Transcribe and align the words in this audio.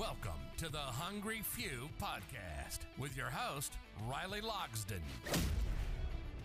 Welcome 0.00 0.40
to 0.56 0.72
the 0.72 0.78
Hungry 0.78 1.42
Few 1.42 1.90
podcast 2.00 2.78
with 2.96 3.14
your 3.18 3.28
host, 3.28 3.74
Riley 4.08 4.40
Logsden, 4.40 5.02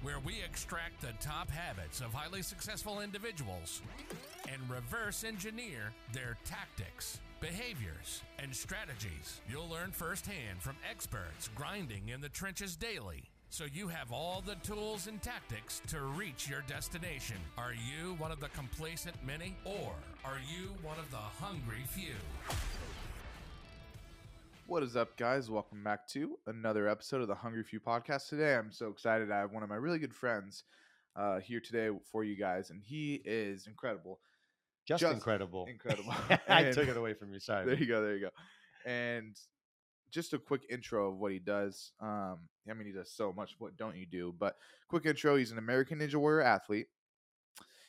where 0.04 0.20
we 0.20 0.42
extract 0.44 1.00
the 1.00 1.14
top 1.22 1.50
habits 1.50 2.02
of 2.02 2.14
highly 2.14 2.42
successful 2.42 3.00
individuals 3.00 3.82
and 4.52 4.62
reverse 4.70 5.24
engineer 5.24 5.94
their 6.12 6.36
tactics, 6.44 7.22
behaviors, 7.40 8.24
and 8.40 8.54
strategies. 8.54 9.40
You'll 9.50 9.70
learn 9.70 9.92
firsthand 9.92 10.60
from 10.60 10.76
experts 10.92 11.50
grinding 11.56 12.10
in 12.10 12.20
the 12.20 12.28
trenches 12.28 12.76
daily. 12.76 13.24
So 13.52 13.64
you 13.74 13.88
have 13.88 14.12
all 14.12 14.44
the 14.46 14.56
tools 14.70 15.08
and 15.08 15.22
tactics 15.22 15.82
to 15.88 16.02
reach 16.02 16.50
your 16.50 16.66
destination. 16.68 17.38
Are 17.58 17.72
you 17.74 18.16
one 18.16 18.34
of 18.34 18.42
the 18.42 18.50
complacent 18.50 19.16
many 19.26 19.56
or 19.64 19.94
are 20.26 20.42
you 20.52 20.72
one 20.84 21.00
of 21.00 21.10
the 21.10 21.16
hungry 21.16 21.86
few? 21.88 22.16
What 24.68 24.82
is 24.82 24.96
up, 24.96 25.16
guys? 25.16 25.48
Welcome 25.48 25.84
back 25.84 26.08
to 26.10 26.40
another 26.48 26.88
episode 26.90 27.22
of 27.22 27.28
the 27.28 27.36
Hungry 27.36 27.64
Few 27.64 27.80
podcast. 27.80 28.30
Today, 28.30 28.56
I'm 28.56 28.72
so 28.72 28.88
excited. 28.88 29.30
I 29.30 29.38
have 29.38 29.52
one 29.52 29.62
of 29.62 29.70
my 29.70 29.76
really 29.76 30.00
good 30.00 30.14
friends 30.14 30.64
uh, 31.16 31.40
here 31.40 31.60
today 31.60 31.96
for 32.12 32.24
you 32.24 32.36
guys, 32.36 32.72
and 32.72 32.82
he 32.84 33.22
is 33.26 33.68
incredible. 33.68 34.20
Just, 34.88 35.02
Just 35.02 35.14
incredible. 35.14 35.66
Incredible. 35.70 36.14
I 36.48 36.72
took 36.72 36.88
it 36.88 36.98
away 36.98 37.14
from 37.14 37.32
you. 37.32 37.40
Sorry. 37.42 37.66
There 37.66 37.76
you 37.76 37.86
go. 37.86 38.02
There 38.02 38.16
you 38.16 38.22
go. 38.22 38.90
And 38.90 39.36
just 40.10 40.34
a 40.34 40.40
quick 40.40 40.66
intro 40.68 41.10
of 41.10 41.20
what 41.20 41.32
he 41.32 41.40
does. 41.40 41.92
Um, 42.00 42.40
I 42.68 42.74
mean, 42.74 42.88
he 42.88 42.94
does 42.94 43.12
so 43.12 43.32
much. 43.34 43.56
What 43.60 43.78
don't 43.78 43.96
you 43.96 44.08
do? 44.08 44.34
But 44.38 44.58
quick 44.88 45.06
intro. 45.06 45.36
He's 45.36 45.52
an 45.52 45.60
American 45.60 46.00
Ninja 46.00 46.16
Warrior 46.16 46.42
athlete. 46.42 46.88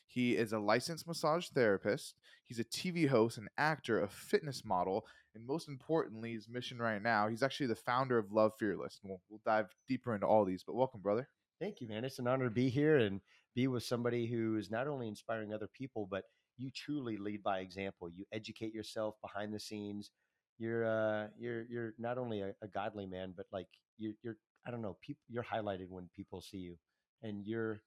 He 0.06 0.36
is 0.36 0.52
a 0.52 0.58
licensed 0.58 1.06
massage 1.06 1.48
therapist. 1.48 2.14
He's 2.44 2.58
a 2.58 2.64
TV 2.64 3.08
host, 3.08 3.38
an 3.38 3.48
actor, 3.58 4.00
a 4.00 4.08
fitness 4.08 4.64
model, 4.64 5.04
and 5.36 5.46
most 5.46 5.68
importantly, 5.68 6.32
his 6.32 6.48
mission 6.48 6.78
right 6.78 7.02
now, 7.02 7.28
he's 7.28 7.42
actually 7.42 7.66
the 7.66 7.76
founder 7.76 8.16
of 8.16 8.32
Love 8.32 8.52
Fearless. 8.58 8.98
And 9.02 9.10
we'll, 9.10 9.20
we'll 9.28 9.40
dive 9.44 9.66
deeper 9.86 10.14
into 10.14 10.26
all 10.26 10.46
these. 10.46 10.64
But 10.66 10.74
welcome, 10.74 11.00
brother. 11.02 11.28
Thank 11.60 11.80
you, 11.80 11.88
man. 11.88 12.04
It's 12.04 12.18
an 12.18 12.26
honor 12.26 12.44
to 12.44 12.50
be 12.50 12.70
here 12.70 12.96
and 12.96 13.20
be 13.54 13.66
with 13.66 13.82
somebody 13.82 14.26
who 14.26 14.56
is 14.56 14.70
not 14.70 14.88
only 14.88 15.08
inspiring 15.08 15.52
other 15.52 15.68
people, 15.72 16.08
but 16.10 16.24
you 16.56 16.70
truly 16.74 17.18
lead 17.18 17.42
by 17.42 17.58
example. 17.58 18.08
You 18.08 18.24
educate 18.32 18.72
yourself 18.72 19.16
behind 19.22 19.52
the 19.52 19.60
scenes. 19.60 20.10
You're 20.58 20.86
uh, 20.86 21.26
you're 21.38 21.64
you're 21.68 21.92
not 21.98 22.16
only 22.16 22.40
a, 22.40 22.54
a 22.62 22.68
godly 22.68 23.06
man, 23.06 23.34
but 23.36 23.44
like 23.52 23.66
you're 23.98 24.14
you're 24.22 24.36
I 24.66 24.70
don't 24.70 24.80
know. 24.80 24.96
People 25.02 25.20
you're 25.28 25.44
highlighted 25.44 25.90
when 25.90 26.08
people 26.16 26.40
see 26.40 26.58
you, 26.58 26.76
and 27.22 27.44
you're 27.44 27.82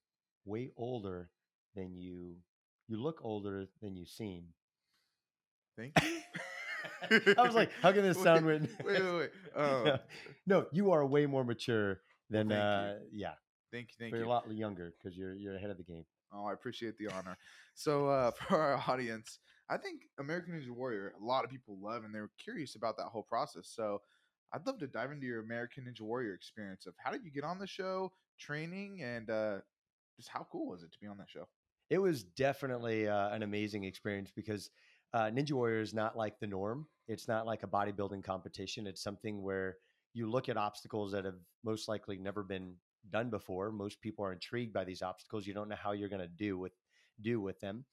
way 0.46 0.70
older 0.78 1.32
than 1.76 1.98
you. 1.98 2.36
You 2.88 3.02
look 3.02 3.22
older 3.24 3.66
than 3.82 3.96
you 3.96 4.06
seem. 4.06 4.46
Thank 5.76 5.94
you. 6.00 6.10
I 7.38 7.42
was 7.42 7.56
like, 7.56 7.72
how 7.82 7.92
can 7.92 8.04
this 8.04 8.18
sound 8.24 8.46
Wait, 8.46 8.62
when? 8.62 8.70
wait, 8.86 9.04
wait, 9.04 9.16
wait. 9.16 9.30
Oh, 9.56 9.84
no, 9.84 10.00
no, 10.46 10.66
you 10.72 10.92
are 10.92 11.06
way 11.06 11.26
more 11.26 11.44
mature 11.44 12.02
than 12.30 12.50
you. 12.50 12.56
uh, 12.56 12.96
yeah. 13.12 13.34
thank 13.72 13.90
you. 13.90 13.96
Thank 14.00 14.12
but 14.12 14.18
you. 14.18 14.24
you're 14.24 14.28
a 14.28 14.30
lot 14.30 14.52
younger 14.52 14.94
because 14.98 15.18
you're 15.18 15.36
you're 15.36 15.56
ahead 15.56 15.70
of 15.70 15.78
the 15.78 15.84
game. 15.84 16.06
Oh, 16.32 16.46
I 16.46 16.54
appreciate 16.54 16.98
the 16.98 17.08
honor. 17.08 17.38
So, 17.74 18.08
uh, 18.08 18.32
for 18.48 18.58
our 18.58 18.84
audience, 18.88 19.40
I 19.70 19.78
think 19.78 20.02
American 20.20 20.54
Ninja 20.54 20.70
Warrior, 20.70 21.14
a 21.20 21.24
lot 21.24 21.44
of 21.44 21.50
people 21.50 21.78
love 21.82 22.04
and 22.04 22.14
they're 22.14 22.30
curious 22.44 22.76
about 22.76 22.98
that 22.98 23.08
whole 23.08 23.24
process. 23.24 23.72
So, 23.74 24.02
I'd 24.54 24.66
love 24.66 24.80
to 24.80 24.88
dive 24.88 25.12
into 25.12 25.26
your 25.28 25.42
American 25.42 25.86
Ninja 25.86 26.02
Warrior 26.02 26.34
experience 26.34 26.86
of 26.86 26.94
how 26.98 27.12
did 27.12 27.24
you 27.24 27.32
get 27.32 27.44
on 27.44 27.60
the 27.60 27.68
show, 27.68 28.12
training, 28.40 29.02
and 29.04 29.30
uh, 29.30 29.58
just 30.18 30.30
how 30.30 30.48
cool 30.52 30.68
was 30.68 30.84
it 30.84 30.92
to 30.92 31.00
be 31.00 31.08
on 31.08 31.18
that 31.18 31.30
show? 31.30 31.48
It 31.90 32.00
was 32.00 32.24
definitely 32.24 33.08
uh, 33.08 33.30
an 33.30 33.42
amazing 33.44 33.84
experience 33.84 34.32
because 34.36 34.70
uh, 35.14 35.26
Ninja 35.26 35.52
Warrior 35.54 35.82
is 35.82 35.94
not 35.94 36.18
like 36.18 36.40
the 36.40 36.48
norm. 36.48 36.86
It's 37.08 37.28
not 37.28 37.46
like 37.46 37.64
a 37.64 37.68
bodybuilding 37.68 38.24
competition. 38.24 38.88
It's 38.88 39.02
something 39.02 39.42
where 39.42 39.78
you 40.14 40.30
look 40.30 40.50
at 40.50 40.58
obstacles 40.58 41.12
that 41.12 41.26
have 41.26 41.40
most 41.64 41.88
likely 41.88 42.18
never 42.18 42.44
been 42.44 42.76
done 43.10 43.30
before. 43.30 43.72
Most 43.72 44.02
people 44.02 44.26
are 44.26 44.34
intrigued 44.34 44.74
by 44.74 44.84
these 44.84 45.02
obstacles. 45.02 45.48
You 45.48 45.54
don't 45.54 45.70
know 45.70 45.76
how 45.76 45.94
you're 45.94 46.10
going 46.10 46.22
to 46.22 46.28
do 46.28 46.58
with 46.58 46.74
do 47.22 47.42
with 47.42 47.60
them. 47.60 47.86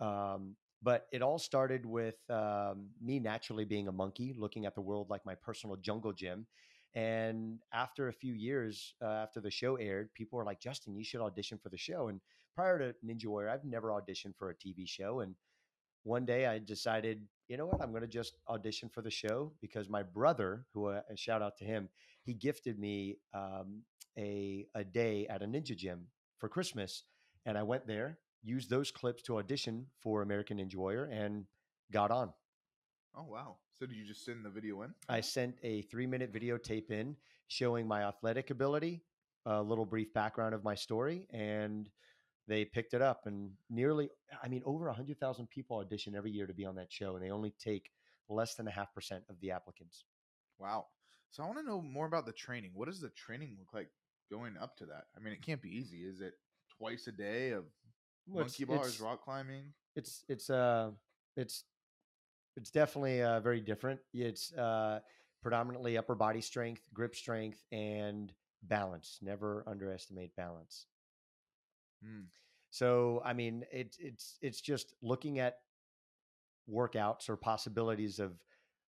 Um, 0.00 0.56
but 0.82 1.06
it 1.12 1.22
all 1.22 1.38
started 1.38 1.86
with 1.86 2.16
um, 2.28 2.88
me 3.00 3.20
naturally 3.20 3.64
being 3.64 3.86
a 3.86 3.92
monkey, 3.92 4.34
looking 4.36 4.66
at 4.66 4.74
the 4.74 4.80
world 4.80 5.08
like 5.10 5.24
my 5.24 5.36
personal 5.36 5.76
jungle 5.76 6.12
gym. 6.12 6.46
And 6.94 7.60
after 7.72 8.08
a 8.08 8.12
few 8.12 8.34
years, 8.34 8.94
uh, 9.00 9.06
after 9.06 9.40
the 9.40 9.50
show 9.50 9.76
aired, 9.76 10.12
people 10.14 10.38
were 10.38 10.44
like, 10.44 10.60
Justin, 10.60 10.96
you 10.96 11.04
should 11.04 11.20
audition 11.20 11.58
for 11.62 11.68
the 11.68 11.78
show. 11.78 12.08
And 12.08 12.20
prior 12.54 12.78
to 12.78 12.94
Ninja 13.06 13.26
Warrior, 13.26 13.50
I've 13.50 13.64
never 13.64 13.88
auditioned 13.90 14.36
for 14.36 14.50
a 14.50 14.54
TV 14.54 14.86
show. 14.86 15.20
And 15.20 15.34
one 16.04 16.24
day 16.24 16.46
I 16.46 16.58
decided, 16.58 17.22
you 17.48 17.56
know 17.56 17.66
what, 17.66 17.80
I'm 17.80 17.90
going 17.90 18.02
to 18.02 18.08
just 18.08 18.36
audition 18.48 18.88
for 18.88 19.02
the 19.02 19.10
show 19.10 19.52
because 19.60 19.88
my 19.88 20.02
brother, 20.02 20.66
who 20.72 20.86
uh, 20.86 21.02
a 21.10 21.16
shout 21.16 21.42
out 21.42 21.56
to 21.58 21.64
him, 21.64 21.88
he 22.24 22.34
gifted 22.34 22.78
me 22.78 23.18
um, 23.34 23.82
a, 24.18 24.66
a 24.74 24.84
day 24.84 25.26
at 25.28 25.42
a 25.42 25.46
ninja 25.46 25.76
gym 25.76 26.06
for 26.38 26.48
Christmas. 26.48 27.04
And 27.46 27.56
I 27.58 27.62
went 27.62 27.86
there, 27.86 28.18
used 28.42 28.70
those 28.70 28.90
clips 28.90 29.22
to 29.22 29.38
audition 29.38 29.86
for 30.00 30.22
American 30.22 30.58
Ninja 30.58 30.76
Warrior, 30.76 31.04
and 31.04 31.44
got 31.90 32.10
on. 32.10 32.32
Oh, 33.16 33.24
wow. 33.24 33.56
So, 33.78 33.86
did 33.86 33.96
you 33.96 34.04
just 34.04 34.24
send 34.24 34.44
the 34.44 34.50
video 34.50 34.82
in? 34.82 34.94
I 35.08 35.20
sent 35.20 35.56
a 35.62 35.82
three 35.82 36.06
minute 36.06 36.32
videotape 36.32 36.90
in 36.90 37.16
showing 37.48 37.86
my 37.86 38.04
athletic 38.04 38.50
ability, 38.50 39.02
a 39.44 39.60
little 39.60 39.84
brief 39.84 40.12
background 40.14 40.54
of 40.54 40.62
my 40.62 40.74
story, 40.74 41.26
and 41.30 41.90
they 42.48 42.64
picked 42.64 42.94
it 42.94 43.02
up. 43.02 43.22
And 43.26 43.50
nearly, 43.70 44.10
I 44.42 44.48
mean, 44.48 44.62
over 44.64 44.86
100,000 44.86 45.48
people 45.48 45.78
audition 45.78 46.14
every 46.14 46.30
year 46.30 46.46
to 46.46 46.54
be 46.54 46.64
on 46.64 46.74
that 46.76 46.92
show, 46.92 47.14
and 47.16 47.24
they 47.24 47.30
only 47.30 47.54
take 47.58 47.90
less 48.28 48.54
than 48.54 48.66
a 48.68 48.70
half 48.70 48.92
percent 48.94 49.24
of 49.28 49.38
the 49.40 49.50
applicants. 49.50 50.04
Wow. 50.58 50.86
So, 51.30 51.42
I 51.42 51.46
want 51.46 51.58
to 51.58 51.64
know 51.64 51.80
more 51.80 52.06
about 52.06 52.26
the 52.26 52.32
training. 52.32 52.72
What 52.74 52.86
does 52.88 53.00
the 53.00 53.08
training 53.10 53.56
look 53.58 53.72
like 53.72 53.88
going 54.30 54.56
up 54.58 54.76
to 54.78 54.86
that? 54.86 55.04
I 55.16 55.20
mean, 55.20 55.32
it 55.32 55.42
can't 55.42 55.62
be 55.62 55.70
easy. 55.76 55.98
Is 56.04 56.20
it 56.20 56.34
twice 56.78 57.06
a 57.06 57.12
day 57.12 57.50
of 57.52 57.64
Well, 58.26 58.44
monkey 58.44 58.64
bars, 58.64 58.94
it's- 58.94 59.00
rock 59.00 59.22
climbing? 59.24 59.72
it's 59.94 60.24
it's 60.28 60.48
uh 60.48 60.90
it's 61.36 61.64
it's 62.56 62.70
definitely 62.70 63.22
uh, 63.22 63.40
very 63.40 63.60
different. 63.60 64.00
It's 64.12 64.52
uh, 64.54 65.00
predominantly 65.42 65.96
upper 65.98 66.14
body 66.14 66.40
strength, 66.42 66.82
grip 66.92 67.14
strength, 67.14 67.62
and 67.72 68.30
balance. 68.64 69.18
Never 69.22 69.64
underestimate 69.66 70.36
balance. 70.36 70.86
Hmm. 72.02 72.24
So 72.70 73.22
I 73.24 73.32
mean, 73.32 73.64
it's 73.72 73.98
it's 74.00 74.38
it's 74.40 74.60
just 74.60 74.94
looking 75.02 75.38
at 75.38 75.58
workouts 76.70 77.28
or 77.28 77.36
possibilities 77.36 78.18
of 78.18 78.32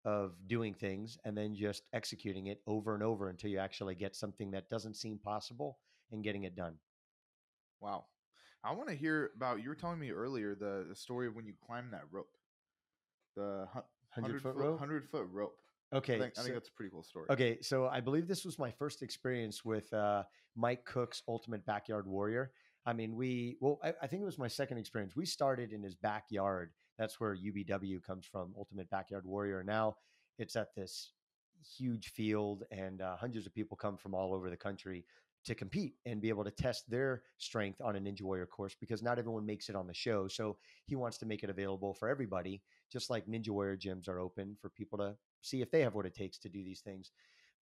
of 0.05 0.33
doing 0.47 0.75
things 0.75 1.19
and 1.25 1.37
then 1.37 1.55
just 1.55 1.85
executing 1.93 2.47
it 2.47 2.61
over 2.67 2.95
and 2.95 3.03
over 3.03 3.29
until 3.29 3.51
you 3.51 3.59
actually 3.59 3.95
get 3.95 4.17
something 4.17 4.51
that 4.53 4.69
doesn't 4.71 4.97
seem 4.97 5.19
possible 5.19 5.79
and 6.13 6.25
getting 6.25 6.45
it 6.45 6.57
done. 6.57 6.75
Wow. 7.81 8.07
I 8.65 8.73
want 8.73 8.89
to 8.89 8.95
hear 8.95 9.31
about 9.37 9.63
you 9.63 9.69
were 9.69 9.75
telling 9.75 9.99
me 9.99 10.11
earlier 10.11 10.55
the, 10.55 10.87
the 10.89 10.97
story 10.97 11.27
of 11.27 11.35
when 11.35 11.47
you 11.47 11.53
climbed 11.65 11.93
that 11.93 12.05
rope. 12.11 12.31
The 13.37 13.69
100 14.15 14.43
foot 14.43 14.57
rope? 14.57 14.81
100 14.81 15.09
foot 15.09 15.29
rope. 15.31 15.59
Okay. 15.93 16.17
I 16.17 16.19
think, 16.19 16.39
I 16.39 16.43
think 16.43 16.55
that's 16.55 16.69
a 16.69 16.73
pretty 16.73 16.91
cool 16.91 17.03
story. 17.03 17.27
Okay, 17.31 17.59
so 17.63 17.87
I 17.87 18.01
believe 18.01 18.27
this 18.27 18.45
was 18.45 18.59
my 18.59 18.71
first 18.71 19.03
experience 19.03 19.65
with 19.65 19.93
uh, 19.93 20.25
Mike 20.57 20.85
Cook's 20.85 21.23
Ultimate 21.29 21.65
Backyard 21.67 22.07
Warrior. 22.07 22.53
I 22.87 22.93
mean, 22.93 23.17
we 23.17 23.57
well, 23.61 23.79
I, 23.83 23.93
I 24.03 24.07
think 24.07 24.23
it 24.23 24.27
was 24.27 24.39
my 24.39 24.49
second 24.49 24.79
experience. 24.79 25.15
We 25.17 25.27
started 25.27 25.73
in 25.73 25.83
his 25.83 25.95
backyard. 25.95 26.73
That's 26.99 27.21
where 27.21 27.37
UBW 27.37 28.03
comes 28.03 28.27
from, 28.27 28.55
Ultimate 28.57 28.91
Backyard 28.91 29.25
Warrior. 29.25 29.63
Now 29.63 29.97
it's 30.39 30.57
at 30.57 30.75
this 30.75 31.13
huge 31.77 32.13
field, 32.13 32.65
and 32.71 33.01
uh, 33.03 33.17
hundreds 33.17 33.47
of 33.47 33.55
people 33.55 33.77
come 33.77 33.97
from 33.97 34.15
all 34.15 34.35
over 34.35 34.51
the 34.51 34.57
country 34.57 35.05
to 35.45 35.55
compete 35.55 35.95
and 36.05 36.21
be 36.21 36.29
able 36.29 36.45
to 36.45 36.51
test 36.51 36.91
their 36.91 37.23
strength 37.39 37.81
on 37.81 37.97
a 37.97 38.01
Ninja 38.01 38.23
Warrior 38.23 38.47
course 38.47 38.77
because 38.79 39.03
not 39.03 39.19
everyone 39.19 39.47
makes 39.47 39.69
it 39.69 39.77
on 39.77 39.87
the 39.87 39.95
show. 39.95 40.29
So 40.29 40.59
he 40.85 40.97
wants 40.97 41.17
to 41.19 41.27
make 41.27 41.43
it 41.43 41.51
available 41.51 41.95
for 41.95 42.09
everybody, 42.09 42.63
just 42.93 43.09
like 43.09 43.27
Ninja 43.27 43.51
Warrior 43.51 43.77
gyms 43.77 44.09
are 44.09 44.19
open 44.19 44.57
for 44.61 44.69
people 44.69 44.99
to 44.99 45.15
see 45.41 45.63
if 45.63 45.71
they 45.71 45.81
have 45.81 45.95
what 45.95 46.07
it 46.07 46.15
takes 46.15 46.39
to 46.39 46.49
do 46.49 46.65
these 46.65 46.81
things. 46.81 47.13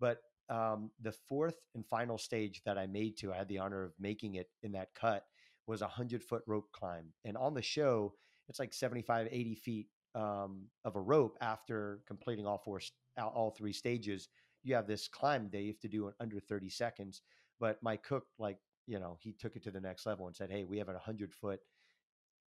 But 0.01 0.19
um, 0.49 0.91
the 1.01 1.13
fourth 1.13 1.57
and 1.75 1.85
final 1.87 2.19
stage 2.19 2.63
that 2.65 2.79
I 2.79 2.87
made 2.87 3.17
to, 3.19 3.33
I 3.33 3.37
had 3.37 3.49
the 3.49 3.59
honor 3.59 3.85
of 3.85 3.93
making 3.99 4.35
it 4.37 4.49
in 4.63 4.73
that 4.73 4.95
cut, 4.95 5.25
was 5.67 5.83
a 5.83 5.87
100 5.87 6.23
foot 6.23 6.43
rope 6.47 6.71
climb. 6.73 7.07
And 7.25 7.37
on 7.37 7.55
the 7.55 7.63
show, 7.63 8.15
it's 8.49 8.59
like 8.61 8.73
75, 8.73 9.29
80 9.31 9.55
feet 9.57 9.89
um, 10.15 10.67
of 10.85 10.97
a 10.97 11.01
rope 11.01 11.37
after 11.41 12.01
completing 12.07 12.47
all 12.47 12.59
four, 12.59 12.81
all- 13.19 13.55
three 13.57 13.73
stages. 13.73 14.29
You 14.63 14.75
have 14.75 14.87
this 14.87 15.09
climb 15.09 15.49
that 15.53 15.61
you 15.61 15.69
have 15.69 15.81
to 15.81 15.89
do 15.89 16.07
in 16.09 16.15
under 16.21 16.41
30 16.41 16.71
seconds. 16.71 17.23
But 17.59 17.83
Mike 17.83 18.03
Cook, 18.03 18.25
like, 18.39 18.59
you 18.87 18.99
know, 19.01 19.17
he 19.21 19.33
took 19.33 19.57
it 19.57 19.63
to 19.65 19.71
the 19.71 19.81
next 19.81 20.07
level 20.07 20.27
and 20.27 20.37
said, 20.37 20.51
Hey, 20.51 20.65
we 20.65 20.79
have 20.79 20.89
a 20.89 20.93
100 20.93 21.33
foot 21.33 21.61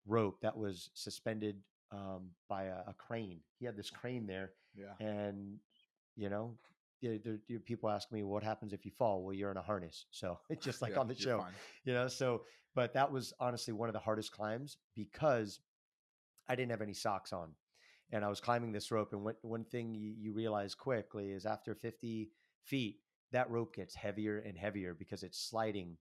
rope 0.07 0.39
that 0.43 0.57
was 0.57 0.91
suspended 0.95 1.57
um, 1.93 2.31
by 2.49 2.65
a, 2.65 2.79
a 2.89 2.95
crane. 2.97 3.41
He 3.59 3.67
had 3.67 3.77
this 3.77 3.91
crane 3.91 4.27
there 4.27 4.53
Yeah. 4.77 4.95
and 5.01 5.59
you 6.17 6.29
know 6.29 6.57
yeah, 7.01 7.17
there, 7.25 7.39
there- 7.49 7.59
people 7.61 7.91
ask 7.91 8.11
me 8.13 8.23
what 8.23 8.43
happens 8.43 8.73
if 8.73 8.85
you 8.85 8.91
fall 8.91 9.23
well 9.23 9.35
you're 9.35 9.51
in 9.51 9.57
a 9.57 9.63
harness 9.63 10.07
so 10.11 10.39
it's 10.49 10.65
just 10.71 10.83
like 10.83 10.93
Yeah, 10.93 11.01
on 11.01 11.09
the 11.09 11.15
show 11.15 11.39
fine. 11.39 11.53
you 11.85 11.93
know 11.95 12.09
so 12.09 12.43
but 12.75 12.95
that 12.95 13.11
was 13.11 13.33
honestly 13.41 13.73
one 13.73 13.89
of 13.89 13.93
the 13.93 13.99
hardest 14.01 14.33
climbs 14.33 14.77
because 14.95 15.61
i 16.49 16.55
didn't 16.55 16.71
have 16.71 16.83
any 16.83 16.95
socks 16.95 17.33
on 17.33 17.51
and 18.13 18.25
I 18.25 18.29
was 18.29 18.41
climbing 18.41 18.73
this 18.73 18.91
rope. 18.91 19.13
And 19.13 19.23
one, 19.25 19.37
one 19.43 19.65
thing 19.65 19.95
you, 19.95 20.13
you 20.19 20.33
realize 20.33 20.75
quickly 20.75 21.31
is 21.31 21.47
after 21.47 21.75
50 21.75 22.31
feet, 22.65 22.97
that 23.33 23.51
rope 23.51 23.75
gets 23.75 23.95
heavier 23.95 24.39
and 24.39 24.59
heavier 24.59 24.95
because 24.95 25.23
it's 25.23 25.39
sliding. 25.49 25.97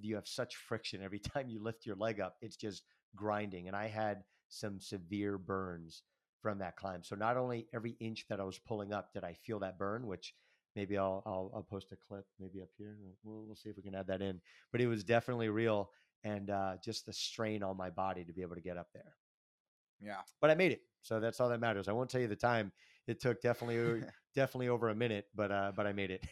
You 0.00 0.16
have 0.16 0.28
such 0.28 0.56
friction 0.56 1.02
every 1.02 1.18
time 1.34 1.48
you 1.48 1.62
lift 1.62 1.86
your 1.86 1.96
leg 1.96 2.20
up, 2.20 2.36
it's 2.42 2.56
just 2.56 2.82
grinding. 3.16 3.66
And 3.66 3.76
I 3.76 3.88
had 3.88 4.24
some 4.48 4.80
severe 4.80 5.38
burns 5.38 6.02
from 6.40 6.58
that 6.58 6.76
climb. 6.76 7.02
So 7.02 7.16
not 7.16 7.36
only 7.36 7.66
every 7.74 7.96
inch 8.00 8.26
that 8.28 8.40
I 8.40 8.44
was 8.44 8.58
pulling 8.58 8.92
up 8.92 9.12
did 9.12 9.24
I 9.24 9.34
feel 9.34 9.58
that 9.60 9.78
burn, 9.78 10.06
which 10.06 10.34
maybe 10.76 10.96
I'll 10.96 11.22
I'll, 11.26 11.50
I'll 11.54 11.62
post 11.62 11.92
a 11.92 11.96
clip 11.96 12.26
maybe 12.38 12.62
up 12.62 12.68
here. 12.76 12.96
We'll, 13.24 13.44
we'll 13.46 13.56
see 13.56 13.70
if 13.70 13.76
we 13.76 13.82
can 13.82 13.94
add 13.94 14.06
that 14.08 14.22
in. 14.22 14.40
But 14.72 14.80
it 14.80 14.86
was 14.86 15.04
definitely 15.04 15.48
real, 15.48 15.90
and 16.24 16.50
uh, 16.50 16.74
just 16.84 17.06
the 17.06 17.12
strain 17.12 17.62
on 17.62 17.76
my 17.76 17.90
body 17.90 18.24
to 18.24 18.32
be 18.32 18.42
able 18.42 18.54
to 18.54 18.60
get 18.60 18.76
up 18.76 18.88
there. 18.94 19.14
Yeah. 20.00 20.20
But 20.40 20.50
I 20.50 20.54
made 20.54 20.72
it, 20.72 20.82
so 21.02 21.18
that's 21.20 21.40
all 21.40 21.48
that 21.48 21.60
matters. 21.60 21.88
I 21.88 21.92
won't 21.92 22.08
tell 22.08 22.20
you 22.20 22.28
the 22.28 22.36
time. 22.36 22.72
It 23.06 23.20
took 23.20 23.40
definitely 23.40 24.04
definitely 24.34 24.68
over 24.68 24.90
a 24.90 24.94
minute, 24.94 25.26
but 25.34 25.50
uh, 25.50 25.72
but 25.74 25.86
I 25.86 25.92
made 25.92 26.10
it. 26.10 26.24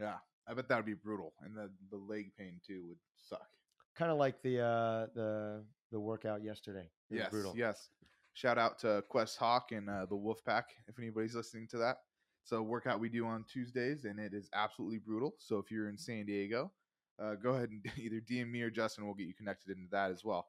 yeah. 0.00 0.16
I 0.48 0.54
bet 0.54 0.68
that 0.68 0.76
would 0.76 0.86
be 0.86 0.94
brutal, 0.94 1.32
and 1.42 1.56
the 1.56 1.70
the 1.90 1.96
leg 1.96 2.32
pain 2.38 2.60
too 2.64 2.84
would 2.88 2.98
suck. 3.16 3.48
Kind 3.96 4.12
of 4.12 4.18
like 4.18 4.42
the 4.42 4.60
uh, 4.60 5.06
the 5.14 5.64
the 5.90 5.98
workout 5.98 6.42
yesterday. 6.42 6.88
It 7.10 7.16
yes. 7.16 7.30
brutal. 7.30 7.54
Yes. 7.56 7.88
Shout 8.36 8.58
out 8.58 8.78
to 8.80 9.02
Quest 9.08 9.38
Hawk 9.38 9.72
and 9.72 9.88
uh, 9.88 10.04
the 10.04 10.14
Wolf 10.14 10.44
Pack 10.44 10.66
if 10.88 10.98
anybody's 10.98 11.34
listening 11.34 11.66
to 11.68 11.78
that. 11.78 11.96
It's 12.42 12.52
a 12.52 12.62
workout 12.62 13.00
we 13.00 13.08
do 13.08 13.24
on 13.26 13.46
Tuesdays, 13.50 14.04
and 14.04 14.20
it 14.20 14.34
is 14.34 14.50
absolutely 14.52 14.98
brutal. 14.98 15.36
So 15.38 15.56
if 15.56 15.70
you're 15.70 15.88
in 15.88 15.96
San 15.96 16.26
Diego, 16.26 16.70
uh, 17.18 17.36
go 17.36 17.54
ahead 17.54 17.70
and 17.70 17.82
either 17.96 18.20
DM 18.20 18.50
me 18.50 18.60
or 18.60 18.68
Justin. 18.70 19.06
We'll 19.06 19.14
get 19.14 19.26
you 19.26 19.32
connected 19.32 19.70
into 19.78 19.88
that 19.92 20.10
as 20.10 20.22
well. 20.22 20.48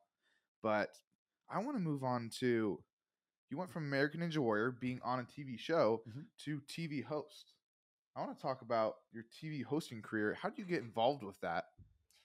But 0.62 0.90
I 1.50 1.60
want 1.60 1.78
to 1.78 1.82
move 1.82 2.04
on 2.04 2.30
to 2.42 2.84
you 3.50 3.58
went 3.58 3.72
from 3.72 3.86
American 3.86 4.20
Ninja 4.20 4.40
Warrior 4.40 4.72
being 4.72 5.00
on 5.02 5.22
a 5.22 5.24
TV 5.24 5.58
show 5.58 6.04
Mhm. 6.10 6.26
to 6.40 6.60
TV 6.68 7.02
host. 7.02 7.54
I 8.18 8.20
want 8.20 8.36
to 8.36 8.42
talk 8.42 8.64
about 8.64 8.96
your 9.14 9.24
TV 9.32 9.64
hosting 9.64 10.02
career. 10.02 10.34
How 10.34 10.50
did 10.50 10.58
you 10.58 10.66
get 10.66 10.82
involved 10.84 11.24
with 11.24 11.40
that? 11.40 11.68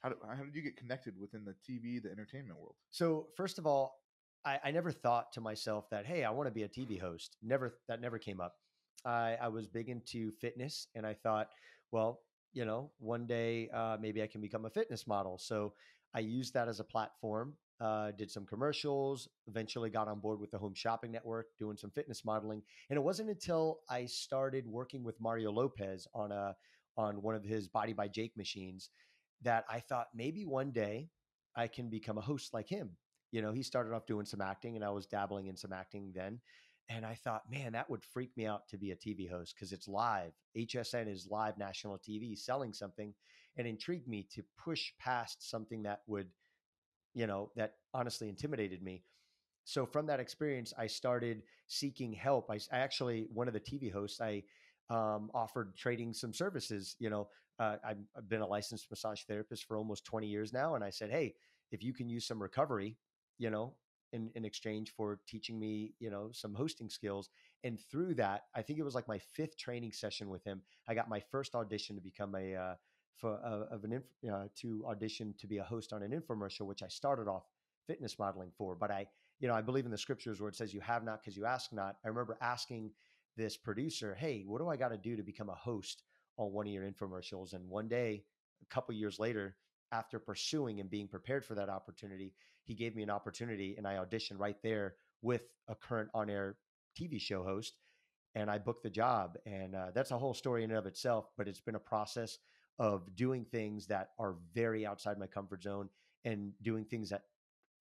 How 0.01 0.09
did, 0.09 0.19
how 0.27 0.43
did 0.43 0.57
you 0.57 0.63
get 0.63 0.77
connected 0.77 1.17
within 1.17 1.45
the 1.45 1.55
TV, 1.55 2.03
the 2.03 2.11
entertainment 2.11 2.59
world? 2.59 2.75
So 2.91 3.29
first 3.37 3.61
of 3.61 3.67
all, 3.69 4.02
I, 4.45 4.59
I 4.65 4.71
never 4.71 4.91
thought 4.91 5.33
to 5.33 5.41
myself 5.41 5.89
that 5.91 6.07
hey, 6.07 6.25
I 6.25 6.31
want 6.31 6.49
to 6.49 6.53
be 6.53 6.65
a 6.65 6.69
TV 6.69 7.01
host. 7.01 7.37
Never 7.43 7.79
that 7.89 8.01
never 8.01 8.19
came 8.19 8.41
up. 8.41 8.55
I, 9.05 9.37
I 9.41 9.49
was 9.49 9.67
big 9.67 9.89
into 9.89 10.31
fitness, 10.31 10.87
and 10.95 11.07
I 11.07 11.15
thought, 11.15 11.49
well, 11.91 12.21
you 12.53 12.65
know, 12.65 12.91
one 12.99 13.27
day 13.27 13.69
uh, 13.75 13.97
maybe 14.01 14.23
I 14.23 14.27
can 14.27 14.41
become 14.41 14.65
a 14.65 14.71
fitness 14.71 15.07
model. 15.07 15.39
So 15.39 15.75
I 16.15 16.21
used 16.21 16.55
that 16.55 16.69
as 16.69 16.81
a 16.81 16.85
platform. 16.85 17.55
Uh, 17.81 18.13
did 18.13 18.31
some 18.31 18.47
commercials. 18.47 19.29
Eventually, 19.49 19.91
got 19.91 20.07
on 20.07 20.21
board 20.21 20.39
with 20.39 20.51
the 20.53 20.59
Home 20.59 20.75
Shopping 20.75 21.11
Network, 21.11 21.47
doing 21.59 21.77
some 21.77 21.91
fitness 21.91 22.25
modeling. 22.25 22.63
And 22.91 22.97
it 22.97 23.03
wasn't 23.03 23.31
until 23.31 23.81
I 23.91 24.07
started 24.07 24.69
working 24.69 25.03
with 25.03 25.21
Mario 25.21 25.51
Lopez 25.51 26.07
on 26.15 26.31
a 26.31 26.55
on 26.97 27.23
one 27.23 27.35
of 27.35 27.43
his 27.43 27.69
Body 27.69 27.93
by 27.93 28.07
Jake 28.07 28.37
machines 28.37 28.91
that 29.43 29.65
I 29.69 29.81
thought 29.81 30.09
maybe 30.15 30.45
one 30.45 30.71
day 30.71 31.09
I 31.57 31.67
can 31.67 31.89
become 31.89 32.19
a 32.19 32.23
host 32.23 32.55
like 32.55 32.69
him. 32.69 32.91
You 33.33 33.43
know, 33.43 33.53
he 33.53 33.63
started 33.63 33.95
off 33.95 34.07
doing 34.07 34.27
some 34.27 34.41
acting, 34.41 34.77
and 34.77 34.85
I 34.85 34.91
was 34.91 35.07
dabbling 35.07 35.49
in 35.49 35.57
some 35.57 35.73
acting 35.73 36.13
then. 36.15 36.41
And 36.89 37.07
I 37.07 37.15
thought, 37.15 37.51
man, 37.51 37.73
that 37.73 37.89
would 37.89 38.05
freak 38.05 38.37
me 38.37 38.47
out 38.47 38.69
to 38.69 38.77
be 38.77 38.91
a 38.91 38.97
TV 38.97 39.29
host 39.29 39.55
because 39.55 39.73
it's 39.73 39.89
live. 39.89 40.33
HSN 40.57 41.09
is 41.11 41.27
live 41.31 41.57
national 41.57 41.99
TV 41.99 42.39
selling 42.39 42.73
something 42.73 43.15
and 43.57 43.67
intrigued 43.67 44.09
me 44.09 44.27
to 44.35 44.45
push 44.63 44.93
past 44.99 45.49
something 45.49 45.83
that 45.85 46.01
would, 46.07 46.29
you 47.15 47.27
know, 47.27 47.51
that 47.57 47.75
honestly 47.95 48.29
intimidated 48.29 48.83
me. 48.83 49.05
So 49.65 49.87
from 49.87 50.07
that 50.07 50.21
experience, 50.21 50.75
I 50.77 50.87
started 50.87 51.43
seeking 51.69 52.13
help. 52.13 52.51
I 52.51 52.59
actually, 52.73 53.27
one 53.33 53.49
of 53.49 53.55
the 53.55 53.61
TV 53.61 53.93
hosts, 53.93 54.21
I 54.21 54.43
um, 54.91 55.31
offered 55.33 55.77
trading 55.77 56.13
some 56.13 56.35
services. 56.35 56.97
You 56.99 57.11
know, 57.11 57.29
uh, 57.59 57.77
I've, 57.85 57.99
I've 58.17 58.29
been 58.29 58.41
a 58.41 58.47
licensed 58.47 58.91
massage 58.91 59.23
therapist 59.23 59.65
for 59.65 59.77
almost 59.77 60.05
20 60.05 60.27
years 60.27 60.53
now. 60.53 60.75
And 60.75 60.83
I 60.83 60.91
said, 60.91 61.11
hey, 61.11 61.35
if 61.71 61.83
you 61.83 61.95
can 61.95 62.09
use 62.09 62.27
some 62.27 62.43
recovery, 62.43 62.97
you 63.39 63.51
know, 63.51 63.75
in, 64.13 64.31
in 64.35 64.45
exchange 64.45 64.93
for 64.97 65.21
teaching 65.27 65.59
me, 65.59 65.95
you 65.99 66.11
know, 66.11 66.31
some 66.33 66.55
hosting 66.55 66.89
skills. 66.89 67.31
And 67.65 67.79
through 67.91 68.15
that, 68.15 68.45
I 68.55 68.63
think 68.63 68.79
it 68.79 68.83
was 68.83 68.95
like 68.95 69.09
my 69.09 69.19
fifth 69.19 69.57
training 69.57 69.93
session 69.93 70.29
with 70.29 70.45
him. 70.45 70.63
I 70.89 70.95
got 70.95 71.09
my 71.09 71.21
first 71.21 71.55
audition 71.55 71.97
to 71.97 72.03
become 72.03 72.35
a, 72.35 72.55
uh, 72.55 72.75
for, 73.17 73.41
uh, 73.45 73.75
of 73.75 73.85
an, 73.85 73.93
inf- 73.93 74.33
uh, 74.33 74.49
to 74.57 74.85
audition 74.87 75.35
to 75.39 75.47
be 75.47 75.59
a 75.59 75.65
host 75.65 75.93
on 75.93 76.03
an 76.03 76.11
infomercial, 76.11 76.67
which 76.67 76.83
I 76.83 76.89
started 76.89 77.29
off 77.29 77.45
fitness 77.87 78.19
modeling 78.19 78.51
for. 78.57 78.75
But 78.75 78.91
I, 78.91 79.07
you 79.41 79.49
know, 79.49 79.55
I 79.55 79.63
believe 79.63 79.87
in 79.87 79.91
the 79.91 79.99
scriptures 79.99 80.41
where 80.41 80.49
it 80.49 80.57
says 80.57 80.75
you 80.75 80.81
have 80.81 81.05
not 81.05 81.23
because 81.23 81.37
you 81.37 81.47
ask 81.47 81.73
not. 81.73 81.97
I 82.05 82.09
remember 82.09 82.37
asking 82.41 82.91
this 83.37 83.57
producer, 83.57 84.15
hey, 84.15 84.45
what 84.47 84.61
do 84.61 84.69
I 84.69 84.77
got 84.77 84.89
to 84.89 84.99
do 84.99 85.17
to 85.17 85.23
become 85.23 85.49
a 85.49 85.55
host 85.55 86.03
on 86.37 86.53
one 86.53 86.67
of 86.67 86.73
your 86.73 86.85
infomercials? 86.85 87.55
And 87.55 87.69
one 87.69 87.89
day, 87.89 88.25
a 88.63 88.75
couple 88.75 88.95
years 88.95 89.19
later, 89.19 89.57
after 89.93 90.19
pursuing 90.19 90.81
and 90.81 90.91
being 90.91 91.07
prepared 91.07 91.45
for 91.45 91.55
that 91.55 91.69
opportunity, 91.69 92.33
he 92.65 92.75
gave 92.75 92.97
me 92.97 93.03
an 93.03 93.11
opportunity 93.11 93.75
and 93.77 93.87
I 93.87 93.95
auditioned 93.95 94.39
right 94.39 94.57
there 94.63 94.95
with 95.21 95.43
a 95.69 95.75
current 95.75 96.11
on 96.15 96.31
air 96.31 96.57
TV 96.99 97.21
show 97.21 97.45
host. 97.45 97.75
And 98.35 98.51
I 98.51 98.59
booked 98.59 98.83
the 98.83 98.91
job. 98.91 99.37
And 99.45 99.75
uh, 99.75 99.87
that's 99.95 100.11
a 100.11 100.19
whole 100.19 100.35
story 100.35 100.65
in 100.65 100.71
and 100.71 100.79
of 100.79 100.87
itself, 100.87 101.31
but 101.37 101.47
it's 101.47 101.61
been 101.61 101.75
a 101.75 101.81
process 101.81 102.39
of 102.79 103.15
doing 103.15 103.45
things 103.45 103.87
that 103.89 104.11
are 104.19 104.37
very 104.55 104.87
outside 104.87 105.19
my 105.19 105.27
comfort 105.27 105.63
zone 105.63 105.91
and 106.25 106.53
doing 106.63 106.85
things 106.85 107.11
that 107.11 107.25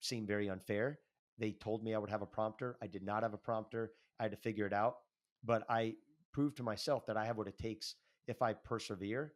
seem 0.00 0.26
very 0.26 0.50
unfair. 0.50 0.98
They 1.38 1.52
told 1.52 1.82
me 1.82 1.94
I 1.94 1.98
would 1.98 2.10
have 2.10 2.22
a 2.22 2.26
prompter. 2.26 2.76
I 2.82 2.86
did 2.86 3.02
not 3.02 3.22
have 3.22 3.32
a 3.32 3.38
prompter. 3.38 3.92
I 4.20 4.24
had 4.24 4.32
to 4.32 4.36
figure 4.36 4.66
it 4.66 4.74
out. 4.74 4.96
But 5.42 5.64
I 5.70 5.94
proved 6.32 6.58
to 6.58 6.62
myself 6.62 7.06
that 7.06 7.16
I 7.16 7.24
have 7.24 7.38
what 7.38 7.48
it 7.48 7.58
takes 7.58 7.94
if 8.26 8.42
I 8.42 8.52
persevere 8.52 9.32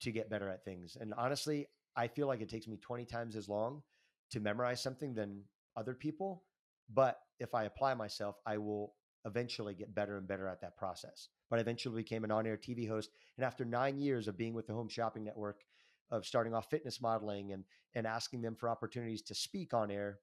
to 0.00 0.12
get 0.12 0.28
better 0.28 0.48
at 0.48 0.64
things. 0.64 0.96
And 1.00 1.14
honestly, 1.14 1.66
I 1.96 2.08
feel 2.08 2.26
like 2.26 2.40
it 2.40 2.48
takes 2.48 2.66
me 2.66 2.76
20 2.76 3.04
times 3.04 3.36
as 3.36 3.48
long 3.48 3.82
to 4.30 4.40
memorize 4.40 4.82
something 4.82 5.14
than 5.14 5.42
other 5.76 5.94
people. 5.94 6.44
But 6.92 7.18
if 7.40 7.54
I 7.54 7.64
apply 7.64 7.94
myself, 7.94 8.36
I 8.46 8.58
will 8.58 8.94
eventually 9.24 9.74
get 9.74 9.94
better 9.94 10.18
and 10.18 10.28
better 10.28 10.46
at 10.46 10.60
that 10.60 10.76
process. 10.76 11.28
But 11.50 11.58
I 11.58 11.62
eventually 11.62 12.02
became 12.02 12.24
an 12.24 12.30
on 12.30 12.46
air 12.46 12.56
TV 12.56 12.88
host. 12.88 13.10
And 13.36 13.44
after 13.44 13.64
nine 13.64 13.98
years 13.98 14.28
of 14.28 14.36
being 14.36 14.54
with 14.54 14.66
the 14.66 14.74
Home 14.74 14.88
Shopping 14.88 15.24
Network, 15.24 15.62
of 16.10 16.24
starting 16.24 16.54
off 16.54 16.70
fitness 16.70 17.00
modeling 17.00 17.52
and, 17.52 17.64
and 17.94 18.06
asking 18.06 18.42
them 18.42 18.54
for 18.54 18.68
opportunities 18.68 19.22
to 19.22 19.34
speak 19.34 19.74
on 19.74 19.90
air, 19.90 20.20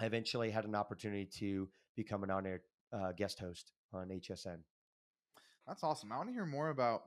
I 0.00 0.06
eventually 0.06 0.50
had 0.50 0.64
an 0.64 0.74
opportunity 0.74 1.28
to 1.38 1.68
become 1.96 2.24
an 2.24 2.30
on 2.30 2.46
air 2.46 2.62
uh, 2.92 3.12
guest 3.12 3.38
host 3.38 3.72
on 3.92 4.08
HSN. 4.08 4.58
That's 5.66 5.84
awesome. 5.84 6.10
I 6.10 6.16
want 6.16 6.28
to 6.28 6.32
hear 6.32 6.46
more 6.46 6.70
about 6.70 7.02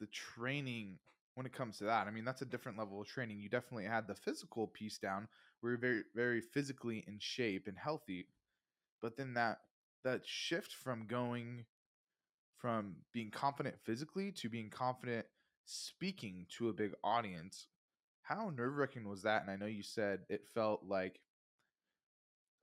the 0.00 0.06
training 0.06 0.98
when 1.34 1.46
it 1.46 1.52
comes 1.52 1.78
to 1.78 1.84
that. 1.84 2.06
I 2.06 2.10
mean, 2.10 2.24
that's 2.24 2.42
a 2.42 2.46
different 2.46 2.78
level 2.78 3.00
of 3.00 3.06
training. 3.06 3.40
You 3.40 3.48
definitely 3.48 3.86
had 3.86 4.06
the 4.06 4.14
physical 4.14 4.66
piece 4.66 4.98
down 4.98 5.28
you're 5.70 5.78
very, 5.78 6.02
very 6.14 6.40
physically 6.40 7.04
in 7.06 7.18
shape 7.18 7.66
and 7.66 7.78
healthy. 7.78 8.26
But 9.00 9.16
then 9.16 9.34
that 9.34 9.58
that 10.04 10.22
shift 10.24 10.72
from 10.74 11.06
going 11.06 11.64
from 12.58 12.96
being 13.12 13.30
confident 13.30 13.76
physically 13.84 14.32
to 14.32 14.48
being 14.48 14.70
confident 14.70 15.26
speaking 15.66 16.46
to 16.58 16.68
a 16.68 16.74
big 16.74 16.92
audience, 17.02 17.68
how 18.22 18.50
nerve 18.54 18.76
wracking 18.76 19.08
was 19.08 19.22
that? 19.22 19.42
And 19.42 19.50
I 19.50 19.56
know 19.56 19.66
you 19.66 19.82
said 19.82 20.20
it 20.28 20.42
felt 20.54 20.82
like 20.86 21.20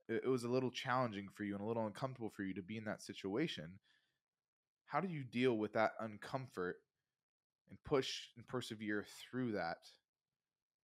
it 0.08 0.26
was 0.28 0.44
a 0.44 0.48
little 0.48 0.70
challenging 0.70 1.28
for 1.32 1.44
you 1.44 1.54
and 1.54 1.62
a 1.62 1.66
little 1.66 1.86
uncomfortable 1.86 2.30
for 2.30 2.42
you 2.42 2.54
to 2.54 2.62
be 2.62 2.76
in 2.76 2.84
that 2.84 3.02
situation. 3.02 3.78
How 4.86 5.00
do 5.00 5.08
you 5.08 5.24
deal 5.24 5.56
with 5.56 5.72
that 5.72 5.92
uncomfort 6.00 6.74
and 7.70 7.78
push 7.84 8.28
and 8.36 8.46
persevere 8.46 9.04
through 9.30 9.52
that 9.52 9.78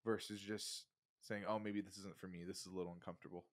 versus 0.05 0.41
just 0.41 0.85
saying, 1.21 1.45
oh, 1.49 1.59
maybe 1.59 1.81
this 1.81 1.99
isn't 1.99 2.19
for 2.19 2.29
me? 2.29 2.45
This 2.47 2.61
is 2.61 2.67
a 2.67 2.77
little 2.77 2.93
uncomfortable. 2.93 3.45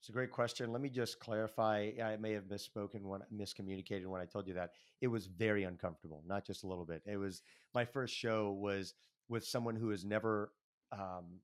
It's 0.00 0.08
a 0.08 0.12
great 0.12 0.30
question. 0.30 0.70
Let 0.72 0.80
me 0.80 0.90
just 0.90 1.18
clarify. 1.18 1.90
I 2.02 2.16
may 2.16 2.32
have 2.32 2.44
misspoken 2.44 3.02
when 3.02 3.20
miscommunicated 3.34 4.06
when 4.06 4.20
I 4.20 4.26
told 4.26 4.46
you 4.46 4.54
that. 4.54 4.70
It 5.00 5.08
was 5.08 5.26
very 5.26 5.64
uncomfortable, 5.64 6.22
not 6.26 6.46
just 6.46 6.62
a 6.62 6.68
little 6.68 6.84
bit. 6.84 7.02
It 7.04 7.16
was 7.16 7.42
my 7.74 7.84
first 7.84 8.14
show 8.14 8.52
was 8.52 8.94
with 9.28 9.44
someone 9.44 9.74
who 9.74 9.90
has 9.90 10.04
never 10.04 10.52
um, 10.92 11.40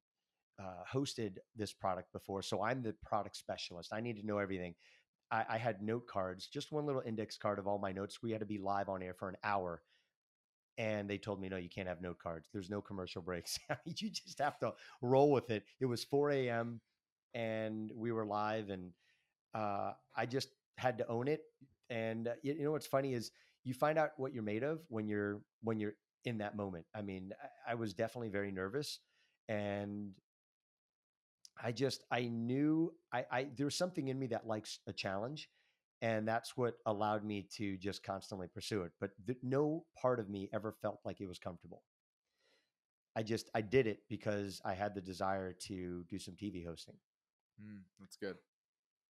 uh, 0.59 0.85
hosted 0.91 1.39
this 1.57 1.73
product 1.73 2.13
before. 2.13 2.43
So 2.43 2.63
I'm 2.63 2.83
the 2.83 2.95
product 3.05 3.37
specialist. 3.37 3.93
I 3.93 4.01
need 4.01 4.21
to 4.21 4.27
know 4.27 4.39
everything. 4.39 4.75
I, 5.31 5.45
I 5.51 5.59
had 5.59 5.83
note 5.83 6.07
cards, 6.07 6.47
just 6.47 6.71
one 6.71 6.87
little 6.87 7.03
index 7.05 7.37
card 7.37 7.59
of 7.59 7.67
all 7.67 7.79
my 7.79 7.93
notes. 7.93 8.23
We 8.23 8.31
had 8.31 8.41
to 8.41 8.47
be 8.47 8.59
live 8.59 8.89
on 8.89 9.03
air 9.03 9.15
for 9.15 9.29
an 9.29 9.37
hour. 9.43 9.83
And 10.77 11.09
they 11.09 11.19
told 11.19 11.41
me, 11.41 11.49
no, 11.49 11.57
you 11.57 11.69
can't 11.69 11.87
have 11.87 12.03
note 12.03 12.19
cards. 12.19 12.49
There's 12.53 12.71
no 12.71 12.81
commercial 12.81 13.23
breaks. 13.23 13.59
you 13.85 14.11
just 14.11 14.41
have 14.41 14.59
to 14.59 14.73
roll 15.03 15.31
with 15.31 15.51
it. 15.51 15.65
It 15.81 15.87
was 15.87 16.05
4 16.05 16.31
a.m 16.33 16.81
and 17.35 17.91
we 17.95 18.13
were 18.13 18.25
live 18.25 18.71
and 18.71 18.93
uh, 19.55 19.93
i 20.17 20.25
just 20.25 20.49
had 20.79 20.99
to 20.99 21.07
own 21.09 21.29
it 21.29 21.43
and 21.91 22.29
uh, 22.29 22.33
you, 22.43 22.55
you 22.55 22.65
know 22.65 22.73
what's 22.73 22.87
funny 22.87 23.15
is 23.15 23.31
you 23.65 23.75
find 23.75 23.99
out 23.99 24.11
what 24.17 24.33
you're 24.33 24.43
made 24.43 24.63
of 24.63 24.81
when 24.89 25.07
you're 25.09 25.41
when 25.63 25.79
you're 25.79 25.95
in 26.25 26.39
that 26.39 26.57
moment 26.57 26.85
i 26.95 27.03
mean 27.03 27.33
i, 27.69 27.73
I 27.73 27.75
was 27.75 27.93
definitely 27.93 28.29
very 28.29 28.51
nervous 28.51 29.01
and 29.49 30.13
i 31.63 31.73
just 31.73 32.05
i 32.11 32.23
knew 32.23 32.93
i 33.13 33.25
i 33.31 33.47
there 33.57 33.67
was 33.67 33.77
something 33.77 34.09
in 34.09 34.19
me 34.19 34.27
that 34.29 34.47
likes 34.47 34.79
a 34.87 34.93
challenge 34.93 35.49
and 36.05 36.29
that's 36.29 36.55
what 36.55 36.75
allowed 36.85 37.25
me 37.25 37.49
to 37.57 37.79
just 37.79 38.03
constantly 38.03 38.47
pursue 38.47 38.83
it. 38.83 38.93
But 39.01 39.13
th- 39.27 39.39
no 39.43 39.87
part 39.97 40.21
of 40.21 40.29
me 40.29 40.51
ever 40.53 40.71
felt 40.83 41.01
like 41.03 41.23
it 41.23 41.27
was 41.27 41.39
comfortable. 41.39 41.83
I 43.17 43.23
just 43.23 43.49
I 43.55 43.63
did 43.63 43.87
it 43.87 44.01
because 44.11 44.61
I 44.67 44.75
had 44.75 44.95
the 44.95 45.01
desire 45.01 45.55
to 45.69 46.05
do 46.11 46.19
some 46.19 46.35
TV 46.35 46.63
hosting. 46.63 46.97
Mm, 47.59 47.81
that's 47.99 48.17
good. 48.17 48.37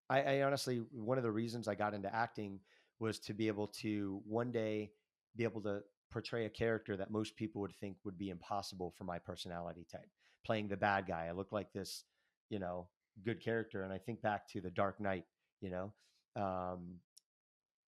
I, 0.08 0.22
I 0.22 0.42
honestly 0.42 0.84
one 0.92 1.18
of 1.18 1.24
the 1.24 1.32
reasons 1.32 1.66
I 1.66 1.74
got 1.74 1.94
into 1.94 2.14
acting 2.14 2.60
was 3.00 3.18
to 3.20 3.34
be 3.34 3.48
able 3.48 3.66
to 3.82 4.22
one 4.24 4.52
day 4.52 4.92
be 5.34 5.42
able 5.42 5.62
to 5.62 5.80
portray 6.12 6.46
a 6.46 6.50
character 6.50 6.96
that 6.96 7.10
most 7.10 7.34
people 7.34 7.60
would 7.62 7.74
think 7.80 7.96
would 8.04 8.16
be 8.16 8.30
impossible 8.30 8.94
for 8.96 9.02
my 9.02 9.18
personality 9.18 9.84
type. 9.90 10.10
Playing 10.46 10.68
the 10.68 10.76
bad 10.76 11.08
guy, 11.08 11.26
I 11.28 11.32
look 11.32 11.50
like 11.50 11.72
this, 11.72 12.04
you 12.50 12.60
know, 12.60 12.86
good 13.24 13.42
character, 13.42 13.82
and 13.82 13.92
I 13.92 13.98
think 13.98 14.22
back 14.22 14.46
to 14.50 14.60
the 14.60 14.70
Dark 14.70 15.00
Knight, 15.00 15.24
you 15.60 15.70
know, 15.70 15.92
um, 16.36 16.96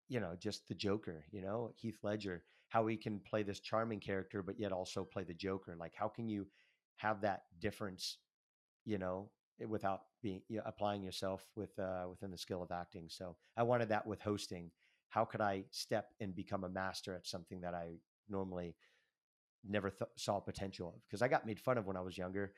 you 0.08 0.20
know, 0.20 0.34
just 0.38 0.68
the 0.68 0.74
Joker, 0.74 1.24
you 1.32 1.42
know, 1.42 1.72
Heath 1.76 1.98
Ledger, 2.02 2.44
how 2.68 2.86
he 2.86 2.96
can 2.96 3.20
play 3.20 3.42
this 3.42 3.60
charming 3.60 4.00
character, 4.00 4.42
but 4.42 4.58
yet 4.58 4.72
also 4.72 5.04
play 5.04 5.24
the 5.24 5.34
Joker. 5.34 5.76
Like, 5.78 5.94
how 5.96 6.08
can 6.08 6.28
you 6.28 6.46
have 6.96 7.20
that 7.22 7.42
difference, 7.60 8.18
you 8.84 8.98
know, 8.98 9.30
eh, 9.60 9.66
without 9.66 10.02
being 10.22 10.42
you 10.48 10.58
know, 10.58 10.62
applying 10.66 11.02
yourself 11.02 11.44
with 11.56 11.78
uh, 11.78 12.06
within 12.08 12.30
the 12.30 12.38
skill 12.38 12.62
of 12.62 12.70
acting? 12.70 13.06
So 13.08 13.36
I 13.56 13.64
wanted 13.64 13.88
that 13.90 14.06
with 14.06 14.20
hosting. 14.22 14.70
How 15.08 15.24
could 15.24 15.40
I 15.40 15.64
step 15.70 16.10
and 16.20 16.34
become 16.34 16.64
a 16.64 16.68
master 16.68 17.14
at 17.14 17.26
something 17.26 17.60
that 17.62 17.74
I 17.74 17.96
normally 18.28 18.76
never 19.68 19.90
th- 19.90 20.10
saw 20.16 20.40
potential 20.40 20.88
of? 20.88 21.02
Because 21.06 21.22
I 21.22 21.28
got 21.28 21.46
made 21.46 21.60
fun 21.60 21.78
of 21.78 21.86
when 21.86 21.96
I 21.96 22.00
was 22.02 22.18
younger 22.18 22.52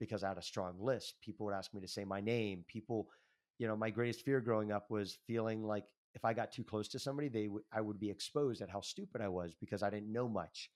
because 0.00 0.22
I 0.24 0.28
had 0.28 0.38
a 0.38 0.42
strong 0.42 0.76
list. 0.80 1.14
People 1.22 1.46
would 1.46 1.54
ask 1.54 1.74
me 1.74 1.80
to 1.80 1.88
say 1.88 2.04
my 2.04 2.20
name. 2.20 2.64
People, 2.68 3.08
you 3.58 3.66
know, 3.66 3.76
my 3.76 3.90
greatest 3.90 4.24
fear 4.24 4.40
growing 4.40 4.72
up 4.72 4.90
was 4.90 5.18
feeling 5.26 5.64
like 5.64 5.84
if 6.14 6.24
I 6.24 6.32
got 6.32 6.52
too 6.52 6.64
close 6.64 6.88
to 6.88 6.98
somebody, 6.98 7.28
they 7.28 7.44
w- 7.44 7.64
I 7.72 7.80
would 7.80 7.98
be 8.00 8.10
exposed 8.10 8.62
at 8.62 8.70
how 8.70 8.80
stupid 8.80 9.20
I 9.20 9.28
was 9.28 9.54
because 9.54 9.82
I 9.82 9.90
didn't 9.90 10.12
know 10.12 10.28
much. 10.28 10.70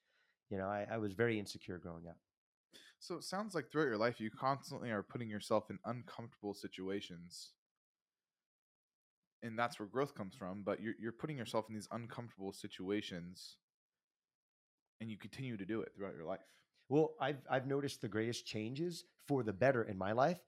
You 0.50 0.58
know, 0.58 0.66
I, 0.66 0.86
I 0.90 0.98
was 0.98 1.14
very 1.14 1.38
insecure 1.38 1.78
growing 1.78 2.06
up. 2.08 2.16
So 2.98 3.16
it 3.16 3.24
sounds 3.24 3.54
like 3.54 3.70
throughout 3.70 3.86
your 3.86 3.98
life, 3.98 4.20
you 4.20 4.30
constantly 4.30 4.90
are 4.90 5.02
putting 5.02 5.28
yourself 5.28 5.70
in 5.70 5.78
uncomfortable 5.84 6.54
situations. 6.54 7.52
And 9.42 9.58
that's 9.58 9.78
where 9.78 9.88
growth 9.88 10.14
comes 10.14 10.34
from. 10.34 10.62
But 10.62 10.80
you're, 10.80 10.94
you're 11.00 11.12
putting 11.12 11.36
yourself 11.36 11.66
in 11.68 11.74
these 11.74 11.88
uncomfortable 11.90 12.52
situations 12.52 13.56
and 15.00 15.10
you 15.10 15.18
continue 15.18 15.56
to 15.56 15.64
do 15.66 15.82
it 15.82 15.92
throughout 15.94 16.14
your 16.14 16.24
life. 16.24 16.40
Well, 16.88 17.14
I've 17.20 17.38
I've 17.50 17.66
noticed 17.66 18.00
the 18.00 18.08
greatest 18.08 18.46
changes 18.46 19.04
for 19.26 19.42
the 19.42 19.52
better 19.52 19.82
in 19.82 19.98
my 19.98 20.12
life 20.12 20.38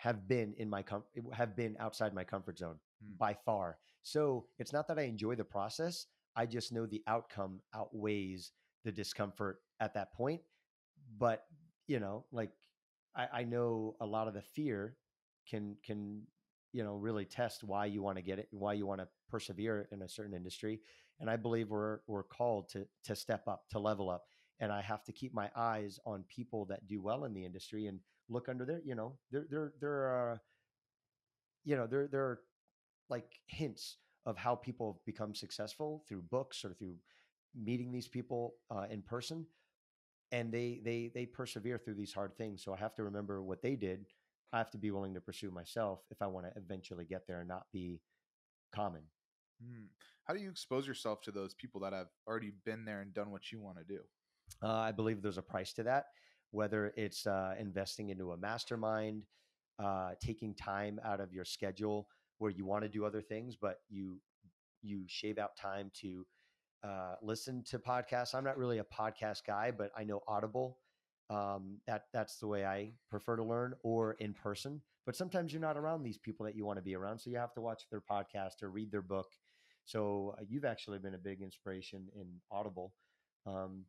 have 0.00 0.26
been 0.26 0.54
in 0.56 0.68
my 0.70 0.82
com- 0.82 1.04
have 1.32 1.54
been 1.54 1.76
outside 1.78 2.14
my 2.14 2.24
comfort 2.24 2.58
zone 2.58 2.78
Hmm. 3.02 3.16
by 3.18 3.34
far. 3.34 3.78
So 4.02 4.46
it's 4.58 4.72
not 4.72 4.88
that 4.88 4.98
I 4.98 5.02
enjoy 5.02 5.34
the 5.36 5.44
process. 5.44 6.06
I 6.36 6.46
just 6.46 6.72
know 6.72 6.86
the 6.86 7.02
outcome 7.06 7.60
outweighs 7.74 8.52
the 8.84 8.92
discomfort 8.92 9.60
at 9.78 9.94
that 9.94 10.12
point. 10.14 10.40
But 11.18 11.44
you 11.86 12.00
know, 12.00 12.24
like 12.32 12.52
I, 13.14 13.28
I 13.40 13.44
know 13.44 13.96
a 14.00 14.06
lot 14.06 14.28
of 14.28 14.34
the 14.34 14.42
fear 14.42 14.96
can 15.46 15.76
can 15.84 16.22
you 16.72 16.82
know 16.84 16.94
really 16.96 17.26
test 17.26 17.64
why 17.64 17.86
you 17.86 18.02
want 18.02 18.16
to 18.16 18.22
get 18.22 18.38
it, 18.38 18.48
why 18.52 18.72
you 18.74 18.86
want 18.86 19.00
to 19.00 19.08
persevere 19.28 19.88
in 19.92 20.02
a 20.02 20.08
certain 20.08 20.34
industry. 20.34 20.80
And 21.20 21.28
I 21.28 21.36
believe 21.36 21.70
we're 21.70 22.00
we're 22.06 22.22
called 22.22 22.70
to 22.70 22.86
to 23.04 23.14
step 23.14 23.46
up, 23.48 23.64
to 23.70 23.78
level 23.78 24.08
up 24.08 24.24
and 24.60 24.70
I 24.70 24.82
have 24.82 25.02
to 25.04 25.12
keep 25.12 25.32
my 25.34 25.50
eyes 25.56 25.98
on 26.04 26.24
people 26.28 26.66
that 26.66 26.86
do 26.86 27.00
well 27.00 27.24
in 27.24 27.32
the 27.34 27.44
industry 27.44 27.86
and 27.86 27.98
look 28.30 28.48
under 28.48 28.64
there. 28.64 28.80
You 28.84 28.94
know, 28.94 29.18
there 29.30 29.46
there 29.50 29.72
there 29.80 29.92
are, 29.92 30.42
you 31.64 31.76
know, 31.76 31.86
there 31.86 32.08
there 32.08 32.22
are 32.22 32.40
like 33.10 33.26
hints 33.46 33.98
of 34.26 34.36
how 34.36 34.54
people 34.54 34.92
have 34.92 35.04
become 35.04 35.34
successful 35.34 36.04
through 36.08 36.22
books 36.22 36.64
or 36.64 36.74
through 36.74 36.94
meeting 37.54 37.92
these 37.92 38.08
people 38.08 38.54
uh, 38.70 38.86
in 38.90 39.02
person, 39.02 39.46
and 40.32 40.52
they 40.52 40.80
they 40.84 41.10
they 41.14 41.26
persevere 41.26 41.78
through 41.78 41.94
these 41.94 42.12
hard 42.12 42.36
things. 42.38 42.62
So 42.64 42.72
I 42.72 42.78
have 42.78 42.94
to 42.94 43.02
remember 43.02 43.42
what 43.42 43.62
they 43.62 43.76
did. 43.76 44.06
I 44.52 44.58
have 44.58 44.70
to 44.70 44.78
be 44.78 44.90
willing 44.90 45.14
to 45.14 45.20
pursue 45.20 45.50
myself 45.50 46.00
if 46.10 46.22
I 46.22 46.26
want 46.26 46.46
to 46.46 46.52
eventually 46.56 47.04
get 47.04 47.26
there 47.26 47.40
and 47.40 47.48
not 47.48 47.66
be 47.72 48.00
common. 48.74 49.02
Hmm. 49.62 49.84
How 50.24 50.34
do 50.34 50.40
you 50.40 50.50
expose 50.50 50.86
yourself 50.86 51.20
to 51.22 51.30
those 51.30 51.54
people 51.54 51.80
that 51.82 51.92
have 51.92 52.08
already 52.26 52.52
been 52.64 52.84
there 52.84 53.00
and 53.00 53.12
done 53.12 53.30
what 53.30 53.52
you 53.52 53.60
want 53.60 53.78
to 53.78 53.84
do? 53.84 54.00
Uh, 54.62 54.72
I 54.72 54.92
believe 54.92 55.22
there's 55.22 55.38
a 55.38 55.42
price 55.42 55.72
to 55.74 55.84
that, 55.84 56.06
whether 56.50 56.92
it's 56.96 57.26
uh, 57.26 57.54
investing 57.58 58.10
into 58.10 58.32
a 58.32 58.36
mastermind, 58.36 59.24
uh, 59.78 60.10
taking 60.20 60.54
time 60.54 61.00
out 61.04 61.20
of 61.20 61.32
your 61.32 61.44
schedule 61.44 62.08
where 62.38 62.50
you 62.50 62.64
want 62.64 62.82
to 62.82 62.88
do 62.88 63.04
other 63.04 63.22
things, 63.22 63.56
but 63.56 63.80
you 63.88 64.20
you 64.82 65.04
shave 65.06 65.38
out 65.38 65.56
time 65.56 65.90
to 66.00 66.26
uh, 66.82 67.14
listen 67.22 67.62
to 67.64 67.78
podcasts. 67.78 68.34
I'm 68.34 68.44
not 68.44 68.56
really 68.56 68.78
a 68.78 68.84
podcast 68.84 69.40
guy, 69.46 69.70
but 69.70 69.90
I 69.96 70.04
know 70.04 70.22
Audible. 70.26 70.78
Um, 71.28 71.78
that 71.86 72.04
that's 72.12 72.38
the 72.38 72.48
way 72.48 72.64
I 72.64 72.92
prefer 73.08 73.36
to 73.36 73.44
learn, 73.44 73.74
or 73.82 74.14
in 74.14 74.34
person. 74.34 74.80
But 75.06 75.16
sometimes 75.16 75.52
you're 75.52 75.60
not 75.60 75.76
around 75.76 76.02
these 76.02 76.18
people 76.18 76.44
that 76.46 76.56
you 76.56 76.64
want 76.64 76.78
to 76.78 76.82
be 76.82 76.94
around, 76.94 77.18
so 77.18 77.30
you 77.30 77.36
have 77.36 77.54
to 77.54 77.60
watch 77.60 77.84
their 77.90 78.00
podcast 78.00 78.62
or 78.62 78.70
read 78.70 78.90
their 78.90 79.02
book. 79.02 79.28
So 79.84 80.34
uh, 80.38 80.42
you've 80.48 80.64
actually 80.64 80.98
been 80.98 81.14
a 81.14 81.18
big 81.18 81.42
inspiration 81.42 82.08
in 82.14 82.26
Audible. 82.50 82.92
Um, 83.46 83.84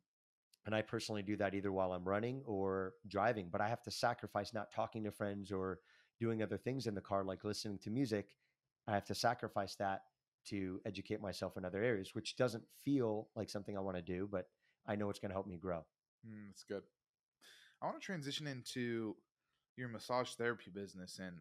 and 0.66 0.74
I 0.74 0.82
personally 0.82 1.22
do 1.22 1.36
that 1.36 1.54
either 1.54 1.72
while 1.72 1.92
I'm 1.92 2.04
running 2.04 2.42
or 2.44 2.94
driving, 3.08 3.48
but 3.50 3.60
I 3.60 3.68
have 3.68 3.82
to 3.82 3.90
sacrifice 3.90 4.54
not 4.54 4.72
talking 4.72 5.04
to 5.04 5.10
friends 5.10 5.50
or 5.50 5.80
doing 6.20 6.42
other 6.42 6.56
things 6.56 6.86
in 6.86 6.94
the 6.94 7.00
car, 7.00 7.24
like 7.24 7.44
listening 7.44 7.78
to 7.78 7.90
music. 7.90 8.36
I 8.86 8.92
have 8.92 9.04
to 9.06 9.14
sacrifice 9.14 9.74
that 9.76 10.02
to 10.46 10.80
educate 10.86 11.20
myself 11.20 11.56
in 11.56 11.64
other 11.64 11.82
areas, 11.82 12.14
which 12.14 12.36
doesn't 12.36 12.64
feel 12.84 13.28
like 13.36 13.50
something 13.50 13.76
I 13.76 13.80
want 13.80 13.96
to 13.96 14.02
do, 14.02 14.28
but 14.30 14.46
I 14.86 14.96
know 14.96 15.10
it's 15.10 15.18
going 15.18 15.30
to 15.30 15.34
help 15.34 15.46
me 15.46 15.56
grow. 15.56 15.84
Mm, 16.26 16.48
that's 16.48 16.64
good. 16.64 16.82
I 17.80 17.86
want 17.86 18.00
to 18.00 18.04
transition 18.04 18.46
into 18.46 19.16
your 19.76 19.88
massage 19.88 20.30
therapy 20.30 20.70
business, 20.72 21.18
and 21.20 21.38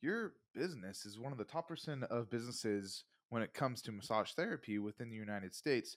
your 0.00 0.34
business 0.54 1.04
is 1.04 1.18
one 1.18 1.32
of 1.32 1.38
the 1.38 1.44
top 1.44 1.68
percent 1.68 2.04
of 2.04 2.30
businesses 2.30 3.04
when 3.28 3.42
it 3.42 3.54
comes 3.54 3.82
to 3.82 3.92
massage 3.92 4.32
therapy 4.32 4.78
within 4.78 5.10
the 5.10 5.16
United 5.16 5.54
States. 5.54 5.96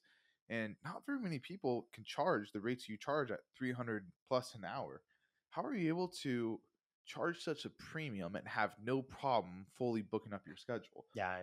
And 0.50 0.76
not 0.84 1.04
very 1.06 1.20
many 1.20 1.40
people 1.40 1.88
can 1.94 2.04
charge 2.04 2.52
the 2.52 2.60
rates 2.60 2.90
you 2.90 2.98
charge 2.98 3.32
at 3.32 3.40
300 3.58 4.06
plus 4.28 4.56
an 4.56 4.64
hour. 4.66 5.02
How 5.50 5.64
are 5.64 5.76
you 5.76 5.88
able 5.88 6.10
to 6.24 6.60
charge 7.06 7.44
such 7.44 7.66
a 7.66 7.70
premium 7.70 8.36
and 8.36 8.48
have 8.48 8.72
no 8.84 9.02
problem 9.02 9.66
fully 9.78 10.02
booking 10.02 10.34
up 10.34 10.42
your 10.46 10.58
schedule? 10.58 11.06
Yeah, 11.16 11.38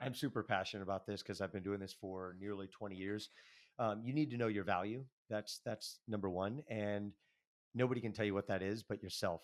I'm 0.00 0.14
super 0.14 0.42
passionate 0.42 0.82
about 0.82 1.06
this 1.06 1.22
because 1.22 1.40
I've 1.40 1.52
been 1.52 1.62
doing 1.62 1.80
this 1.80 1.94
for 1.98 2.36
nearly 2.40 2.66
20 2.66 2.94
years. 2.96 3.30
Um, 3.78 4.02
you 4.04 4.12
need 4.12 4.30
to 4.30 4.36
know 4.36 4.48
your 4.48 4.64
value. 4.64 5.04
That's 5.28 5.60
that's 5.64 5.98
number 6.08 6.30
one, 6.30 6.62
and 6.70 7.12
nobody 7.74 8.00
can 8.00 8.12
tell 8.12 8.24
you 8.24 8.34
what 8.34 8.48
that 8.48 8.62
is 8.62 8.82
but 8.82 9.02
yourself. 9.02 9.42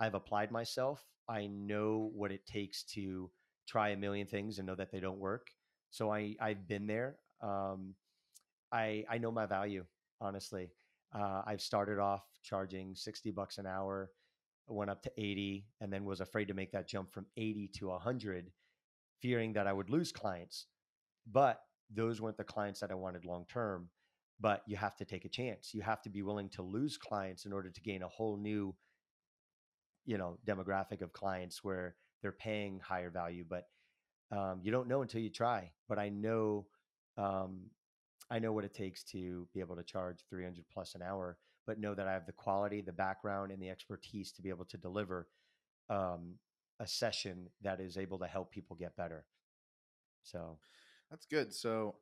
I've 0.00 0.14
applied 0.14 0.50
myself. 0.50 1.04
I 1.28 1.46
know 1.46 2.10
what 2.14 2.32
it 2.32 2.46
takes 2.46 2.82
to 2.94 3.30
try 3.66 3.90
a 3.90 3.96
million 3.96 4.26
things 4.26 4.58
and 4.58 4.66
know 4.66 4.74
that 4.74 4.90
they 4.90 5.00
don't 5.00 5.18
work. 5.18 5.48
So 5.90 6.12
I 6.12 6.34
I've 6.40 6.66
been 6.66 6.86
there. 6.86 7.16
Um, 7.42 7.94
I 8.72 9.04
I 9.08 9.18
know 9.18 9.30
my 9.30 9.46
value. 9.46 9.84
Honestly, 10.20 10.70
uh, 11.14 11.42
I've 11.46 11.60
started 11.60 11.98
off 11.98 12.24
charging 12.42 12.94
60 12.94 13.30
bucks 13.30 13.58
an 13.58 13.66
hour, 13.66 14.10
went 14.66 14.90
up 14.90 15.02
to 15.02 15.12
80, 15.16 15.66
and 15.80 15.92
then 15.92 16.04
was 16.04 16.20
afraid 16.20 16.48
to 16.48 16.54
make 16.54 16.72
that 16.72 16.88
jump 16.88 17.12
from 17.12 17.26
80 17.36 17.70
to 17.78 17.88
100 17.88 18.50
fearing 19.20 19.52
that 19.54 19.66
I 19.66 19.72
would 19.72 19.90
lose 19.90 20.12
clients. 20.12 20.66
But 21.30 21.60
those 21.90 22.20
weren't 22.20 22.36
the 22.36 22.44
clients 22.44 22.80
that 22.80 22.90
I 22.90 22.94
wanted 22.94 23.24
long 23.24 23.46
term. 23.48 23.88
But 24.40 24.62
you 24.66 24.76
have 24.76 24.94
to 24.96 25.04
take 25.04 25.24
a 25.24 25.28
chance. 25.28 25.74
You 25.74 25.82
have 25.82 26.00
to 26.02 26.10
be 26.10 26.22
willing 26.22 26.48
to 26.50 26.62
lose 26.62 26.96
clients 26.96 27.44
in 27.44 27.52
order 27.52 27.70
to 27.70 27.80
gain 27.80 28.02
a 28.02 28.08
whole 28.08 28.36
new, 28.36 28.74
you 30.04 30.16
know, 30.16 30.38
demographic 30.46 31.02
of 31.02 31.12
clients 31.12 31.64
where 31.64 31.96
they're 32.22 32.30
paying 32.30 32.78
higher 32.78 33.10
value. 33.10 33.44
But 33.48 33.64
um, 34.30 34.60
you 34.62 34.70
don't 34.70 34.86
know 34.86 35.02
until 35.02 35.20
you 35.20 35.30
try. 35.30 35.72
But 35.88 35.98
I 35.98 36.10
know, 36.10 36.66
um, 37.16 37.62
I 38.30 38.38
know 38.38 38.52
what 38.52 38.64
it 38.64 38.74
takes 38.74 39.02
to 39.04 39.48
be 39.54 39.60
able 39.60 39.76
to 39.76 39.82
charge 39.82 40.18
300 40.28 40.64
plus 40.72 40.94
an 40.94 41.02
hour. 41.02 41.38
But 41.66 41.78
know 41.78 41.94
that 41.94 42.08
I 42.08 42.12
have 42.12 42.26
the 42.26 42.32
quality, 42.32 42.80
the 42.80 42.92
background, 42.92 43.52
and 43.52 43.62
the 43.62 43.68
expertise 43.68 44.32
to 44.32 44.42
be 44.42 44.48
able 44.48 44.64
to 44.66 44.78
deliver 44.78 45.28
um, 45.90 46.34
a 46.80 46.86
session 46.86 47.48
that 47.62 47.80
is 47.80 47.98
able 47.98 48.18
to 48.20 48.26
help 48.26 48.50
people 48.50 48.76
get 48.76 48.96
better. 48.96 49.26
So 50.22 50.58
That's 51.10 51.26
good. 51.26 51.54
So 51.54 51.96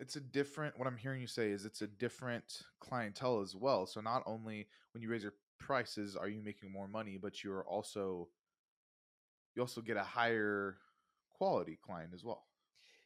it's 0.00 0.16
a 0.16 0.20
different 0.20 0.78
what 0.78 0.88
I'm 0.88 0.96
hearing 0.96 1.20
you 1.20 1.26
say 1.26 1.50
is 1.50 1.64
it's 1.64 1.82
a 1.82 1.86
different 1.86 2.62
clientele 2.80 3.40
as 3.40 3.54
well. 3.54 3.86
So 3.86 4.00
not 4.00 4.22
only 4.26 4.66
when 4.92 5.02
you 5.02 5.08
raise 5.08 5.22
your 5.22 5.34
prices 5.60 6.16
are 6.16 6.28
you 6.28 6.42
making 6.42 6.72
more 6.72 6.88
money, 6.88 7.18
but 7.20 7.42
you're 7.44 7.64
also 7.64 8.28
you 9.54 9.62
also 9.62 9.80
get 9.80 9.96
a 9.96 10.02
higher 10.02 10.78
quality 11.30 11.78
client 11.84 12.10
as 12.14 12.24
well. 12.24 12.44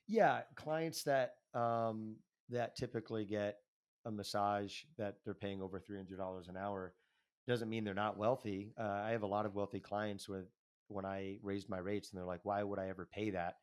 Yeah, 0.09 0.41
clients 0.57 1.05
that 1.05 1.35
um, 1.55 2.17
that 2.49 2.77
typically 2.77 3.25
get 3.25 3.59
a 4.07 4.11
massage 4.11 4.75
that 4.97 5.17
they're 5.25 5.35
paying 5.35 5.61
over 5.61 5.79
three 5.79 5.99
hundred 5.99 6.17
dollars 6.17 6.49
an 6.49 6.57
hour 6.57 6.95
doesn't 7.47 7.69
mean 7.69 7.85
they're 7.85 7.95
not 7.95 8.19
wealthy. 8.19 8.73
Uh, 8.79 9.03
I 9.05 9.11
have 9.11 9.23
a 9.23 9.27
lot 9.27 9.47
of 9.47 9.55
wealthy 9.55 9.81
clients 9.81 10.29
with 10.29 10.47
when 10.89 11.05
I 11.05 11.39
raised 11.43 11.69
my 11.69 11.79
rates, 11.79 12.11
and 12.11 12.19
they're 12.19 12.27
like, 12.27 12.45
"Why 12.45 12.63
would 12.63 12.79
I 12.79 12.89
ever 12.89 13.07
pay 13.07 13.31
that?" 13.31 13.57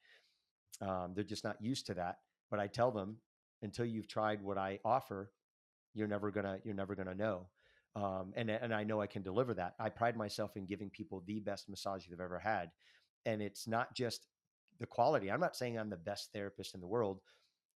Um, 0.81 1.13
they're 1.15 1.23
just 1.23 1.43
not 1.43 1.61
used 1.61 1.87
to 1.87 1.95
that. 1.95 2.19
But 2.51 2.59
I 2.59 2.67
tell 2.67 2.91
them 2.91 3.17
until 3.63 3.85
you've 3.85 4.07
tried 4.07 4.41
what 4.41 4.57
I 4.57 4.79
offer, 4.85 5.31
you're 5.93 6.07
never 6.07 6.31
gonna 6.31 6.59
you're 6.63 6.75
never 6.75 6.95
gonna 6.95 7.15
know. 7.15 7.47
Um, 7.95 8.33
and 8.35 8.49
and 8.51 8.73
I 8.73 8.83
know 8.83 9.01
I 9.01 9.07
can 9.07 9.23
deliver 9.23 9.53
that. 9.55 9.73
I 9.79 9.89
pride 9.89 10.15
myself 10.17 10.57
in 10.57 10.65
giving 10.65 10.89
people 10.91 11.23
the 11.25 11.39
best 11.39 11.69
massage 11.69 12.05
they've 12.05 12.19
ever 12.19 12.39
had, 12.39 12.71
and 13.25 13.41
it's 13.41 13.67
not 13.67 13.95
just 13.95 14.27
the 14.79 14.86
quality. 14.86 15.32
I'm 15.32 15.39
not 15.39 15.55
saying 15.55 15.77
I'm 15.77 15.89
the 15.89 15.98
best 15.98 16.32
therapist 16.34 16.75
in 16.75 16.82
the 16.82 16.88
world. 16.88 17.20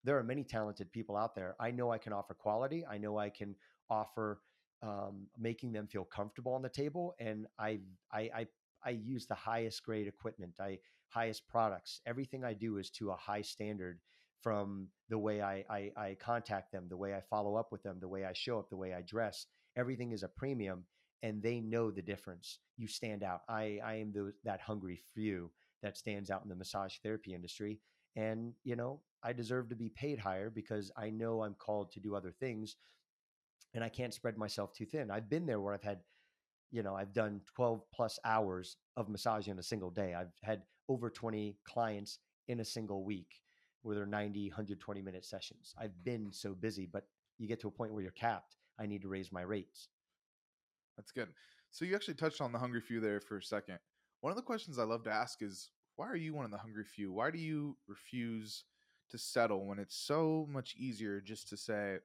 There 0.04 0.18
are 0.18 0.22
many 0.22 0.44
talented 0.44 0.92
people 0.92 1.16
out 1.16 1.34
there. 1.34 1.56
I 1.60 1.70
know 1.70 1.90
I 1.90 1.98
can 1.98 2.12
offer 2.12 2.34
quality. 2.34 2.84
I 2.86 2.98
know 2.98 3.18
I 3.18 3.28
can 3.28 3.54
offer 3.90 4.40
um, 4.82 5.26
making 5.38 5.72
them 5.72 5.86
feel 5.86 6.04
comfortable 6.04 6.52
on 6.54 6.62
the 6.62 6.68
table, 6.68 7.14
and 7.18 7.46
I 7.58 7.80
I 8.12 8.30
I, 8.34 8.46
I 8.84 8.90
use 8.90 9.26
the 9.26 9.34
highest 9.34 9.82
grade 9.84 10.06
equipment. 10.06 10.54
I 10.60 10.78
highest 11.08 11.48
products. 11.48 12.00
Everything 12.06 12.44
I 12.44 12.52
do 12.52 12.78
is 12.78 12.90
to 12.90 13.10
a 13.10 13.16
high 13.16 13.42
standard 13.42 14.00
from 14.42 14.88
the 15.08 15.18
way 15.18 15.40
I, 15.40 15.64
I, 15.70 15.90
I 15.96 16.16
contact 16.20 16.72
them, 16.72 16.86
the 16.88 16.96
way 16.96 17.14
I 17.14 17.20
follow 17.20 17.56
up 17.56 17.72
with 17.72 17.82
them, 17.82 17.98
the 18.00 18.08
way 18.08 18.24
I 18.24 18.32
show 18.32 18.58
up, 18.58 18.70
the 18.70 18.76
way 18.76 18.92
I 18.92 19.02
dress. 19.02 19.46
Everything 19.76 20.12
is 20.12 20.22
a 20.22 20.28
premium, 20.28 20.84
and 21.22 21.42
they 21.42 21.60
know 21.60 21.90
the 21.90 22.02
difference. 22.02 22.58
You 22.76 22.86
stand 22.86 23.22
out. 23.22 23.40
I 23.48 23.80
I 23.84 23.94
am 23.94 24.12
the, 24.12 24.32
that 24.44 24.60
hungry 24.60 25.00
few 25.14 25.50
that 25.86 25.96
stands 25.96 26.30
out 26.30 26.42
in 26.44 26.50
the 26.50 26.56
massage 26.56 26.96
therapy 27.02 27.34
industry, 27.34 27.80
and 28.16 28.54
you 28.64 28.76
know 28.76 29.00
I 29.22 29.32
deserve 29.32 29.70
to 29.70 29.76
be 29.76 29.90
paid 29.90 30.18
higher 30.18 30.50
because 30.50 30.92
I 30.96 31.10
know 31.10 31.42
I'm 31.42 31.54
called 31.54 31.92
to 31.92 32.00
do 32.00 32.14
other 32.16 32.32
things, 32.32 32.76
and 33.74 33.84
I 33.84 33.88
can't 33.88 34.14
spread 34.14 34.38
myself 34.38 34.74
too 34.74 34.86
thin. 34.86 35.10
I've 35.10 35.30
been 35.30 35.46
there 35.46 35.60
where 35.60 35.74
I've 35.74 35.82
had 35.82 36.00
you 36.72 36.82
know 36.82 36.96
i've 36.96 37.12
done 37.14 37.40
12 37.54 37.82
plus 37.94 38.18
hours 38.24 38.76
of 38.96 39.08
massage 39.08 39.48
in 39.48 39.58
a 39.58 39.62
single 39.62 39.90
day 39.90 40.14
i've 40.14 40.32
had 40.42 40.62
over 40.88 41.10
20 41.10 41.56
clients 41.64 42.18
in 42.48 42.60
a 42.60 42.64
single 42.64 43.04
week 43.04 43.40
where 43.82 43.94
they're 43.96 44.06
90 44.06 44.50
120 44.50 45.02
minute 45.02 45.24
sessions 45.24 45.74
i've 45.80 46.04
been 46.04 46.32
so 46.32 46.54
busy 46.54 46.88
but 46.92 47.06
you 47.38 47.48
get 47.48 47.60
to 47.60 47.68
a 47.68 47.70
point 47.70 47.92
where 47.92 48.02
you're 48.02 48.12
capped 48.12 48.56
i 48.80 48.86
need 48.86 49.02
to 49.02 49.08
raise 49.08 49.32
my 49.32 49.42
rates 49.42 49.88
That's 50.96 51.12
good. 51.12 51.28
So 51.70 51.84
you 51.84 51.94
actually 51.94 52.14
touched 52.14 52.40
on 52.40 52.52
the 52.52 52.58
hungry 52.58 52.80
few 52.80 53.00
there 53.00 53.20
for 53.20 53.38
a 53.38 53.42
second. 53.42 53.78
One 54.22 54.30
of 54.30 54.36
the 54.36 54.42
questions 54.42 54.78
I 54.78 54.84
love 54.84 55.04
to 55.04 55.12
ask 55.12 55.42
is 55.42 55.70
why 55.96 56.06
are 56.08 56.16
you 56.16 56.34
one 56.34 56.44
of 56.44 56.50
the 56.50 56.58
hungry 56.58 56.84
few? 56.84 57.12
Why 57.12 57.30
do 57.30 57.38
you 57.38 57.76
refuse 57.88 58.64
to 59.10 59.18
settle 59.18 59.66
when 59.66 59.78
it's 59.78 59.96
so 59.96 60.46
much 60.50 60.74
easier 60.78 61.20
just 61.20 61.48
to 61.48 61.56
say, 61.56 61.98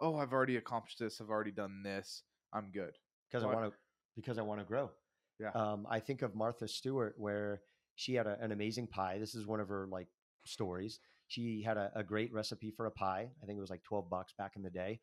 "Oh, 0.00 0.16
I've 0.16 0.32
already 0.32 0.56
accomplished 0.56 0.98
this. 0.98 1.20
I've 1.20 1.30
already 1.30 1.52
done 1.52 1.82
this. 1.82 2.22
I'm 2.52 2.70
good." 2.72 2.96
because 3.30 3.44
i 3.44 3.46
want 3.46 3.70
to 3.70 3.72
because 4.16 4.38
i 4.38 4.42
want 4.42 4.60
to 4.60 4.66
grow 4.66 4.90
Yeah. 5.38 5.50
um, 5.54 5.86
i 5.88 6.00
think 6.00 6.22
of 6.22 6.34
martha 6.34 6.66
stewart 6.66 7.14
where 7.16 7.62
she 7.94 8.14
had 8.14 8.26
a, 8.26 8.36
an 8.40 8.52
amazing 8.52 8.86
pie 8.88 9.18
this 9.18 9.34
is 9.34 9.46
one 9.46 9.60
of 9.60 9.68
her 9.68 9.86
like 9.90 10.08
stories 10.44 10.98
she 11.28 11.62
had 11.62 11.76
a, 11.76 11.92
a 11.94 12.02
great 12.02 12.32
recipe 12.32 12.70
for 12.70 12.86
a 12.86 12.90
pie 12.90 13.30
i 13.42 13.46
think 13.46 13.56
it 13.56 13.60
was 13.60 13.70
like 13.70 13.82
12 13.84 14.10
bucks 14.10 14.32
back 14.36 14.52
in 14.56 14.62
the 14.62 14.70
day 14.70 15.00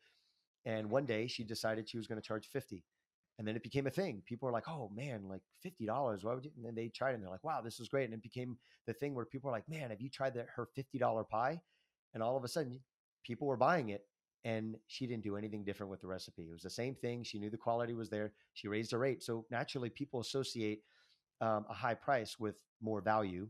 and 0.66 0.90
one 0.90 1.06
day 1.06 1.26
she 1.26 1.44
decided 1.44 1.88
she 1.88 1.96
was 1.96 2.06
going 2.06 2.20
to 2.20 2.26
charge 2.26 2.48
50 2.52 2.84
and 3.38 3.46
then 3.46 3.56
it 3.56 3.62
became 3.62 3.86
a 3.86 3.90
thing. 3.90 4.22
People 4.26 4.46
were 4.46 4.52
like 4.52 4.68
oh 4.68 4.90
man 4.94 5.22
like 5.28 5.42
$50 5.64 6.24
why 6.24 6.34
would 6.34 6.44
you? 6.44 6.50
And 6.56 6.64
then 6.64 6.74
they 6.74 6.88
tried 6.88 7.10
it 7.10 7.14
and 7.14 7.22
they're 7.22 7.30
like 7.30 7.44
wow 7.44 7.60
this 7.60 7.80
is 7.80 7.88
great. 7.88 8.04
And 8.04 8.14
it 8.14 8.22
became 8.22 8.56
the 8.86 8.92
thing 8.92 9.14
where 9.14 9.24
people 9.24 9.50
are 9.50 9.52
like 9.52 9.68
man 9.68 9.90
have 9.90 10.00
you 10.00 10.10
tried 10.10 10.34
that 10.34 10.46
her 10.54 10.68
$50 10.76 11.28
pie? 11.28 11.60
And 12.14 12.22
all 12.22 12.36
of 12.36 12.44
a 12.44 12.48
sudden 12.48 12.80
people 13.24 13.46
were 13.46 13.56
buying 13.56 13.90
it 13.90 14.02
and 14.44 14.76
she 14.86 15.06
didn't 15.06 15.24
do 15.24 15.36
anything 15.36 15.64
different 15.64 15.90
with 15.90 16.00
the 16.00 16.06
recipe. 16.06 16.42
It 16.48 16.52
was 16.52 16.62
the 16.62 16.70
same 16.70 16.94
thing 16.94 17.22
she 17.22 17.38
knew 17.38 17.50
the 17.50 17.56
quality 17.56 17.94
was 17.94 18.10
there 18.10 18.32
she 18.54 18.68
raised 18.68 18.92
her 18.92 18.98
rate. 18.98 19.22
So 19.22 19.46
naturally 19.50 19.90
people 19.90 20.20
associate 20.20 20.82
um, 21.40 21.66
a 21.68 21.74
high 21.74 21.94
price 21.94 22.38
with 22.38 22.56
more 22.80 23.00
value 23.00 23.48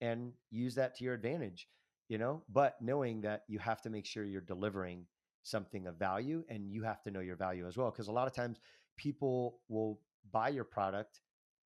and 0.00 0.32
use 0.50 0.74
that 0.76 0.94
to 0.96 1.04
your 1.04 1.14
advantage 1.14 1.68
you 2.08 2.18
know? 2.18 2.42
But 2.48 2.76
knowing 2.80 3.20
that 3.22 3.42
you 3.48 3.58
have 3.58 3.82
to 3.82 3.90
make 3.90 4.06
sure 4.06 4.24
you're 4.24 4.40
delivering 4.40 5.06
something 5.42 5.86
of 5.86 5.96
value 5.96 6.44
and 6.48 6.70
you 6.72 6.82
have 6.82 7.02
to 7.02 7.10
know 7.10 7.20
your 7.20 7.36
value 7.36 7.66
as 7.66 7.76
well 7.76 7.90
because 7.90 8.08
a 8.08 8.12
lot 8.12 8.26
of 8.26 8.34
times 8.34 8.58
people 8.98 9.60
will 9.70 10.00
buy 10.32 10.50
your 10.50 10.64
product 10.64 11.22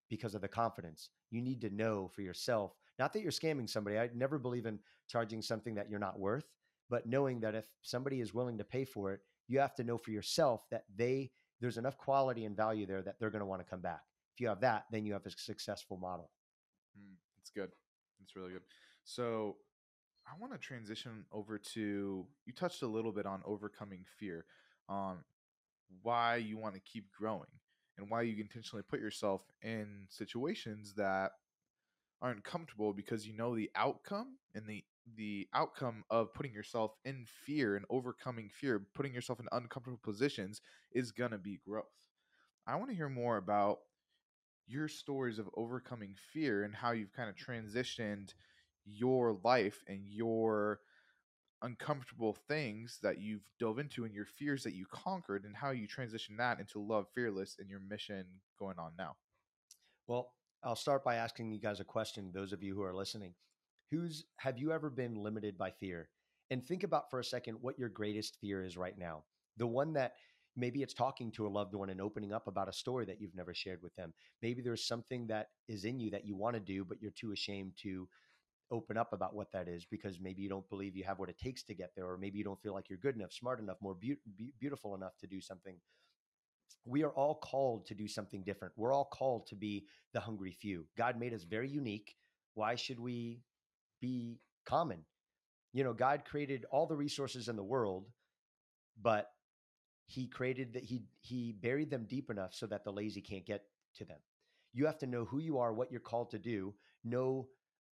because 0.08 0.36
of 0.36 0.42
the 0.42 0.48
confidence 0.48 1.10
you 1.30 1.42
need 1.42 1.60
to 1.62 1.70
know 1.70 2.08
for 2.14 2.22
yourself 2.22 2.74
not 3.00 3.12
that 3.12 3.22
you're 3.22 3.32
scamming 3.32 3.68
somebody 3.68 3.98
i 3.98 4.08
never 4.14 4.38
believe 4.38 4.66
in 4.66 4.78
charging 5.08 5.42
something 5.42 5.74
that 5.74 5.90
you're 5.90 5.98
not 5.98 6.20
worth 6.20 6.46
but 6.90 7.06
knowing 7.06 7.40
that 7.40 7.56
if 7.56 7.64
somebody 7.82 8.20
is 8.20 8.34
willing 8.34 8.58
to 8.58 8.64
pay 8.64 8.84
for 8.84 9.12
it 9.12 9.20
you 9.48 9.58
have 9.58 9.74
to 9.74 9.84
know 9.84 9.98
for 9.98 10.12
yourself 10.12 10.64
that 10.70 10.84
they 10.96 11.30
there's 11.60 11.78
enough 11.78 11.98
quality 11.98 12.44
and 12.44 12.56
value 12.56 12.86
there 12.86 13.02
that 13.02 13.16
they're 13.18 13.30
going 13.30 13.40
to 13.40 13.46
want 13.46 13.60
to 13.60 13.68
come 13.70 13.80
back 13.80 14.02
if 14.34 14.40
you 14.40 14.48
have 14.48 14.60
that 14.60 14.84
then 14.92 15.04
you 15.06 15.12
have 15.14 15.26
a 15.26 15.30
successful 15.30 15.96
model 15.96 16.30
Mm, 16.98 17.16
That's 17.38 17.50
good. 17.50 17.70
That's 18.20 18.36
really 18.36 18.52
good. 18.52 18.62
So 19.04 19.56
I 20.26 20.38
want 20.40 20.52
to 20.52 20.58
transition 20.58 21.24
over 21.32 21.58
to 21.74 22.26
you 22.46 22.52
touched 22.54 22.82
a 22.82 22.86
little 22.86 23.12
bit 23.12 23.26
on 23.26 23.42
overcoming 23.44 24.04
fear, 24.18 24.44
on 24.88 25.18
why 26.02 26.36
you 26.36 26.58
want 26.58 26.74
to 26.74 26.80
keep 26.80 27.10
growing 27.12 27.50
and 27.98 28.08
why 28.10 28.22
you 28.22 28.40
intentionally 28.40 28.82
put 28.88 29.00
yourself 29.00 29.42
in 29.62 30.06
situations 30.08 30.94
that 30.96 31.32
aren't 32.20 32.44
comfortable 32.44 32.92
because 32.92 33.26
you 33.26 33.34
know 33.34 33.54
the 33.54 33.70
outcome 33.74 34.36
and 34.54 34.66
the 34.66 34.84
the 35.16 35.48
outcome 35.52 36.04
of 36.10 36.32
putting 36.32 36.52
yourself 36.52 36.92
in 37.04 37.26
fear 37.44 37.74
and 37.74 37.84
overcoming 37.90 38.48
fear, 38.48 38.86
putting 38.94 39.12
yourself 39.12 39.40
in 39.40 39.48
uncomfortable 39.50 39.98
positions 40.00 40.60
is 40.92 41.10
going 41.10 41.32
to 41.32 41.38
be 41.38 41.58
growth. 41.66 41.86
I 42.68 42.76
want 42.76 42.90
to 42.90 42.96
hear 42.96 43.08
more 43.08 43.36
about 43.36 43.78
your 44.68 44.86
stories 44.88 45.40
of 45.40 45.50
overcoming 45.56 46.14
fear 46.32 46.62
and 46.62 46.74
how 46.74 46.92
you've 46.92 47.12
kind 47.12 47.28
of 47.28 47.34
transitioned 47.36 48.34
your 48.84 49.38
life 49.42 49.82
and 49.88 50.06
your 50.06 50.80
uncomfortable 51.62 52.36
things 52.48 52.98
that 53.02 53.20
you've 53.20 53.48
dove 53.58 53.78
into 53.78 54.04
and 54.04 54.14
your 54.14 54.26
fears 54.26 54.62
that 54.64 54.74
you 54.74 54.86
conquered 54.90 55.44
and 55.44 55.56
how 55.56 55.70
you 55.70 55.86
transition 55.86 56.36
that 56.36 56.60
into 56.60 56.80
love 56.80 57.06
fearless 57.14 57.56
and 57.58 57.68
your 57.70 57.80
mission 57.80 58.24
going 58.58 58.78
on 58.78 58.92
now 58.98 59.14
Well, 60.06 60.32
I'll 60.64 60.76
start 60.76 61.04
by 61.04 61.16
asking 61.16 61.50
you 61.52 61.60
guys 61.60 61.80
a 61.80 61.84
question, 61.84 62.30
those 62.32 62.52
of 62.52 62.62
you 62.62 62.74
who 62.74 62.82
are 62.82 62.94
listening. 62.94 63.34
Who's 63.90 64.24
have 64.38 64.58
you 64.58 64.72
ever 64.72 64.90
been 64.90 65.16
limited 65.16 65.58
by 65.58 65.70
fear? 65.70 66.08
And 66.50 66.64
think 66.64 66.82
about 66.82 67.10
for 67.10 67.20
a 67.20 67.24
second 67.24 67.58
what 67.60 67.78
your 67.78 67.88
greatest 67.88 68.38
fear 68.40 68.62
is 68.64 68.76
right 68.76 68.96
now. 68.98 69.24
The 69.56 69.66
one 69.66 69.92
that 69.94 70.14
maybe 70.56 70.82
it's 70.82 70.94
talking 70.94 71.30
to 71.32 71.46
a 71.46 71.48
loved 71.48 71.74
one 71.74 71.90
and 71.90 72.00
opening 72.00 72.32
up 72.32 72.46
about 72.46 72.68
a 72.68 72.72
story 72.72 73.04
that 73.06 73.20
you've 73.20 73.34
never 73.34 73.54
shared 73.54 73.82
with 73.82 73.94
them. 73.96 74.12
Maybe 74.42 74.62
there's 74.62 74.86
something 74.86 75.26
that 75.28 75.48
is 75.68 75.84
in 75.84 75.98
you 75.98 76.10
that 76.10 76.26
you 76.26 76.36
want 76.36 76.54
to 76.54 76.60
do, 76.60 76.84
but 76.84 77.00
you're 77.00 77.10
too 77.12 77.32
ashamed 77.32 77.72
to 77.82 78.08
open 78.72 78.96
up 78.96 79.12
about 79.12 79.34
what 79.34 79.52
that 79.52 79.68
is 79.68 79.84
because 79.84 80.18
maybe 80.20 80.42
you 80.42 80.48
don't 80.48 80.68
believe 80.70 80.96
you 80.96 81.04
have 81.04 81.20
what 81.20 81.28
it 81.28 81.38
takes 81.38 81.62
to 81.64 81.74
get 81.74 81.92
there, 81.94 82.08
or 82.10 82.18
maybe 82.18 82.38
you 82.38 82.44
don't 82.44 82.60
feel 82.62 82.74
like 82.74 82.88
you're 82.88 82.98
good 82.98 83.14
enough, 83.16 83.32
smart 83.32 83.60
enough, 83.60 83.76
more 83.80 83.94
beau- 83.94 84.16
be- 84.36 84.54
beautiful 84.58 84.94
enough 84.94 85.16
to 85.20 85.28
do 85.28 85.40
something 85.40 85.76
we 86.84 87.02
are 87.02 87.10
all 87.10 87.36
called 87.36 87.86
to 87.86 87.94
do 87.94 88.08
something 88.08 88.42
different. 88.42 88.74
We're 88.76 88.92
all 88.92 89.04
called 89.04 89.46
to 89.48 89.54
be 89.54 89.86
the 90.12 90.20
hungry 90.20 90.52
few. 90.52 90.86
God 90.96 91.18
made 91.18 91.32
us 91.32 91.44
very 91.44 91.68
unique. 91.68 92.16
Why 92.54 92.74
should 92.74 92.98
we 92.98 93.40
be 94.00 94.40
common? 94.66 95.04
You 95.72 95.84
know, 95.84 95.92
God 95.92 96.24
created 96.24 96.66
all 96.70 96.86
the 96.86 96.96
resources 96.96 97.48
in 97.48 97.56
the 97.56 97.62
world, 97.62 98.08
but 99.00 99.30
he 100.06 100.26
created 100.26 100.74
that 100.74 100.84
he 100.84 101.04
he 101.20 101.52
buried 101.52 101.90
them 101.90 102.06
deep 102.08 102.30
enough 102.30 102.52
so 102.54 102.66
that 102.66 102.84
the 102.84 102.92
lazy 102.92 103.20
can't 103.20 103.46
get 103.46 103.64
to 103.96 104.04
them. 104.04 104.18
You 104.74 104.86
have 104.86 104.98
to 104.98 105.06
know 105.06 105.24
who 105.24 105.38
you 105.38 105.58
are, 105.58 105.72
what 105.72 105.90
you're 105.90 106.00
called 106.00 106.30
to 106.32 106.38
do, 106.38 106.74
know 107.04 107.48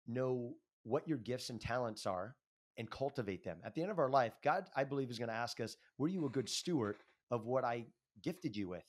know 0.06 0.56
what 0.84 1.06
your 1.08 1.18
gifts 1.18 1.50
and 1.50 1.60
talents 1.60 2.06
are 2.06 2.36
and 2.78 2.90
cultivate 2.90 3.44
them. 3.44 3.58
At 3.64 3.74
the 3.74 3.82
end 3.82 3.90
of 3.90 3.98
our 3.98 4.08
life, 4.08 4.34
God 4.42 4.64
I 4.74 4.84
believe 4.84 5.10
is 5.10 5.18
going 5.18 5.28
to 5.28 5.34
ask 5.34 5.60
us, 5.60 5.76
were 5.98 6.08
you 6.08 6.26
a 6.26 6.30
good 6.30 6.48
steward 6.48 6.96
of 7.30 7.46
what 7.46 7.64
I 7.64 7.86
gifted 8.22 8.56
you 8.56 8.68
with? 8.68 8.84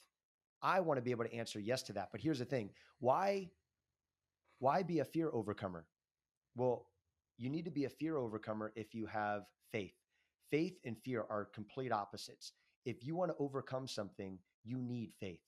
I 0.61 0.79
want 0.79 0.97
to 0.97 1.01
be 1.01 1.11
able 1.11 1.25
to 1.25 1.33
answer 1.33 1.59
yes 1.59 1.81
to 1.83 1.93
that. 1.93 2.09
But 2.11 2.21
here's 2.21 2.39
the 2.39 2.45
thing. 2.45 2.69
Why 2.99 3.49
why 4.59 4.83
be 4.83 4.99
a 4.99 5.05
fear 5.05 5.29
overcomer? 5.33 5.87
Well, 6.55 6.85
you 7.37 7.49
need 7.49 7.65
to 7.65 7.71
be 7.71 7.85
a 7.85 7.89
fear 7.89 8.17
overcomer 8.17 8.71
if 8.75 8.93
you 8.93 9.07
have 9.07 9.43
faith. 9.71 9.95
Faith 10.51 10.77
and 10.85 10.97
fear 11.03 11.25
are 11.29 11.45
complete 11.45 11.91
opposites. 11.91 12.51
If 12.85 13.03
you 13.03 13.15
want 13.15 13.31
to 13.31 13.37
overcome 13.39 13.87
something, 13.87 14.37
you 14.63 14.77
need 14.77 15.13
faith. 15.19 15.39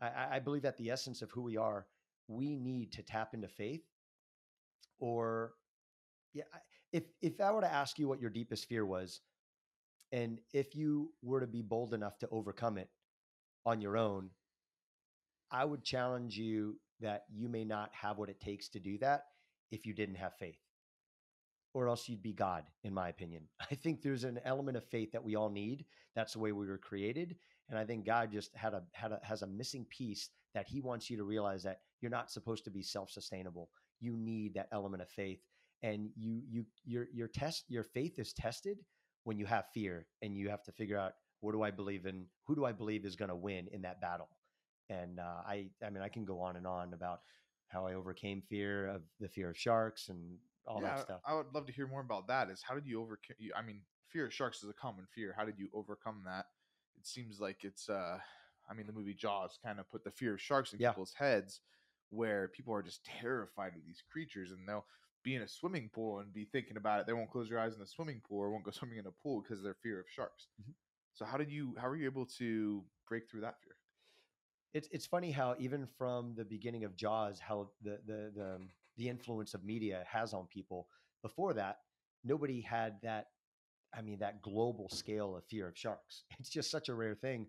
I, 0.00 0.36
I- 0.36 0.38
believe 0.40 0.64
at 0.64 0.76
the 0.76 0.90
essence 0.90 1.22
of 1.22 1.30
who 1.30 1.42
we 1.42 1.56
are, 1.56 1.86
we 2.28 2.56
need 2.56 2.92
to 2.92 3.02
tap 3.02 3.32
into 3.32 3.48
faith. 3.48 3.82
Or, 5.00 5.52
yeah, 6.32 6.44
if 6.92 7.04
if 7.20 7.40
I 7.40 7.50
were 7.52 7.60
to 7.60 7.72
ask 7.72 7.98
you 7.98 8.08
what 8.08 8.20
your 8.20 8.30
deepest 8.30 8.66
fear 8.66 8.84
was, 8.84 9.20
and 10.12 10.40
if 10.52 10.74
you 10.74 11.12
were 11.22 11.40
to 11.40 11.46
be 11.46 11.62
bold 11.62 11.94
enough 11.94 12.18
to 12.18 12.28
overcome 12.30 12.78
it 12.78 12.88
on 13.66 13.80
your 13.80 13.96
own, 13.96 14.30
I 15.50 15.64
would 15.64 15.84
challenge 15.84 16.36
you 16.36 16.78
that 17.00 17.24
you 17.32 17.48
may 17.48 17.64
not 17.64 17.90
have 17.94 18.18
what 18.18 18.30
it 18.30 18.40
takes 18.40 18.68
to 18.70 18.80
do 18.80 18.98
that 18.98 19.24
if 19.70 19.86
you 19.86 19.92
didn't 19.94 20.16
have 20.16 20.34
faith, 20.34 20.58
or 21.74 21.88
else 21.88 22.08
you'd 22.08 22.22
be 22.22 22.32
God, 22.32 22.64
in 22.84 22.94
my 22.94 23.08
opinion. 23.08 23.44
I 23.70 23.74
think 23.74 24.02
there's 24.02 24.24
an 24.24 24.40
element 24.44 24.76
of 24.76 24.84
faith 24.84 25.12
that 25.12 25.24
we 25.24 25.36
all 25.36 25.50
need. 25.50 25.84
That's 26.14 26.32
the 26.32 26.40
way 26.40 26.52
we 26.52 26.66
were 26.66 26.78
created, 26.78 27.36
and 27.68 27.78
I 27.78 27.84
think 27.84 28.04
God 28.04 28.32
just 28.32 28.54
had 28.56 28.74
a 28.74 28.82
had 28.92 29.12
a 29.12 29.20
has 29.22 29.42
a 29.42 29.46
missing 29.46 29.86
piece 29.90 30.30
that 30.54 30.66
He 30.66 30.80
wants 30.80 31.10
you 31.10 31.16
to 31.16 31.24
realize 31.24 31.62
that 31.64 31.80
you're 32.00 32.10
not 32.10 32.30
supposed 32.30 32.64
to 32.64 32.70
be 32.70 32.82
self 32.82 33.10
sustainable. 33.10 33.70
You 34.00 34.16
need 34.16 34.54
that 34.54 34.68
element 34.72 35.02
of 35.02 35.10
faith. 35.10 35.40
And 35.82 36.10
you 36.16 36.42
you 36.48 36.64
your 36.84 37.06
your 37.12 37.28
test 37.28 37.64
your 37.68 37.84
faith 37.84 38.18
is 38.18 38.32
tested 38.32 38.78
when 39.24 39.38
you 39.38 39.46
have 39.46 39.66
fear 39.74 40.06
and 40.22 40.36
you 40.36 40.48
have 40.48 40.62
to 40.64 40.72
figure 40.72 40.98
out 40.98 41.12
what 41.40 41.52
do 41.52 41.62
I 41.62 41.70
believe 41.70 42.06
in? 42.06 42.26
Who 42.46 42.56
do 42.56 42.64
I 42.64 42.72
believe 42.72 43.04
is 43.04 43.14
going 43.16 43.28
to 43.28 43.36
win 43.36 43.68
in 43.72 43.82
that 43.82 44.00
battle? 44.00 44.28
And 44.90 45.20
uh, 45.20 45.42
I, 45.46 45.68
I 45.84 45.90
mean, 45.90 46.02
I 46.02 46.08
can 46.08 46.24
go 46.24 46.40
on 46.40 46.56
and 46.56 46.66
on 46.66 46.94
about 46.94 47.20
how 47.68 47.86
I 47.86 47.94
overcame 47.94 48.42
fear 48.48 48.88
of 48.88 49.02
the 49.20 49.28
fear 49.28 49.50
of 49.50 49.56
sharks 49.56 50.08
and 50.08 50.38
all 50.66 50.80
yeah, 50.80 50.88
that 50.88 51.00
stuff. 51.00 51.20
I 51.26 51.34
would 51.34 51.54
love 51.54 51.66
to 51.66 51.72
hear 51.72 51.86
more 51.86 52.00
about 52.00 52.26
that. 52.28 52.50
Is 52.50 52.62
how 52.62 52.74
did 52.74 52.86
you 52.86 53.00
overcome? 53.00 53.36
I 53.56 53.62
mean, 53.62 53.82
fear 54.08 54.26
of 54.26 54.34
sharks 54.34 54.62
is 54.62 54.70
a 54.70 54.74
common 54.74 55.06
fear. 55.14 55.34
How 55.36 55.44
did 55.44 55.58
you 55.58 55.68
overcome 55.74 56.22
that? 56.26 56.46
It 56.96 57.06
seems 57.06 57.40
like 57.40 57.64
it's. 57.64 57.88
uh 57.88 58.18
I 58.70 58.74
mean, 58.74 58.86
the 58.86 58.92
movie 58.92 59.14
Jaws 59.14 59.58
kind 59.64 59.80
of 59.80 59.88
put 59.90 60.04
the 60.04 60.10
fear 60.10 60.34
of 60.34 60.42
sharks 60.42 60.74
in 60.74 60.78
Yeah. 60.78 60.90
people's 60.90 61.14
heads, 61.14 61.60
where 62.10 62.48
people 62.48 62.74
are 62.74 62.82
just 62.82 63.02
terrified 63.04 63.74
of 63.76 63.84
these 63.86 64.02
creatures, 64.12 64.50
and 64.50 64.68
they'll 64.68 64.84
be 65.24 65.34
in 65.34 65.42
a 65.42 65.48
swimming 65.48 65.90
pool 65.92 66.20
and 66.20 66.32
be 66.32 66.44
thinking 66.44 66.76
about 66.76 67.00
it. 67.00 67.06
They 67.06 67.12
won't 67.12 67.30
close 67.30 67.48
their 67.48 67.58
eyes 67.58 67.74
in 67.74 67.80
the 67.80 67.86
swimming 67.86 68.20
pool 68.26 68.40
or 68.40 68.50
won't 68.50 68.64
go 68.64 68.70
swimming 68.78 68.98
in 68.98 69.06
a 69.06 69.10
pool 69.22 69.42
because 69.42 69.58
of 69.58 69.64
their 69.64 69.76
fear 69.82 70.00
of 70.00 70.06
sharks. 70.08 70.48
Mhm. 70.60 70.74
So 71.14 71.24
how 71.24 71.36
did 71.36 71.50
you? 71.50 71.74
How 71.78 71.88
were 71.88 71.96
you 71.96 72.06
able 72.06 72.26
to 72.38 72.84
break 73.08 73.28
through 73.28 73.40
that 73.42 73.56
fear? 73.62 73.74
it's 74.74 74.88
it's 74.92 75.06
funny 75.06 75.30
how 75.30 75.54
even 75.58 75.86
from 75.86 76.34
the 76.36 76.44
beginning 76.44 76.84
of 76.84 76.96
Jaws, 76.96 77.38
how 77.40 77.70
the 77.82 77.98
the 78.06 78.32
the 78.34 78.54
um, 78.56 78.68
the 78.96 79.08
influence 79.08 79.54
of 79.54 79.64
media 79.64 80.04
has 80.10 80.34
on 80.34 80.46
people. 80.46 80.88
Before 81.22 81.54
that, 81.54 81.78
nobody 82.24 82.60
had 82.60 82.96
that. 83.02 83.26
I 83.96 84.02
mean, 84.02 84.18
that 84.18 84.42
global 84.42 84.88
scale 84.90 85.36
of 85.36 85.44
fear 85.46 85.68
of 85.68 85.76
sharks. 85.76 86.24
It's 86.38 86.50
just 86.50 86.70
such 86.70 86.88
a 86.88 86.94
rare 86.94 87.14
thing. 87.14 87.46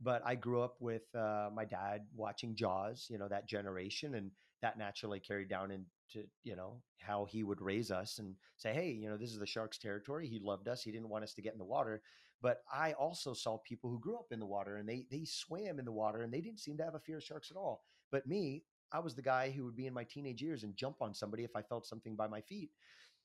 But 0.00 0.22
I 0.24 0.34
grew 0.34 0.62
up 0.62 0.76
with 0.80 1.02
uh, 1.14 1.50
my 1.54 1.64
dad 1.64 2.06
watching 2.14 2.54
Jaws. 2.56 3.06
You 3.10 3.18
know 3.18 3.28
that 3.28 3.48
generation, 3.48 4.14
and 4.14 4.30
that 4.62 4.78
naturally 4.78 5.20
carried 5.20 5.48
down 5.48 5.70
into 5.70 6.26
you 6.42 6.56
know 6.56 6.80
how 7.00 7.24
he 7.26 7.42
would 7.42 7.60
raise 7.60 7.90
us 7.90 8.18
and 8.18 8.34
say, 8.56 8.72
hey, 8.72 8.90
you 8.90 9.08
know, 9.08 9.16
this 9.16 9.32
is 9.32 9.38
the 9.38 9.46
sharks' 9.46 9.78
territory. 9.78 10.26
He 10.26 10.40
loved 10.42 10.68
us. 10.68 10.82
He 10.82 10.90
didn't 10.90 11.08
want 11.08 11.24
us 11.24 11.34
to 11.34 11.42
get 11.42 11.52
in 11.52 11.58
the 11.58 11.64
water. 11.64 12.02
But 12.40 12.58
I 12.72 12.92
also 12.92 13.34
saw 13.34 13.58
people 13.58 13.90
who 13.90 13.98
grew 13.98 14.16
up 14.16 14.28
in 14.30 14.38
the 14.38 14.46
water 14.46 14.76
and 14.76 14.88
they 14.88 15.06
they 15.10 15.24
swam 15.24 15.78
in 15.78 15.84
the 15.84 15.92
water 15.92 16.22
and 16.22 16.32
they 16.32 16.40
didn't 16.40 16.60
seem 16.60 16.76
to 16.78 16.84
have 16.84 16.94
a 16.94 17.00
fear 17.00 17.18
of 17.18 17.24
sharks 17.24 17.50
at 17.50 17.56
all. 17.56 17.82
But 18.10 18.26
me, 18.26 18.64
I 18.92 19.00
was 19.00 19.14
the 19.14 19.22
guy 19.22 19.50
who 19.50 19.64
would 19.64 19.76
be 19.76 19.86
in 19.86 19.94
my 19.94 20.04
teenage 20.04 20.42
years 20.42 20.64
and 20.64 20.76
jump 20.76 20.96
on 21.00 21.14
somebody 21.14 21.44
if 21.44 21.54
I 21.54 21.62
felt 21.62 21.86
something 21.86 22.16
by 22.16 22.26
my 22.26 22.40
feet. 22.40 22.70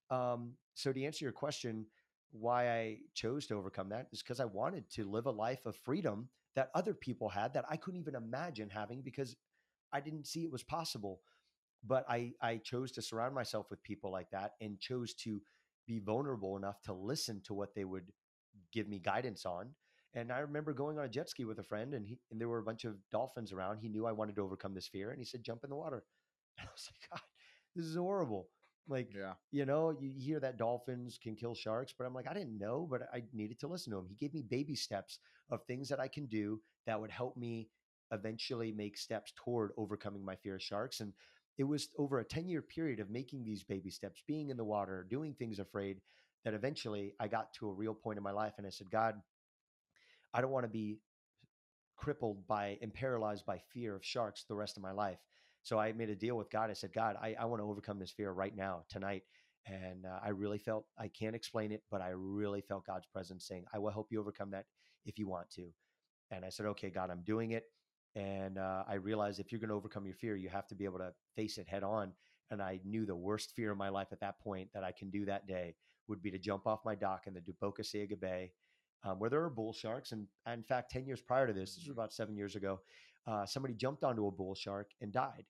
Um, 0.09 0.53
so 0.73 0.91
to 0.91 1.03
answer 1.03 1.25
your 1.25 1.31
question, 1.31 1.85
why 2.31 2.69
I 2.69 2.97
chose 3.13 3.45
to 3.47 3.55
overcome 3.55 3.89
that 3.89 4.07
is 4.11 4.21
because 4.21 4.39
I 4.39 4.45
wanted 4.45 4.89
to 4.91 5.09
live 5.09 5.27
a 5.27 5.31
life 5.31 5.65
of 5.65 5.75
freedom 5.75 6.29
that 6.55 6.71
other 6.75 6.93
people 6.93 7.29
had 7.29 7.53
that 7.53 7.65
I 7.69 7.77
couldn't 7.77 7.99
even 7.99 8.15
imagine 8.15 8.69
having 8.69 9.01
because 9.01 9.35
I 9.93 10.01
didn't 10.01 10.27
see 10.27 10.43
it 10.43 10.51
was 10.51 10.63
possible. 10.63 11.21
But 11.85 12.05
I 12.09 12.33
I 12.41 12.57
chose 12.57 12.91
to 12.93 13.01
surround 13.01 13.35
myself 13.35 13.69
with 13.69 13.83
people 13.83 14.11
like 14.11 14.29
that 14.31 14.53
and 14.61 14.79
chose 14.79 15.13
to 15.15 15.41
be 15.87 15.99
vulnerable 15.99 16.55
enough 16.57 16.81
to 16.83 16.93
listen 16.93 17.41
to 17.45 17.53
what 17.53 17.75
they 17.75 17.83
would 17.85 18.11
give 18.71 18.87
me 18.87 18.99
guidance 18.99 19.45
on. 19.45 19.75
And 20.13 20.31
I 20.31 20.39
remember 20.39 20.73
going 20.73 20.99
on 20.99 21.05
a 21.05 21.09
jet 21.09 21.29
ski 21.29 21.43
with 21.43 21.59
a 21.59 21.63
friend, 21.63 21.93
and 21.93 22.05
he 22.07 22.19
and 22.31 22.39
there 22.39 22.47
were 22.49 22.59
a 22.59 22.63
bunch 22.63 22.85
of 22.85 22.97
dolphins 23.11 23.51
around. 23.51 23.79
He 23.79 23.89
knew 23.89 24.05
I 24.05 24.11
wanted 24.11 24.35
to 24.35 24.41
overcome 24.43 24.73
this 24.75 24.87
fear, 24.87 25.09
and 25.09 25.19
he 25.19 25.25
said, 25.25 25.43
"Jump 25.43 25.63
in 25.63 25.69
the 25.69 25.75
water." 25.75 26.03
And 26.59 26.67
I 26.67 26.71
was 26.71 26.87
like, 26.91 27.09
"God, 27.09 27.27
this 27.75 27.85
is 27.85 27.95
horrible." 27.95 28.49
Like, 28.87 29.09
Yeah. 29.15 29.33
you 29.51 29.65
know, 29.65 29.91
you 29.91 30.11
hear 30.11 30.39
that 30.41 30.57
dolphins 30.57 31.17
can 31.17 31.35
kill 31.35 31.55
sharks, 31.55 31.93
but 31.97 32.05
I'm 32.05 32.13
like, 32.13 32.27
I 32.27 32.33
didn't 32.33 32.57
know, 32.59 32.85
but 32.89 33.03
I 33.13 33.23
needed 33.33 33.59
to 33.61 33.67
listen 33.67 33.91
to 33.91 33.97
him. 33.97 34.07
He 34.07 34.15
gave 34.15 34.33
me 34.33 34.43
baby 34.43 34.75
steps 34.75 35.19
of 35.49 35.63
things 35.65 35.87
that 35.89 35.99
I 36.01 36.09
can 36.09 36.25
do 36.27 36.61
that 36.85 36.99
would 36.99 37.09
help 37.11 37.37
me 37.37 37.69
eventually 38.13 38.71
make 38.71 38.97
steps 38.97 39.33
toward 39.35 39.71
overcoming 39.77 40.23
my 40.23 40.35
fear 40.35 40.55
of 40.55 40.61
sharks. 40.61 40.99
And 41.01 41.13
it 41.57 41.63
was 41.63 41.89
over 41.97 42.19
a 42.19 42.25
10 42.25 42.47
year 42.47 42.61
period 42.61 42.99
of 42.99 43.09
making 43.09 43.43
these 43.43 43.63
baby 43.63 43.89
steps, 43.89 44.23
being 44.27 44.49
in 44.49 44.57
the 44.57 44.63
water, 44.63 45.05
doing 45.09 45.33
things 45.33 45.59
afraid, 45.59 45.99
that 46.45 46.53
eventually 46.53 47.13
I 47.19 47.27
got 47.27 47.53
to 47.55 47.67
a 47.67 47.73
real 47.73 47.93
point 47.93 48.17
in 48.17 48.23
my 48.23 48.31
life. 48.31 48.53
And 48.57 48.67
I 48.67 48.69
said, 48.69 48.89
God, 48.89 49.15
I 50.33 50.41
don't 50.41 50.51
want 50.51 50.65
to 50.65 50.69
be 50.69 50.97
crippled 51.95 52.47
by 52.47 52.77
and 52.81 52.93
paralyzed 52.93 53.45
by 53.45 53.61
fear 53.73 53.95
of 53.95 54.03
sharks 54.03 54.45
the 54.47 54.55
rest 54.55 54.77
of 54.77 54.83
my 54.83 54.91
life. 54.91 55.19
So 55.61 55.79
I 55.79 55.93
made 55.93 56.09
a 56.09 56.15
deal 56.15 56.35
with 56.35 56.49
God. 56.49 56.69
I 56.69 56.73
said, 56.73 56.91
God, 56.93 57.15
I, 57.21 57.35
I 57.39 57.45
want 57.45 57.61
to 57.61 57.67
overcome 57.67 57.99
this 57.99 58.11
fear 58.11 58.31
right 58.31 58.55
now, 58.55 58.83
tonight. 58.89 59.23
And 59.65 60.05
uh, 60.05 60.19
I 60.21 60.29
really 60.29 60.57
felt, 60.57 60.85
I 60.97 61.07
can't 61.07 61.35
explain 61.35 61.71
it, 61.71 61.83
but 61.89 62.01
I 62.01 62.09
really 62.09 62.61
felt 62.61 62.85
God's 62.85 63.05
presence 63.05 63.47
saying, 63.47 63.63
I 63.73 63.79
will 63.79 63.91
help 63.91 64.07
you 64.11 64.19
overcome 64.19 64.51
that 64.51 64.65
if 65.05 65.17
you 65.17 65.27
want 65.27 65.49
to. 65.51 65.69
And 66.31 66.43
I 66.43 66.49
said, 66.49 66.65
okay, 66.65 66.89
God, 66.89 67.09
I'm 67.09 67.23
doing 67.25 67.51
it. 67.51 67.65
And 68.15 68.57
uh, 68.57 68.83
I 68.87 68.95
realized 68.95 69.39
if 69.39 69.51
you're 69.51 69.59
going 69.59 69.69
to 69.69 69.75
overcome 69.75 70.05
your 70.05 70.15
fear, 70.15 70.35
you 70.35 70.49
have 70.49 70.67
to 70.67 70.75
be 70.75 70.85
able 70.85 70.99
to 70.99 71.13
face 71.35 71.57
it 71.57 71.67
head 71.67 71.83
on. 71.83 72.11
And 72.51 72.61
I 72.61 72.79
knew 72.85 73.05
the 73.05 73.15
worst 73.15 73.53
fear 73.55 73.71
of 73.71 73.77
my 73.77 73.89
life 73.89 74.09
at 74.11 74.19
that 74.19 74.39
point 74.39 74.69
that 74.73 74.83
I 74.83 74.91
can 74.91 75.09
do 75.09 75.25
that 75.25 75.47
day 75.47 75.75
would 76.07 76.21
be 76.21 76.29
to 76.31 76.37
jump 76.37 76.67
off 76.67 76.85
my 76.85 76.95
dock 76.95 77.25
in 77.25 77.33
the 77.33 77.41
Duboca 77.41 77.81
Ciega 77.81 78.15
Bay, 78.15 78.51
um, 79.03 79.19
where 79.19 79.29
there 79.29 79.43
are 79.43 79.49
bull 79.49 79.73
sharks. 79.73 80.11
And, 80.11 80.27
and 80.45 80.59
in 80.59 80.63
fact, 80.63 80.91
10 80.91 81.07
years 81.07 81.21
prior 81.21 81.47
to 81.47 81.53
this, 81.53 81.75
this 81.75 81.85
was 81.85 81.93
about 81.93 82.13
seven 82.13 82.35
years 82.35 82.55
ago, 82.55 82.81
uh, 83.25 83.45
somebody 83.45 83.73
jumped 83.73 84.03
onto 84.03 84.27
a 84.27 84.31
bull 84.31 84.53
shark 84.53 84.91
and 85.01 85.11
died. 85.11 85.45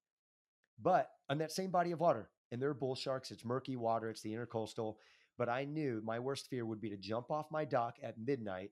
But 0.81 1.09
on 1.29 1.37
that 1.39 1.51
same 1.51 1.71
body 1.71 1.91
of 1.91 1.99
water, 1.99 2.29
and 2.51 2.61
there 2.61 2.69
are 2.69 2.75
bull 2.75 2.95
sharks, 2.95 3.31
it's 3.31 3.43
murky 3.43 3.75
water, 3.75 4.09
it's 4.09 4.21
the 4.21 4.31
intercoastal. 4.31 4.95
But 5.37 5.49
I 5.49 5.65
knew 5.65 6.01
my 6.05 6.19
worst 6.19 6.47
fear 6.49 6.65
would 6.65 6.79
be 6.79 6.89
to 6.89 6.97
jump 6.97 7.31
off 7.31 7.51
my 7.51 7.65
dock 7.65 7.95
at 8.03 8.19
midnight 8.19 8.71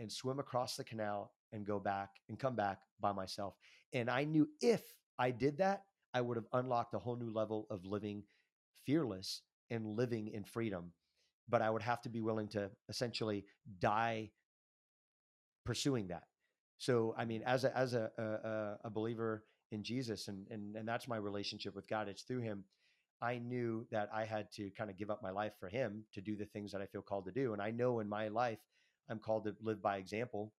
and 0.00 0.10
swim 0.10 0.40
across 0.40 0.76
the 0.76 0.84
canal 0.84 1.32
and 1.52 1.66
go 1.66 1.78
back 1.78 2.10
and 2.28 2.38
come 2.38 2.56
back 2.56 2.78
by 3.00 3.12
myself. 3.12 3.54
And 3.92 4.10
I 4.10 4.24
knew 4.24 4.48
if 4.60 4.82
I 5.18 5.30
did 5.30 5.58
that, 5.58 5.84
I 6.14 6.20
would 6.20 6.36
have 6.36 6.46
unlocked 6.52 6.94
a 6.94 6.98
whole 6.98 7.16
new 7.16 7.30
level 7.30 7.66
of 7.70 7.84
living 7.84 8.24
fearless 8.86 9.42
and 9.70 9.96
living 9.96 10.28
in 10.28 10.42
freedom. 10.42 10.92
But 11.48 11.62
I 11.62 11.70
would 11.70 11.82
have 11.82 12.00
to 12.02 12.08
be 12.08 12.20
willing 12.20 12.48
to 12.48 12.70
essentially 12.88 13.44
die 13.78 14.30
pursuing 15.64 16.08
that. 16.08 16.24
So, 16.78 17.14
I 17.18 17.24
mean, 17.24 17.42
as 17.44 17.64
a 17.64 17.76
as 17.76 17.94
a 17.94 18.10
a, 18.18 18.86
a 18.86 18.90
believer 18.90 19.44
in 19.70 19.82
Jesus, 19.82 20.28
and 20.28 20.46
and 20.50 20.76
and 20.76 20.88
that's 20.88 21.08
my 21.08 21.16
relationship 21.16 21.74
with 21.74 21.88
God. 21.88 22.08
It's 22.08 22.22
through 22.22 22.40
Him. 22.40 22.64
I 23.20 23.38
knew 23.38 23.86
that 23.90 24.08
I 24.14 24.24
had 24.24 24.50
to 24.52 24.70
kind 24.70 24.88
of 24.88 24.96
give 24.96 25.10
up 25.10 25.22
my 25.22 25.30
life 25.30 25.52
for 25.60 25.68
Him 25.68 26.04
to 26.14 26.20
do 26.20 26.36
the 26.36 26.46
things 26.46 26.72
that 26.72 26.80
I 26.80 26.86
feel 26.86 27.02
called 27.02 27.26
to 27.26 27.32
do. 27.32 27.52
And 27.52 27.60
I 27.60 27.70
know 27.70 28.00
in 28.00 28.08
my 28.08 28.28
life, 28.28 28.60
I'm 29.08 29.18
called 29.18 29.44
to 29.44 29.56
live 29.60 29.82
by 29.82 29.96
example. 29.96 30.52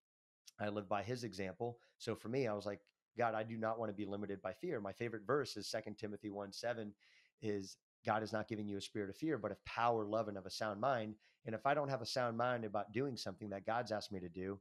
I 0.60 0.70
live 0.70 0.90
by 0.90 1.04
His 1.04 1.24
example. 1.24 1.78
So 1.98 2.16
for 2.16 2.30
me, 2.30 2.48
I 2.48 2.54
was 2.54 2.66
like, 2.66 2.80
God, 3.18 3.36
I 3.36 3.44
do 3.44 3.58
not 3.58 3.80
want 3.80 3.90
to 3.90 3.96
be 3.96 4.06
limited 4.06 4.42
by 4.42 4.54
fear. 4.54 4.80
My 4.80 4.94
favorite 4.94 5.24
verse 5.26 5.58
is 5.58 5.70
Second 5.70 5.98
Timothy 5.98 6.30
1 6.30 6.52
7 6.52 6.94
is 7.42 7.78
God 8.06 8.24
is 8.24 8.34
not 8.34 8.48
giving 8.48 8.68
you 8.68 8.78
a 8.78 8.82
spirit 8.82 9.10
of 9.10 9.16
fear, 9.16 9.38
but 9.38 9.52
of 9.52 9.64
power, 9.66 10.06
love, 10.06 10.28
and 10.28 10.38
of 10.38 10.46
a 10.46 10.52
sound 10.52 10.80
mind. 10.80 11.16
And 11.46 11.56
if 11.56 11.66
I 11.66 11.74
don't 11.74 11.90
have 11.90 12.02
a 12.02 12.06
sound 12.06 12.38
mind 12.38 12.66
about 12.66 12.94
doing 12.94 13.18
something 13.18 13.50
that 13.50 13.66
God's 13.66 13.92
asked 13.92 14.12
me 14.12 14.20
to 14.20 14.30
do, 14.30 14.60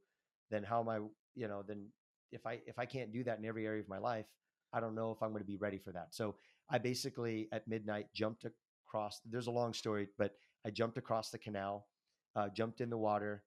then 0.50 0.62
how 0.62 0.80
am 0.80 0.88
I, 0.88 0.98
you 1.34 1.48
know, 1.48 1.62
then 1.66 1.86
if 2.32 2.46
I 2.46 2.60
if 2.66 2.78
I 2.78 2.86
can't 2.86 3.12
do 3.12 3.24
that 3.24 3.38
in 3.38 3.44
every 3.44 3.66
area 3.66 3.80
of 3.80 3.88
my 3.88 3.98
life, 3.98 4.26
I 4.72 4.80
don't 4.80 4.94
know 4.94 5.10
if 5.10 5.22
I'm 5.22 5.30
going 5.30 5.42
to 5.42 5.46
be 5.46 5.56
ready 5.56 5.78
for 5.78 5.92
that. 5.92 6.08
So 6.14 6.36
I 6.70 6.78
basically 6.78 7.48
at 7.52 7.66
midnight 7.68 8.06
jumped 8.14 8.46
across. 8.86 9.20
There's 9.24 9.46
a 9.46 9.52
long 9.52 9.74
story, 9.74 10.08
but 10.18 10.32
I 10.66 10.70
jumped 10.70 10.98
across 10.98 11.30
the 11.30 11.38
canal, 11.38 11.86
uh, 12.36 12.48
jumped 12.48 12.80
in 12.80 12.90
the 12.90 12.98
water, 12.98 13.42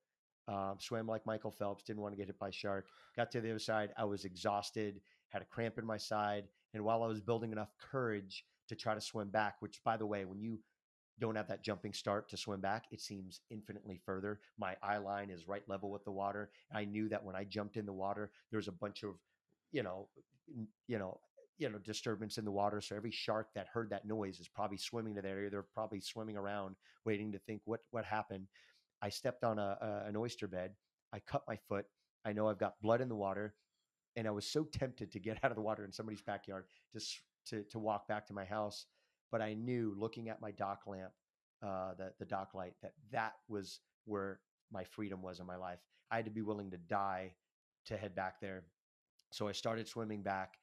um, 0.48 0.76
swam 0.80 1.08
like 1.08 1.26
Michael 1.26 1.52
Phelps. 1.52 1.84
Didn't 1.84 2.02
want 2.02 2.14
to 2.14 2.18
get 2.18 2.28
hit 2.28 2.40
by 2.40 2.52
shark. 2.52 2.88
Got 3.16 3.32
to 3.32 3.42
the 3.42 3.50
other 3.50 3.60
side. 3.60 3.94
I 3.98 4.06
was 4.06 4.26
exhausted, 4.26 5.02
had 5.30 5.42
a 5.42 5.46
cramp 5.46 5.78
in 5.78 5.86
my 5.86 5.98
side, 5.98 6.46
and 6.74 6.84
while 6.84 7.04
I 7.04 7.08
was 7.08 7.22
building 7.22 7.52
enough 7.52 7.74
courage 7.80 8.46
to 8.70 8.76
try 8.76 8.94
to 8.96 9.02
swim 9.02 9.30
back, 9.30 9.56
which 9.60 9.82
by 9.84 9.98
the 9.98 10.06
way, 10.06 10.26
when 10.26 10.40
you 10.40 10.60
don't 11.20 11.36
have 11.36 11.48
that 11.48 11.64
jumping 11.64 11.94
start 11.94 12.28
to 12.30 12.38
swim 12.38 12.60
back, 12.60 12.86
it 12.92 13.00
seems 13.00 13.42
infinitely 13.50 14.00
further. 14.06 14.40
My 14.58 14.76
eye 14.82 14.98
line 14.98 15.30
is 15.30 15.48
right 15.48 15.64
level 15.68 15.92
with 15.92 16.04
the 16.06 16.12
water. 16.12 16.50
I 16.74 16.86
knew 16.86 17.08
that 17.10 17.24
when 17.24 17.36
I 17.36 17.44
jumped 17.44 17.78
in 17.78 17.86
the 17.86 17.94
water, 17.94 18.32
there 18.50 18.58
was 18.58 18.68
a 18.68 18.72
bunch 18.74 19.04
of, 19.04 19.12
you 19.72 19.84
know, 19.84 20.08
you 20.88 20.98
know, 20.98 21.20
you 21.60 21.70
know, 21.70 21.78
disturbance 21.78 22.38
in 22.38 22.46
the 22.46 22.52
water. 22.52 22.82
So 22.82 22.96
every 22.96 23.12
shark 23.12 23.50
that 23.54 23.68
heard 23.68 23.92
that 23.92 24.08
noise 24.08 24.40
is 24.40 24.48
probably 24.48 24.78
swimming 24.78 25.16
to 25.16 25.22
that 25.22 25.28
area. 25.28 25.50
They're 25.50 25.66
probably 25.74 26.02
swimming 26.02 26.36
around, 26.36 26.76
waiting 27.06 27.32
to 27.32 27.40
think 27.40 27.62
what 27.66 27.82
what 27.92 28.06
happened. 28.06 28.48
I 29.04 29.10
stepped 29.10 29.44
on 29.44 29.60
a, 29.60 29.78
a 29.82 30.08
an 30.08 30.16
oyster 30.16 30.48
bed. 30.48 30.72
I 31.12 31.20
cut 31.20 31.44
my 31.46 31.58
foot. 31.68 31.86
I 32.26 32.32
know 32.32 32.48
I've 32.48 32.58
got 32.58 32.82
blood 32.82 33.02
in 33.02 33.10
the 33.10 33.16
water, 33.16 33.54
and 34.16 34.26
I 34.26 34.32
was 34.32 34.46
so 34.48 34.64
tempted 34.64 35.12
to 35.12 35.20
get 35.20 35.38
out 35.44 35.52
of 35.52 35.56
the 35.56 35.62
water 35.62 35.84
in 35.84 35.92
somebody's 35.92 36.22
backyard 36.22 36.66
just 36.94 37.20
to 37.48 37.64
to 37.64 37.80
walk 37.80 38.08
back 38.08 38.26
to 38.28 38.34
my 38.34 38.46
house. 38.46 38.86
But 39.30 39.42
I 39.42 39.56
knew, 39.56 39.94
looking 39.98 40.30
at 40.30 40.42
my 40.42 40.52
dock 40.52 40.84
lamp, 40.88 41.12
uh, 41.62 41.96
the 41.96 42.14
the 42.18 42.26
dock 42.26 42.54
light, 42.54 42.76
that 42.82 42.94
that 43.12 43.34
was 43.50 43.82
where 44.06 44.40
my 44.72 44.86
freedom 44.86 45.22
was 45.22 45.42
in 45.42 45.46
my 45.46 45.58
life. 45.58 45.80
I 46.10 46.16
had 46.16 46.26
to 46.26 46.32
be 46.32 46.42
willing 46.42 46.72
to 46.72 46.78
die 46.78 47.36
to 47.88 47.98
head 47.98 48.16
back 48.16 48.40
there. 48.40 48.64
So 49.32 49.48
I 49.48 49.52
started 49.52 49.88
swimming 49.88 50.24
back. 50.24 50.56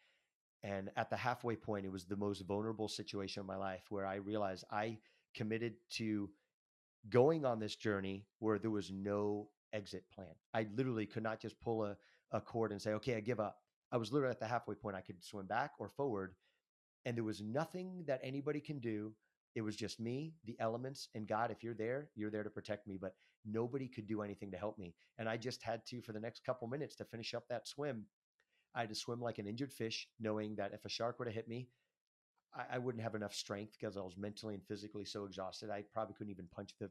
And 0.63 0.91
at 0.97 1.09
the 1.09 1.17
halfway 1.17 1.57
point, 1.57 1.87
it 1.87 1.93
was 1.93 2.05
the 2.05 2.17
most 2.17 2.43
vulnerable 2.43 2.89
situation 2.89 3.41
of 3.41 3.47
my 3.47 3.57
life 3.57 3.83
where 3.89 4.05
I 4.05 4.17
realized 4.17 4.65
I 4.71 4.99
committed 5.35 5.75
to 5.93 6.29
going 7.09 7.45
on 7.45 7.59
this 7.59 7.77
journey 7.77 8.27
where 8.39 8.59
there 8.59 8.71
was 8.71 8.91
no 8.91 9.49
exit 9.73 10.05
plan. 10.15 10.35
I 10.53 10.67
literally 10.75 11.07
could 11.07 11.23
not 11.23 11.41
just 11.41 11.61
pull 11.61 11.85
a, 11.85 11.97
a 12.33 12.41
cord 12.41 12.73
and 12.73 12.83
say, 12.83 12.93
okay, 12.93 13.17
I 13.17 13.21
give 13.21 13.41
up. 13.41 13.59
I 13.93 13.97
was 13.97 14.13
literally 14.13 14.33
at 14.33 14.41
the 14.41 14.47
halfway 14.47 14.75
point. 14.75 14.97
I 14.97 15.01
could 15.01 15.25
swim 15.25 15.47
back 15.47 15.73
or 15.79 15.89
forward. 15.89 16.35
And 17.07 17.17
there 17.17 17.25
was 17.25 17.41
nothing 17.41 18.05
that 18.07 18.21
anybody 18.23 18.61
can 18.61 18.79
do 18.79 19.15
It 19.55 19.63
was 19.63 19.77
just 19.77 19.99
me, 20.01 20.35
the 20.45 20.57
elements, 20.61 21.09
and 21.15 21.27
God. 21.27 21.51
If 21.51 21.63
you're 21.65 21.75
there, 21.75 22.11
you're 22.15 22.31
there 22.31 22.45
to 22.45 22.51
protect 22.51 22.87
me. 22.87 22.99
But 23.01 23.15
nobody 23.45 23.89
could 23.89 24.07
do 24.07 24.23
anything 24.23 24.51
to 24.53 24.57
help 24.57 24.79
me. 24.79 24.95
And 25.19 25.29
I 25.29 25.37
just 25.37 25.63
had 25.63 25.85
to, 25.87 26.01
for 26.01 26.13
the 26.13 26.21
next 26.21 26.45
couple 26.45 26.69
minutes, 26.69 26.95
to 26.97 27.05
finish 27.05 27.35
up 27.35 27.49
that 27.49 27.67
swim. 27.67 28.07
I 28.75 28.81
had 28.81 28.91
to 28.91 28.95
swim 28.95 29.21
like 29.21 29.39
an 29.39 29.49
injured 29.49 29.73
fish, 29.73 30.09
knowing 30.21 30.55
that 30.57 30.73
if 30.73 30.85
a 30.85 30.89
shark 30.89 31.19
were 31.19 31.25
to 31.25 31.31
hit 31.33 31.49
me, 31.49 31.69
I, 32.55 32.77
I 32.77 32.79
wouldn't 32.79 33.03
have 33.03 33.15
enough 33.15 33.35
strength 33.35 33.77
because 33.79 33.97
I 33.97 34.01
was 34.01 34.17
mentally 34.17 34.55
and 34.55 34.63
physically 34.65 35.05
so 35.05 35.25
exhausted. 35.25 35.71
I 35.71 35.85
probably 35.93 36.15
couldn't 36.15 36.33
even 36.33 36.49
punch 36.55 36.75
the. 36.81 36.91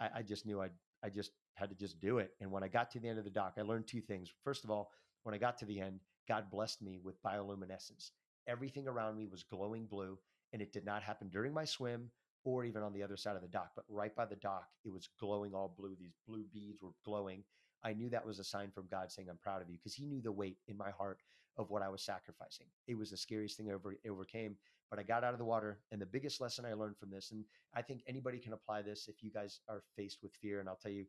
I, 0.00 0.08
I 0.16 0.22
just 0.22 0.46
knew 0.46 0.60
I 0.60 0.68
I 1.02 1.08
just 1.08 1.32
had 1.54 1.70
to 1.70 1.76
just 1.76 2.00
do 2.00 2.18
it. 2.18 2.32
And 2.40 2.50
when 2.50 2.62
I 2.62 2.68
got 2.68 2.90
to 2.92 3.00
the 3.00 3.08
end 3.08 3.18
of 3.18 3.24
the 3.24 3.30
dock, 3.30 3.54
I 3.58 3.62
learned 3.62 3.86
two 3.86 4.00
things. 4.00 4.30
First 4.44 4.64
of 4.64 4.70
all, 4.70 4.90
when 5.22 5.34
I 5.34 5.38
got 5.38 5.58
to 5.58 5.66
the 5.66 5.80
end, 5.80 6.00
God 6.28 6.50
blessed 6.50 6.82
me 6.82 6.98
with 7.02 7.22
bioluminescence. 7.22 8.10
Everything 8.48 8.88
around 8.88 9.16
me 9.16 9.26
was 9.26 9.42
glowing 9.42 9.86
blue, 9.86 10.18
and 10.52 10.62
it 10.62 10.72
did 10.72 10.84
not 10.84 11.02
happen 11.02 11.28
during 11.28 11.52
my 11.52 11.64
swim 11.64 12.10
or 12.44 12.64
even 12.64 12.82
on 12.82 12.92
the 12.92 13.02
other 13.02 13.16
side 13.16 13.36
of 13.36 13.42
the 13.42 13.48
dock, 13.48 13.70
but 13.76 13.84
right 13.88 14.14
by 14.16 14.24
the 14.24 14.36
dock, 14.36 14.66
it 14.84 14.92
was 14.92 15.10
glowing 15.18 15.54
all 15.54 15.74
blue. 15.76 15.94
These 15.98 16.14
blue 16.26 16.44
beads 16.52 16.80
were 16.82 16.94
glowing. 17.04 17.44
I 17.84 17.92
knew 17.92 18.10
that 18.10 18.26
was 18.26 18.38
a 18.38 18.44
sign 18.44 18.70
from 18.70 18.86
God 18.90 19.10
saying, 19.10 19.28
I'm 19.30 19.38
proud 19.38 19.62
of 19.62 19.70
you, 19.70 19.76
because 19.78 19.94
He 19.94 20.04
knew 20.04 20.20
the 20.20 20.32
weight 20.32 20.58
in 20.68 20.76
my 20.76 20.90
heart 20.90 21.20
of 21.56 21.70
what 21.70 21.82
I 21.82 21.88
was 21.88 22.02
sacrificing. 22.02 22.66
It 22.86 22.96
was 22.96 23.10
the 23.10 23.16
scariest 23.16 23.56
thing 23.56 23.70
I 23.70 23.74
ever 23.74 23.96
overcame. 24.08 24.56
But 24.90 24.98
I 24.98 25.02
got 25.04 25.22
out 25.22 25.32
of 25.32 25.38
the 25.38 25.44
water. 25.44 25.78
And 25.92 26.00
the 26.00 26.06
biggest 26.06 26.40
lesson 26.40 26.64
I 26.64 26.74
learned 26.74 26.96
from 26.98 27.10
this, 27.10 27.30
and 27.30 27.44
I 27.74 27.82
think 27.82 28.02
anybody 28.08 28.38
can 28.38 28.52
apply 28.52 28.82
this 28.82 29.08
if 29.08 29.22
you 29.22 29.30
guys 29.30 29.60
are 29.68 29.82
faced 29.96 30.18
with 30.22 30.32
fear, 30.34 30.60
and 30.60 30.68
I'll 30.68 30.76
tell 30.82 30.92
you 30.92 31.06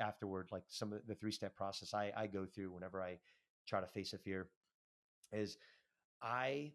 afterward, 0.00 0.48
like 0.50 0.64
some 0.68 0.92
of 0.92 1.00
the 1.06 1.14
three 1.14 1.32
step 1.32 1.54
process 1.54 1.94
I, 1.94 2.12
I 2.16 2.26
go 2.26 2.46
through 2.46 2.72
whenever 2.72 3.02
I 3.02 3.18
try 3.68 3.80
to 3.80 3.86
face 3.86 4.12
a 4.12 4.18
fear, 4.18 4.48
is 5.32 5.58
I 6.22 6.72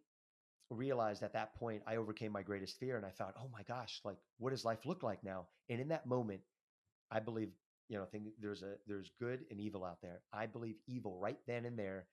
realized 0.70 1.24
at 1.24 1.34
that 1.34 1.56
point 1.56 1.84
I 1.86 1.98
overcame 1.98 2.32
my 2.32 2.42
greatest 2.42 2.80
fear 2.80 2.98
and 2.98 3.06
I 3.06 3.10
thought, 3.10 3.36
oh 3.40 3.50
my 3.52 3.64
gosh, 3.64 4.02
like 4.04 4.18
what 4.38 4.52
does 4.52 4.66
life 4.66 4.86
look 4.86 5.04
like 5.04 5.24
now? 5.24 5.48
And 5.70 5.80
in 5.80 5.90
that 5.90 6.06
moment, 6.06 6.42
I 7.12 7.20
believe, 7.20 7.50
you 7.90 7.98
know, 7.98 8.06
think 8.06 8.26
there's 8.40 8.64
a 8.64 8.76
there's 8.88 9.12
good 9.20 9.46
and 9.52 9.60
evil 9.60 9.84
out 9.84 10.02
there. 10.02 10.22
I 10.34 10.46
believe 10.46 10.76
evil 10.88 11.18
right 11.20 11.40
then 11.48 11.66
and 11.66 11.78
there 11.78 12.08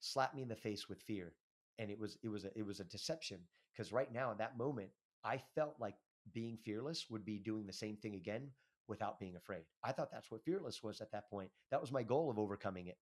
slapped 0.00 0.34
me 0.34 0.42
in 0.42 0.48
the 0.48 0.56
face 0.56 0.88
with 0.88 1.00
fear. 1.02 1.34
And 1.78 1.90
it 1.90 1.98
was 1.98 2.18
it 2.22 2.28
was 2.28 2.44
a 2.44 2.56
it 2.58 2.66
was 2.66 2.80
a 2.80 2.84
deception. 2.84 3.38
Because 3.72 3.92
right 3.92 4.12
now 4.12 4.32
in 4.32 4.38
that 4.38 4.58
moment, 4.58 4.90
I 5.24 5.40
felt 5.54 5.76
like 5.78 5.94
being 6.32 6.58
fearless 6.64 7.06
would 7.10 7.24
be 7.24 7.38
doing 7.38 7.66
the 7.66 7.72
same 7.72 7.96
thing 7.96 8.14
again 8.14 8.48
without 8.88 9.20
being 9.20 9.36
afraid. 9.36 9.62
I 9.84 9.92
thought 9.92 10.10
that's 10.10 10.30
what 10.30 10.44
fearless 10.44 10.82
was 10.82 11.00
at 11.00 11.12
that 11.12 11.30
point. 11.30 11.50
That 11.70 11.80
was 11.80 11.92
my 11.92 12.02
goal 12.02 12.30
of 12.30 12.38
overcoming 12.38 12.88
it. 12.88 12.98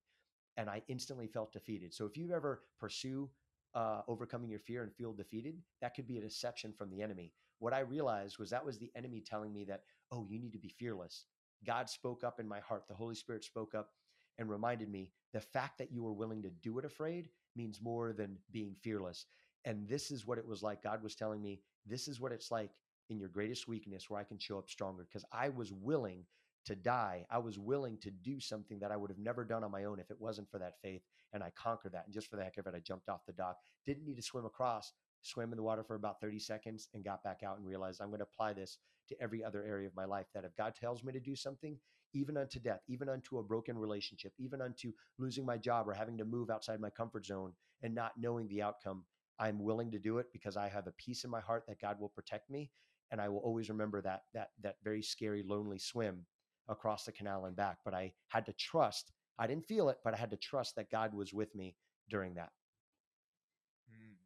And 0.57 0.69
I 0.69 0.83
instantly 0.89 1.29
felt 1.29 1.53
defeated. 1.53 1.95
So 1.95 2.07
if 2.07 2.17
you 2.17 2.33
ever 2.33 2.63
pursue 2.79 3.31
uh, 3.75 4.03
overcoming 4.09 4.51
your 4.51 4.59
fear 4.59 4.83
and 4.83 4.95
feel 4.95 5.13
defeated, 5.13 5.57
that 5.81 5.95
could 5.95 6.09
be 6.09 6.19
a 6.19 6.23
deception 6.23 6.73
from 6.77 6.91
the 6.91 7.03
enemy. 7.03 7.33
What 7.59 7.73
I 7.73 7.81
realized 7.81 8.39
was 8.39 8.51
that 8.51 8.65
was 8.65 8.79
the 8.79 8.91
enemy 8.97 9.23
telling 9.25 9.53
me 9.53 9.65
that, 9.65 9.83
oh, 10.11 10.27
you 10.29 10.39
need 10.39 10.53
to 10.53 10.59
be 10.59 10.75
fearless. 10.79 11.27
God 11.65 11.89
spoke 11.89 12.25
up 12.25 12.41
in 12.41 12.49
my 12.49 12.61
heart. 12.61 12.85
The 12.89 12.95
Holy 12.95 13.15
Spirit 13.15 13.45
spoke 13.45 13.75
up 13.75 13.91
and 14.39 14.49
reminded 14.49 14.91
me 14.91 15.13
the 15.33 15.41
fact 15.41 15.79
that 15.79 15.93
you 15.93 16.03
were 16.03 16.13
willing 16.13 16.43
to 16.43 16.51
do 16.51 16.79
it 16.79 16.85
afraid 16.85 17.31
means 17.55 17.81
more 17.81 18.13
than 18.13 18.39
being 18.51 18.75
fearless. 18.75 19.27
And 19.65 19.89
this 19.89 20.11
is 20.11 20.27
what 20.27 20.39
it 20.39 20.47
was 20.47 20.63
like. 20.63 20.83
God 20.83 21.03
was 21.03 21.15
telling 21.15 21.43
me, 21.43 21.61
this 21.87 22.09
is 22.09 22.21
what 22.21 22.33
it's 22.33 22.51
like 22.51 22.71
in 23.09 23.19
your 23.19 23.29
greatest 23.29 23.69
weakness 23.69 24.09
where 24.09 24.21
I 24.21 24.25
can 24.25 24.39
show 24.39 24.59
up 24.59 24.69
stronger 24.69 25.05
because 25.05 25.25
I 25.33 25.49
was 25.49 25.73
willing 25.73 26.25
to 26.67 26.75
die. 26.75 27.25
I 27.31 27.39
was 27.39 27.59
willing 27.59 27.97
to 27.99 28.11
do 28.11 28.41
something 28.41 28.79
that 28.81 28.91
I 28.91 28.97
would 28.97 29.11
have 29.11 29.19
never 29.19 29.45
done 29.45 29.65
on 29.65 29.71
my 29.71 29.85
own 29.85 30.01
if 30.01 30.11
it 30.11 30.21
wasn't 30.21 30.51
for 30.51 30.59
that 30.59 30.81
faith. 30.83 31.03
And 31.33 31.43
I 31.43 31.51
conquered 31.57 31.93
that. 31.93 32.05
And 32.07 32.15
just 32.15 32.29
for 32.29 32.37
the 32.37 32.45
heck 32.45 32.59
of 32.59 32.67
it, 32.67 32.75
I 32.77 32.81
jumped 32.81 33.09
off 33.09 33.25
the 33.27 33.33
dock. 33.33 33.57
Didn't 33.87 34.05
need 34.05 34.17
to 34.17 34.23
swim 34.23 34.45
across, 34.45 34.93
swam 35.27 35.53
in 35.53 35.57
the 35.57 35.63
water 35.63 35.85
for 35.85 35.95
about 35.95 36.21
30 36.21 36.39
seconds 36.39 36.89
and 36.95 37.05
got 37.05 37.23
back 37.23 37.43
out 37.45 37.59
and 37.59 37.67
realized 37.67 38.01
I'm 38.01 38.09
going 38.09 38.21
to 38.21 38.27
apply 38.33 38.53
this 38.53 38.79
to 39.09 39.21
every 39.21 39.45
other 39.45 39.65
area 39.65 39.87
of 39.87 39.97
my 39.97 40.05
life. 40.05 40.27
That 40.35 40.45
if 40.45 40.57
God 40.57 40.75
tells 40.75 41.05
me 41.05 41.13
to 41.13 41.21
do 41.21 41.37
something, 41.37 41.79
even 42.15 42.37
unto 42.37 42.59
death, 42.59 42.81
even 42.89 43.09
unto 43.09 43.39
a 43.39 43.43
broken 43.43 43.79
relationship, 43.79 44.33
even 44.39 44.61
unto 44.61 44.93
losing 45.19 45.45
my 45.45 45.59
job 45.59 45.89
or 45.89 45.93
having 45.93 46.17
to 46.19 46.25
move 46.25 46.51
outside 46.51 46.81
my 46.81 46.91
comfort 46.91 47.27
zone 47.27 47.53
and 47.83 47.95
not 47.95 48.13
knowing 48.17 48.49
the 48.49 48.63
outcome, 48.63 49.05
I'm 49.39 49.63
willing 49.63 49.91
to 49.91 49.99
do 49.99 50.19
it 50.19 50.27
because 50.33 50.57
I 50.57 50.69
have 50.69 50.87
a 50.87 50.93
peace 50.93 51.25
in 51.25 51.31
my 51.31 51.41
heart 51.41 51.65
that 51.69 51.81
God 51.81 52.01
will 52.01 52.09
protect 52.09 52.49
me. 52.51 52.71
And 53.11 53.21
I 53.21 53.29
will 53.29 53.39
always 53.39 53.69
remember 53.69 54.03
that 54.03 54.23
that 54.35 54.49
that 54.63 54.77
very 54.83 55.03
scary, 55.03 55.45
lonely 55.47 55.79
swim 55.79 56.27
across 56.69 57.05
the 57.05 57.13
canal 57.13 57.45
and 57.45 57.55
back. 57.55 57.79
But 57.85 57.95
I 57.95 58.13
had 58.29 58.47
to 58.47 58.53
trust. 58.55 59.13
I 59.39 59.47
didn't 59.47 59.67
feel 59.67 59.89
it, 59.91 59.99
but 60.03 60.15
I 60.15 60.17
had 60.17 60.31
to 60.31 60.37
trust 60.37 60.75
that 60.77 60.91
God 60.91 61.15
was 61.15 61.33
with 61.33 61.55
me 61.55 61.77
during 62.09 62.35
that. 62.35 62.51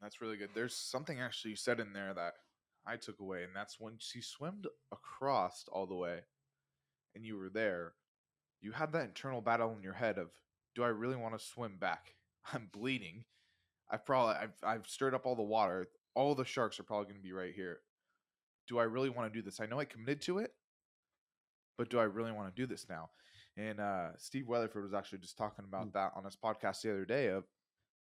That's 0.01 0.21
really 0.21 0.37
good. 0.37 0.51
There's 0.55 0.75
something 0.75 1.21
actually 1.21 1.51
you 1.51 1.57
said 1.57 1.81
in 1.81 1.93
there 1.93 2.15
that 2.15 2.35
I 2.87 2.97
took 2.97 3.21
away, 3.21 3.45
and 3.45 3.55
that's 3.55 3.79
when 3.79 3.95
you 4.15 4.23
swam 4.23 4.63
across 4.93 5.65
all 5.71 5.87
the 5.87 5.95
way 5.95 6.21
and 7.15 7.25
you 7.25 7.37
were 7.37 7.51
there, 7.51 7.93
you 8.61 8.73
had 8.73 8.93
that 8.93 9.05
internal 9.05 9.41
battle 9.41 9.75
in 9.77 9.83
your 9.83 9.93
head 9.93 10.19
of, 10.19 10.29
do 10.75 10.83
I 10.83 10.89
really 10.89 11.17
want 11.17 11.39
to 11.39 11.45
swim 11.45 11.77
back? 11.79 12.15
I'm 12.53 12.69
bleeding. 12.73 13.25
I've 13.91 14.07
probably 14.07 14.37
I've, 14.37 14.55
I've 14.63 14.87
stirred 14.87 15.15
up 15.15 15.27
all 15.27 15.35
the 15.35 15.43
water. 15.43 15.89
All 16.15 16.35
the 16.35 16.45
sharks 16.45 16.79
are 16.81 16.85
probably 16.85 17.07
going 17.07 17.17
to 17.17 17.23
be 17.23 17.33
right 17.33 17.55
here. 17.55 17.81
Do 18.69 18.79
I 18.79 18.85
really 18.85 19.11
want 19.11 19.33
to 19.33 19.39
do 19.39 19.43
this? 19.45 19.61
I 19.61 19.67
know 19.67 19.81
I 19.81 19.85
committed 19.85 20.23
to 20.23 20.39
it, 20.39 20.53
but 21.77 21.91
do 21.91 21.99
I 21.99 22.05
really 22.05 22.33
want 22.33 22.55
to 22.55 22.63
do 22.63 22.67
this 22.67 22.87
now? 22.89 23.11
And 23.57 23.81
uh, 23.81 24.11
Steve 24.17 24.47
Weatherford 24.47 24.85
was 24.85 24.95
actually 24.95 25.19
just 25.19 25.37
talking 25.37 25.65
about 25.67 25.89
mm. 25.89 25.93
that 25.95 26.13
on 26.15 26.25
his 26.25 26.37
podcast 26.37 26.83
the 26.83 26.93
other 26.93 27.05
day 27.05 27.29
of 27.29 27.45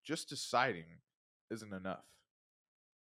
just 0.05 0.29
deciding 0.29 0.85
isn't 1.51 1.73
enough 1.73 2.05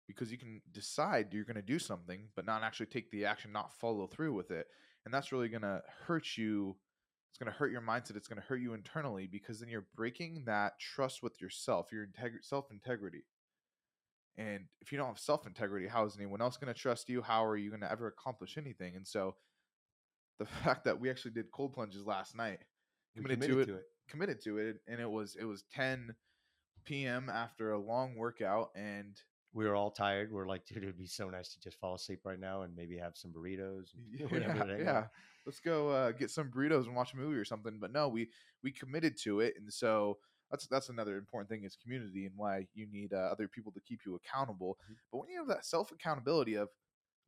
because 0.06 0.30
you 0.30 0.38
can 0.38 0.60
decide 0.72 1.32
you're 1.32 1.44
going 1.44 1.54
to 1.56 1.62
do 1.62 1.78
something, 1.78 2.28
but 2.36 2.46
not 2.46 2.62
actually 2.62 2.86
take 2.86 3.10
the 3.10 3.24
action, 3.24 3.52
not 3.52 3.72
follow 3.72 4.06
through 4.06 4.34
with 4.34 4.50
it. 4.50 4.66
And 5.04 5.12
that's 5.12 5.32
really 5.32 5.48
going 5.48 5.62
to 5.62 5.82
hurt 6.06 6.36
you. 6.36 6.76
It's 7.30 7.38
going 7.38 7.50
to 7.50 7.58
hurt 7.58 7.72
your 7.72 7.80
mindset. 7.80 8.16
It's 8.16 8.28
going 8.28 8.40
to 8.40 8.46
hurt 8.46 8.60
you 8.60 8.74
internally 8.74 9.26
because 9.26 9.60
then 9.60 9.68
you're 9.68 9.86
breaking 9.96 10.44
that 10.46 10.78
trust 10.78 11.22
with 11.22 11.40
yourself, 11.40 11.90
your 11.92 12.06
integ- 12.06 12.42
self 12.42 12.70
integrity. 12.70 13.24
And 14.36 14.64
if 14.80 14.92
you 14.92 14.98
don't 14.98 15.08
have 15.08 15.18
self 15.18 15.46
integrity, 15.46 15.86
how 15.86 16.04
is 16.04 16.16
anyone 16.16 16.40
else 16.40 16.56
going 16.56 16.72
to 16.72 16.78
trust 16.78 17.08
you? 17.08 17.22
How 17.22 17.44
are 17.44 17.56
you 17.56 17.70
going 17.70 17.82
to 17.82 17.90
ever 17.90 18.06
accomplish 18.06 18.56
anything? 18.56 18.96
And 18.96 19.06
so 19.06 19.36
the 20.38 20.46
fact 20.64 20.84
that 20.84 21.00
we 21.00 21.10
actually 21.10 21.32
did 21.32 21.50
cold 21.52 21.72
plunges 21.72 22.06
last 22.06 22.36
night, 22.36 22.60
committed, 23.16 23.40
committed 23.40 23.56
to, 23.56 23.62
it, 23.62 23.66
to, 23.66 23.78
it, 23.78 23.84
committed 24.08 24.40
to 24.44 24.58
it, 24.58 24.76
and 24.86 25.00
it 25.00 25.10
was 25.10 25.36
it 25.38 25.44
was 25.44 25.64
10 25.74 26.14
p.m. 26.84 27.30
after 27.32 27.72
a 27.72 27.78
long 27.78 28.16
workout, 28.16 28.70
and 28.74 29.20
we 29.52 29.64
were 29.66 29.74
all 29.74 29.90
tired. 29.90 30.32
We 30.32 30.40
are 30.40 30.46
like, 30.46 30.66
dude, 30.66 30.82
it'd 30.82 30.98
be 30.98 31.06
so 31.06 31.30
nice 31.30 31.52
to 31.54 31.60
just 31.60 31.78
fall 31.78 31.94
asleep 31.94 32.20
right 32.24 32.40
now 32.40 32.62
and 32.62 32.74
maybe 32.74 32.96
have 32.98 33.16
some 33.16 33.32
burritos. 33.32 33.88
yeah, 34.18 34.76
yeah. 34.78 35.04
Let's 35.46 35.60
go 35.60 35.90
uh, 35.90 36.12
get 36.12 36.30
some 36.30 36.50
burritos 36.50 36.86
and 36.86 36.96
watch 36.96 37.12
a 37.12 37.16
movie 37.16 37.36
or 37.36 37.44
something. 37.44 37.78
But 37.80 37.92
no, 37.92 38.08
we 38.08 38.28
we 38.62 38.70
committed 38.72 39.16
to 39.22 39.40
it, 39.40 39.54
and 39.58 39.72
so 39.72 40.18
that's 40.50 40.66
that's 40.66 40.88
another 40.88 41.16
important 41.16 41.50
thing 41.50 41.64
is 41.64 41.76
community 41.76 42.26
and 42.26 42.34
why 42.36 42.66
you 42.74 42.86
need 42.90 43.12
uh, 43.12 43.28
other 43.32 43.48
people 43.48 43.72
to 43.72 43.80
keep 43.80 44.00
you 44.06 44.14
accountable. 44.14 44.78
Mm-hmm. 44.84 44.94
But 45.12 45.18
when 45.18 45.28
you 45.30 45.38
have 45.38 45.48
that 45.48 45.64
self 45.64 45.92
accountability 45.92 46.54
of, 46.54 46.68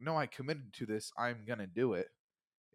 no, 0.01 0.17
I 0.17 0.27
committed 0.27 0.73
to 0.75 0.87
this, 0.87 1.13
I'm 1.19 1.45
gonna 1.47 1.67
do 1.67 1.95
it 1.95 2.09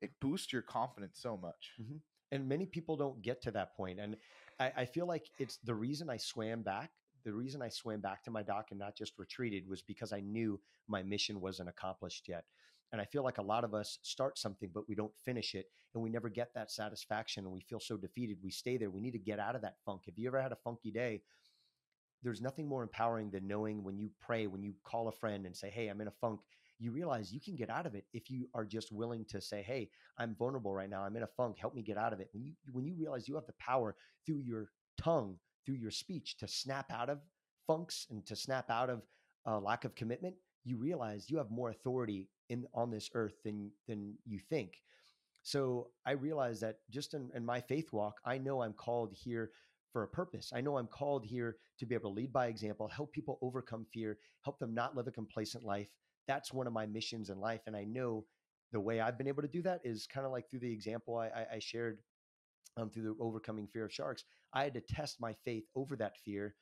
it 0.01 0.11
boosts 0.19 0.51
your 0.51 0.63
confidence 0.63 1.19
so 1.21 1.37
much. 1.37 1.73
Mm-hmm. 1.81 1.97
And 2.31 2.49
many 2.49 2.65
people 2.65 2.97
don't 2.97 3.21
get 3.21 3.41
to 3.43 3.51
that. 3.51 3.71
And 3.79 4.15
I, 4.59 4.71
I 4.77 4.85
feel 4.85 5.05
like 5.05 5.29
it's 5.39 5.57
the 5.63 5.75
reason 5.75 6.09
I 6.09 6.17
swam 6.17 6.61
back. 6.61 6.91
The 7.23 7.33
reason 7.33 7.61
I 7.61 7.69
swam 7.69 8.01
back 8.01 8.23
to 8.23 8.31
my 8.31 8.43
dock 8.43 8.67
and 8.71 8.79
not 8.79 8.95
just 8.95 9.13
retreated 9.17 9.67
was 9.67 9.81
because 9.81 10.11
I 10.11 10.21
knew 10.21 10.59
my 10.87 11.03
mission 11.03 11.39
wasn't 11.39 11.69
accomplished 11.69 12.27
yet. 12.27 12.45
And 12.91 12.99
I 12.99 13.05
feel 13.05 13.23
like 13.23 13.37
a 13.37 13.43
lot 13.43 13.63
of 13.63 13.73
us 13.73 13.99
start 14.01 14.37
something, 14.37 14.69
but 14.73 14.87
we 14.89 14.95
don't 14.95 15.15
finish 15.23 15.55
it. 15.55 15.67
And 15.93 16.03
we 16.03 16.09
never 16.09 16.29
get 16.29 16.53
that 16.55 16.71
satisfaction 16.71 17.45
and 17.45 17.53
we 17.53 17.61
feel 17.61 17.79
so 17.79 17.95
defeated. 17.95 18.37
We 18.43 18.51
stay 18.51 18.77
there. 18.77 18.89
We 18.89 19.01
need 19.01 19.11
to 19.11 19.19
get 19.19 19.39
out 19.39 19.55
of 19.55 19.61
that 19.61 19.77
funk. 19.85 20.03
Have 20.07 20.17
you 20.17 20.27
ever 20.27 20.41
had 20.41 20.51
a 20.51 20.57
funky 20.57 20.91
day? 20.91 21.21
There's 22.23 22.41
nothing 22.41 22.67
more 22.67 22.83
empowering 22.83 23.31
than 23.31 23.47
knowing 23.47 23.83
when 23.83 23.97
you 23.97 24.09
pray, 24.19 24.47
when 24.47 24.61
you 24.61 24.73
call 24.83 25.07
a 25.07 25.11
friend 25.11 25.45
and 25.45 25.55
say, 25.55 25.69
Hey, 25.69 25.87
I'm 25.87 26.01
in 26.01 26.07
a 26.07 26.13
funk 26.19 26.41
you 26.81 26.91
realize 26.91 27.31
you 27.31 27.39
can 27.39 27.55
get 27.55 27.69
out 27.69 27.85
of 27.85 27.93
it 27.93 28.05
if 28.11 28.29
you 28.31 28.49
are 28.55 28.65
just 28.65 28.91
willing 28.91 29.23
to 29.25 29.39
say, 29.39 29.61
"Hey, 29.61 29.91
I'm 30.17 30.35
vulnerable 30.35 30.73
right 30.73 30.89
now. 30.89 31.03
I'm 31.03 31.15
in 31.15 31.23
a 31.23 31.27
funk. 31.27 31.59
Help 31.59 31.75
me 31.75 31.83
get 31.83 31.97
out 31.97 32.11
of 32.11 32.19
it." 32.19 32.29
When 32.33 32.43
you 32.43 32.53
when 32.71 32.85
you 32.85 32.95
realize 32.95 33.27
you 33.27 33.35
have 33.35 33.45
the 33.45 33.53
power 33.59 33.95
through 34.25 34.39
your 34.39 34.71
tongue, 34.97 35.39
through 35.65 35.75
your 35.75 35.91
speech 35.91 36.37
to 36.37 36.47
snap 36.47 36.91
out 36.91 37.09
of 37.09 37.21
funks 37.67 38.07
and 38.09 38.25
to 38.25 38.35
snap 38.35 38.71
out 38.71 38.89
of 38.89 39.03
a 39.45 39.59
lack 39.59 39.85
of 39.85 39.93
commitment, 39.93 40.35
you 40.63 40.77
realize 40.77 41.29
you 41.29 41.37
have 41.37 41.51
more 41.51 41.69
authority 41.69 42.29
in 42.49 42.65
on 42.73 42.89
this 42.89 43.11
earth 43.13 43.35
than 43.43 43.71
than 43.87 44.17
you 44.25 44.39
think. 44.39 44.81
So 45.43 45.91
I 46.05 46.11
realize 46.11 46.59
that 46.61 46.79
just 46.89 47.13
in, 47.13 47.29
in 47.35 47.45
my 47.45 47.61
faith 47.61 47.91
walk, 47.93 48.19
I 48.25 48.37
know 48.37 48.61
I'm 48.61 48.73
called 48.73 49.13
here 49.13 49.51
for 49.91 50.03
a 50.03 50.07
purpose. 50.07 50.51
I 50.53 50.61
know 50.61 50.77
I'm 50.77 50.87
called 50.87 51.25
here 51.25 51.57
to 51.79 51.85
be 51.85 51.95
able 51.95 52.11
to 52.11 52.15
lead 52.15 52.31
by 52.31 52.47
example, 52.47 52.87
help 52.87 53.11
people 53.11 53.39
overcome 53.41 53.85
fear, 53.93 54.17
help 54.43 54.59
them 54.59 54.73
not 54.73 54.95
live 54.95 55.07
a 55.07 55.11
complacent 55.11 55.63
life, 55.63 55.89
that's 56.31 56.53
one 56.53 56.67
of 56.67 56.73
my 56.73 56.85
missions 56.85 57.29
in 57.29 57.39
life. 57.39 57.61
And 57.67 57.75
I 57.75 57.83
know 57.83 58.25
the 58.71 58.79
way 58.79 59.01
I've 59.01 59.17
been 59.17 59.27
able 59.27 59.41
to 59.43 59.47
do 59.57 59.61
that 59.63 59.81
is 59.83 60.07
kind 60.07 60.25
of 60.25 60.31
like 60.31 60.49
through 60.49 60.61
the 60.61 60.71
example 60.71 61.17
I, 61.17 61.45
I, 61.55 61.59
shared 61.59 61.99
um, 62.77 62.89
through 62.89 63.03
the 63.03 63.15
overcoming 63.19 63.67
fear 63.67 63.85
of 63.85 63.93
sharks. 63.93 64.23
I 64.53 64.63
had 64.63 64.73
to 64.75 64.81
test 64.81 65.19
my 65.19 65.33
faith 65.45 65.65
over 65.75 65.95
that 65.97 66.17
fear. 66.25 66.55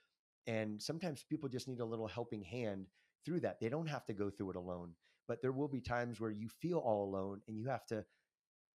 And 0.48 0.82
sometimes 0.82 1.24
people 1.30 1.50
just 1.50 1.68
need 1.68 1.82
a 1.82 1.86
little 1.86 2.08
helping 2.08 2.44
hand 2.44 2.88
through 3.26 3.42
that. 3.42 3.60
They 3.60 3.70
don't 3.70 3.90
have 3.90 4.06
to 4.08 4.14
go 4.14 4.30
through 4.32 4.52
it 4.52 4.56
alone. 4.56 4.96
but 5.28 5.42
there 5.42 5.52
will 5.52 5.68
be 5.68 5.82
times 5.82 6.20
where 6.20 6.32
you 6.32 6.50
feel 6.62 6.80
all 6.80 7.04
alone 7.06 7.42
and 7.48 7.58
you 7.58 7.68
have 7.68 7.86
to 7.88 8.04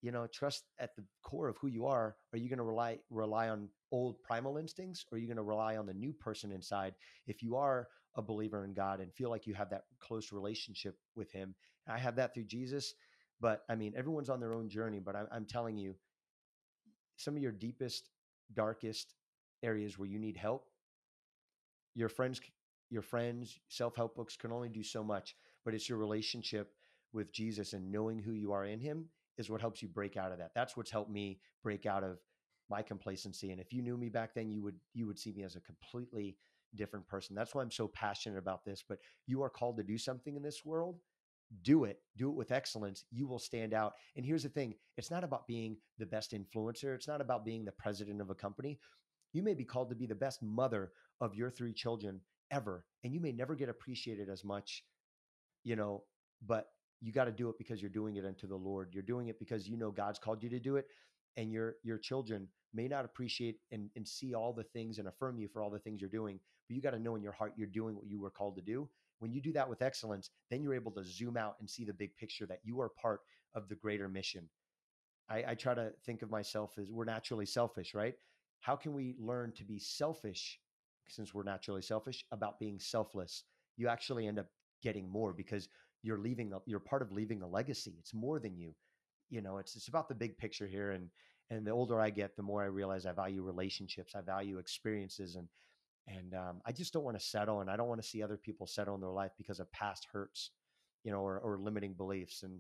you 0.02 0.12
know 0.12 0.28
trust 0.28 0.64
at 0.80 0.96
the 0.96 1.04
core 1.24 1.48
of 1.48 1.58
who 1.58 1.68
you 1.68 1.86
are 1.86 2.16
are 2.34 2.40
you 2.40 2.50
going 2.50 2.58
to 2.58 2.64
rely 2.64 2.98
rely 3.10 3.50
on 3.50 3.70
old 3.92 4.22
primal 4.24 4.58
instincts 4.58 5.06
or 5.12 5.18
are 5.18 5.20
you 5.22 5.28
going 5.28 5.38
to 5.38 5.44
rely 5.44 5.78
on 5.78 5.86
the 5.86 5.94
new 5.94 6.14
person 6.14 6.52
inside 6.52 6.94
if 7.28 7.42
you 7.44 7.56
are 7.56 7.88
a 8.16 8.22
believer 8.22 8.66
in 8.66 8.74
god 8.74 9.00
and 9.00 9.14
feel 9.14 9.30
like 9.30 9.48
you 9.48 9.54
have 9.54 9.70
that 9.70 9.86
close 10.00 10.32
relationship 10.32 10.98
with 11.16 11.32
him 11.32 11.56
i 11.88 11.98
have 11.98 12.16
that 12.16 12.34
through 12.34 12.44
jesus 12.44 12.94
but 13.40 13.64
i 13.70 13.76
mean 13.76 13.94
everyone's 13.96 14.30
on 14.30 14.40
their 14.40 14.54
own 14.54 14.70
journey 14.70 15.00
but 15.00 15.16
I'm, 15.16 15.28
I'm 15.32 15.46
telling 15.46 15.78
you 15.78 15.96
some 17.18 17.36
of 17.36 17.42
your 17.42 17.52
deepest 17.52 18.10
darkest 18.54 19.16
areas 19.64 19.98
where 19.98 20.08
you 20.08 20.20
need 20.20 20.38
help 20.38 20.68
your 21.96 22.10
friends 22.10 22.42
your 22.90 23.02
friends 23.02 23.60
self-help 23.70 24.16
books 24.16 24.36
can 24.36 24.52
only 24.52 24.70
do 24.70 24.84
so 24.84 25.04
much 25.04 25.36
but 25.64 25.74
it's 25.74 25.88
your 25.88 25.98
relationship 25.98 26.74
with 27.14 27.32
jesus 27.32 27.74
and 27.74 27.92
knowing 27.92 28.20
who 28.20 28.34
you 28.34 28.52
are 28.52 28.66
in 28.66 28.80
him 28.80 29.06
is 29.38 29.50
what 29.50 29.62
helps 29.62 29.82
you 29.82 29.88
break 29.88 30.18
out 30.18 30.32
of 30.32 30.38
that. 30.38 30.52
That's 30.56 30.78
what's 30.78 30.92
helped 30.92 31.12
me 31.12 31.40
break 31.64 31.86
out 31.86 32.04
of 32.04 32.20
my 32.70 32.82
complacency 32.82 33.52
and 33.52 33.60
if 33.60 33.74
you 33.74 33.82
knew 33.82 33.98
me 33.98 34.08
back 34.08 34.34
then 34.34 34.50
you 34.50 34.64
would 34.64 34.76
you 34.94 35.06
would 35.06 35.20
see 35.20 35.34
me 35.34 35.44
as 35.44 35.58
a 35.58 35.60
completely 35.60 36.38
different 36.76 37.08
person. 37.08 37.36
That's 37.36 37.54
why 37.54 37.62
i'm 37.62 37.72
so 37.72 37.88
passionate 37.88 38.38
about 38.38 38.66
this 38.66 38.84
but 38.88 39.00
you 39.28 39.42
are 39.44 39.50
called 39.50 39.78
to 39.78 39.84
do 39.84 39.98
something 39.98 40.36
in 40.36 40.44
this 40.44 40.66
world 40.66 41.00
do 41.64 41.84
it 41.84 42.00
do 42.18 42.30
it 42.30 42.36
with 42.36 42.52
excellence 42.52 43.06
you 43.12 43.28
will 43.28 43.40
stand 43.40 43.74
out. 43.74 43.94
And 44.16 44.26
here's 44.26 44.44
the 44.44 44.50
thing 44.50 44.76
it's 44.98 45.12
not 45.12 45.24
about 45.24 45.48
being 45.48 45.78
the 45.98 46.06
best 46.06 46.34
influencer 46.34 46.96
it's 46.96 47.08
not 47.08 47.22
about 47.22 47.46
being 47.46 47.66
the 47.66 47.74
president 47.74 48.22
of 48.22 48.30
a 48.30 48.36
company. 48.36 48.80
You 49.34 49.44
may 49.44 49.54
be 49.54 49.64
called 49.64 49.90
to 49.90 49.96
be 49.96 50.06
the 50.06 50.16
best 50.16 50.42
mother 50.44 50.92
of 51.22 51.36
your 51.36 51.50
three 51.50 51.74
children 51.74 52.22
ever 52.52 52.86
and 53.04 53.14
you 53.14 53.20
may 53.20 53.32
never 53.32 53.56
get 53.56 53.70
appreciated 53.70 54.30
as 54.30 54.44
much 54.44 54.84
you 55.64 55.76
know 55.76 56.04
but 56.46 56.68
you 57.02 57.12
got 57.12 57.26
to 57.26 57.32
do 57.32 57.50
it 57.50 57.58
because 57.58 57.82
you're 57.82 57.90
doing 57.90 58.16
it 58.18 58.26
unto 58.26 58.48
the 58.48 58.56
lord. 58.56 58.90
You're 58.94 59.04
doing 59.04 59.28
it 59.28 59.40
because 59.40 59.68
you 59.68 59.78
know 59.78 59.92
god's 59.92 60.20
called 60.20 60.44
you 60.44 60.50
to 60.50 60.60
do 60.60 60.78
it 60.78 60.88
and 61.38 61.52
your 61.52 61.76
your 61.84 61.98
children 61.98 62.48
may 62.74 62.88
not 62.88 63.04
appreciate 63.04 63.58
and, 63.72 63.90
and 63.96 64.08
see 64.08 64.34
all 64.34 64.54
the 64.54 64.64
things 64.64 64.98
and 64.98 65.08
affirm 65.08 65.38
you 65.38 65.48
for 65.48 65.62
all 65.62 65.70
the 65.70 65.80
things 65.80 66.00
you're 66.00 66.10
doing 66.10 66.40
but 66.68 66.76
you 66.76 66.82
got 66.82 66.92
to 66.92 67.00
know 67.00 67.16
in 67.16 67.24
your 67.24 67.32
heart 67.34 67.54
you're 67.58 67.68
doing 67.68 67.96
what 67.96 68.08
you 68.08 68.20
were 68.20 68.30
called 68.30 68.56
to 68.56 68.62
do 68.62 68.88
when 69.22 69.32
you 69.32 69.40
do 69.40 69.54
that 69.54 69.70
with 69.70 69.84
excellence, 69.84 70.32
then 70.50 70.64
you're 70.64 70.74
able 70.74 70.92
to 70.94 71.04
zoom 71.04 71.38
out 71.38 71.56
and 71.60 71.70
see 71.70 71.86
the 71.86 71.94
big 71.94 72.18
picture 72.18 72.48
that 72.48 72.60
you 72.64 72.82
are 72.82 72.90
part 72.90 73.22
of 73.54 73.70
the 73.70 73.76
greater 73.76 74.10
mission. 74.10 74.50
I, 75.30 75.44
I 75.50 75.56
try 75.56 75.76
to 75.76 75.92
think 76.08 76.24
of 76.24 76.32
myself 76.32 76.80
as 76.80 76.92
we're 76.92 77.06
naturally 77.06 77.46
selfish, 77.46 77.94
right? 77.94 78.16
How 78.62 78.76
can 78.76 78.94
we 78.94 79.16
learn 79.20 79.52
to 79.58 79.64
be 79.64 79.78
selfish 79.78 80.60
since 81.08 81.36
we're 81.36 81.44
naturally 81.44 81.84
selfish 81.84 82.26
about 82.32 82.60
being 82.60 82.80
selfless? 82.80 83.44
You 83.78 83.90
actually 83.90 84.28
end 84.28 84.40
up 84.40 84.48
getting 84.82 85.08
more 85.08 85.34
because 85.34 85.70
you're 86.02 86.18
leaving, 86.18 86.52
a, 86.54 86.58
you're 86.66 86.80
part 86.80 87.04
of 87.04 87.12
leaving 87.12 87.44
a 87.44 87.48
legacy. 87.48 87.94
It's 88.00 88.16
more 88.16 88.40
than 88.40 88.58
you. 88.58 88.74
You 89.32 89.42
know, 89.42 89.58
it's 89.58 89.76
it's 89.76 89.88
about 89.88 90.10
the 90.10 90.16
big 90.16 90.38
picture 90.38 90.68
here. 90.68 90.92
And 90.92 91.10
and 91.50 91.66
the 91.66 91.72
older 91.72 92.00
I 92.00 92.12
get, 92.12 92.36
the 92.36 92.44
more 92.44 92.62
I 92.62 92.68
realize 92.68 93.06
I 93.06 93.12
value 93.12 93.42
relationships, 93.42 94.14
I 94.16 94.22
value 94.22 94.60
experiences, 94.60 95.36
and 95.36 95.48
and 96.08 96.34
um, 96.34 96.62
I 96.66 96.72
just 96.72 96.94
don't 96.94 97.04
want 97.04 97.20
to 97.20 97.26
settle, 97.26 97.62
and 97.62 97.70
I 97.70 97.76
don't 97.76 97.88
want 97.88 98.02
to 98.02 98.08
see 98.08 98.22
other 98.22 98.38
people 98.38 98.68
settle 98.68 98.96
in 98.96 99.02
their 99.02 99.10
life 99.10 99.32
because 99.38 99.60
of 99.60 99.72
past 99.72 100.08
hurts, 100.12 100.52
you 101.04 101.12
know, 101.12 101.20
or, 101.20 101.40
or 101.40 101.58
limiting 101.58 101.94
beliefs. 101.94 102.44
And 102.44 102.60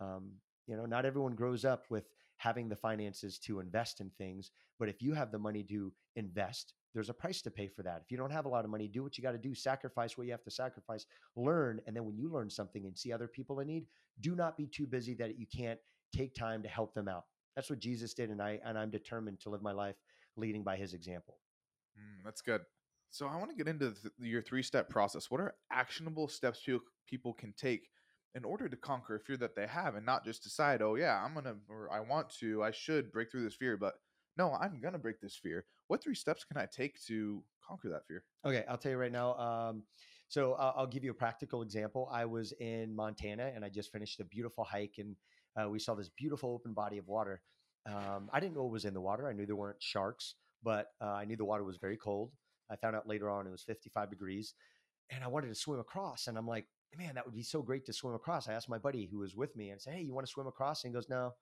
um, 0.00 0.32
you 0.66 0.76
know, 0.76 0.86
not 0.86 1.06
everyone 1.06 1.34
grows 1.34 1.64
up 1.64 1.84
with 1.90 2.08
having 2.38 2.68
the 2.68 2.76
finances 2.76 3.38
to 3.38 3.60
invest 3.60 4.00
in 4.00 4.10
things, 4.18 4.50
but 4.78 4.88
if 4.88 5.00
you 5.00 5.14
have 5.14 5.32
the 5.32 5.38
money 5.38 5.62
to 5.64 5.92
invest, 6.16 6.74
there's 6.92 7.08
a 7.08 7.14
price 7.14 7.40
to 7.42 7.50
pay 7.50 7.68
for 7.68 7.82
that. 7.82 8.02
If 8.04 8.10
you 8.10 8.18
don't 8.18 8.32
have 8.32 8.44
a 8.44 8.48
lot 8.48 8.64
of 8.64 8.70
money, 8.70 8.88
do 8.88 9.02
what 9.02 9.16
you 9.16 9.22
got 9.22 9.32
to 9.32 9.38
do, 9.38 9.54
sacrifice 9.54 10.16
what 10.16 10.26
you 10.26 10.32
have 10.32 10.44
to 10.44 10.50
sacrifice, 10.50 11.06
learn, 11.34 11.80
and 11.86 11.96
then 11.96 12.04
when 12.04 12.16
you 12.16 12.30
learn 12.30 12.50
something 12.50 12.84
and 12.84 12.96
see 12.96 13.12
other 13.12 13.28
people 13.28 13.60
in 13.60 13.68
need, 13.68 13.86
do 14.20 14.34
not 14.34 14.56
be 14.56 14.66
too 14.66 14.86
busy 14.86 15.14
that 15.14 15.38
you 15.38 15.46
can't 15.46 15.78
take 16.16 16.34
time 16.34 16.62
to 16.62 16.68
help 16.68 16.94
them 16.94 17.08
out. 17.08 17.24
That's 17.54 17.70
what 17.70 17.78
Jesus 17.78 18.14
did, 18.14 18.30
and 18.30 18.42
I 18.42 18.60
and 18.64 18.78
I'm 18.78 18.90
determined 18.90 19.40
to 19.40 19.50
live 19.50 19.62
my 19.62 19.72
life 19.72 19.96
leading 20.36 20.62
by 20.62 20.76
His 20.76 20.94
example. 20.94 21.38
Mm, 21.98 22.24
that's 22.24 22.42
good. 22.42 22.62
So 23.10 23.26
I 23.26 23.36
want 23.36 23.50
to 23.50 23.56
get 23.56 23.68
into 23.68 23.92
th- 23.92 24.12
your 24.18 24.42
three 24.42 24.62
step 24.62 24.88
process. 24.88 25.30
What 25.30 25.40
are 25.40 25.54
actionable 25.72 26.28
steps 26.28 26.60
people 26.64 26.80
people 27.08 27.32
can 27.32 27.54
take 27.56 27.88
in 28.34 28.44
order 28.44 28.68
to 28.68 28.76
conquer 28.76 29.16
a 29.16 29.20
fear 29.20 29.38
that 29.38 29.56
they 29.56 29.66
have, 29.66 29.94
and 29.94 30.04
not 30.04 30.24
just 30.24 30.42
decide, 30.42 30.82
oh 30.82 30.96
yeah, 30.96 31.22
I'm 31.24 31.34
gonna 31.34 31.56
or 31.68 31.90
I 31.90 32.00
want 32.00 32.28
to, 32.40 32.62
I 32.62 32.70
should 32.70 33.10
break 33.10 33.30
through 33.30 33.44
this 33.44 33.54
fear, 33.54 33.76
but 33.76 33.94
no, 34.36 34.52
I'm 34.52 34.80
gonna 34.82 34.98
break 34.98 35.20
this 35.20 35.34
fear. 35.34 35.64
What 35.88 36.02
three 36.02 36.14
steps 36.14 36.44
can 36.44 36.60
I 36.60 36.66
take 36.66 37.02
to 37.06 37.42
conquer 37.66 37.88
that 37.88 38.06
fear? 38.06 38.24
Okay, 38.44 38.64
I'll 38.68 38.76
tell 38.76 38.92
you 38.92 38.98
right 38.98 39.12
now. 39.12 39.34
Um, 39.36 39.84
so 40.28 40.54
I'll, 40.54 40.74
I'll, 40.76 40.86
give 40.86 41.04
you 41.04 41.12
a 41.12 41.14
practical 41.14 41.62
example. 41.62 42.08
I 42.12 42.24
was 42.24 42.52
in 42.58 42.94
Montana 42.94 43.52
and 43.54 43.64
I 43.64 43.68
just 43.68 43.92
finished 43.92 44.20
a 44.20 44.24
beautiful 44.24 44.64
hike, 44.64 44.96
and 44.98 45.16
uh, 45.60 45.68
we 45.68 45.78
saw 45.78 45.94
this 45.94 46.08
beautiful 46.08 46.50
open 46.52 46.72
body 46.72 46.98
of 46.98 47.06
water. 47.06 47.42
Um, 47.86 48.28
I 48.32 48.40
didn't 48.40 48.54
know 48.54 48.62
what 48.62 48.72
was 48.72 48.84
in 48.84 48.94
the 48.94 49.00
water. 49.00 49.28
I 49.28 49.32
knew 49.32 49.46
there 49.46 49.56
weren't 49.56 49.82
sharks, 49.82 50.34
but 50.62 50.88
uh, 51.00 51.12
I 51.12 51.24
knew 51.24 51.36
the 51.36 51.44
water 51.44 51.64
was 51.64 51.78
very 51.78 51.96
cold. 51.96 52.32
I 52.70 52.76
found 52.76 52.96
out 52.96 53.06
later 53.08 53.30
on 53.30 53.46
it 53.46 53.50
was 53.50 53.62
55 53.62 54.10
degrees 54.10 54.54
and 55.10 55.22
I 55.22 55.28
wanted 55.28 55.48
to 55.48 55.54
swim 55.54 55.78
across. 55.78 56.26
And 56.26 56.36
I'm 56.36 56.46
like, 56.46 56.66
man, 56.96 57.14
that 57.14 57.24
would 57.24 57.34
be 57.34 57.42
so 57.42 57.62
great 57.62 57.84
to 57.86 57.92
swim 57.92 58.14
across. 58.14 58.48
I 58.48 58.54
asked 58.54 58.68
my 58.68 58.78
buddy 58.78 59.06
who 59.06 59.18
was 59.18 59.36
with 59.36 59.54
me 59.56 59.70
and 59.70 59.80
said, 59.80 59.94
Hey, 59.94 60.02
you 60.02 60.14
want 60.14 60.26
to 60.26 60.32
swim 60.32 60.46
across? 60.46 60.84
And 60.84 60.90
he 60.90 60.94
goes, 60.94 61.08
No. 61.08 61.32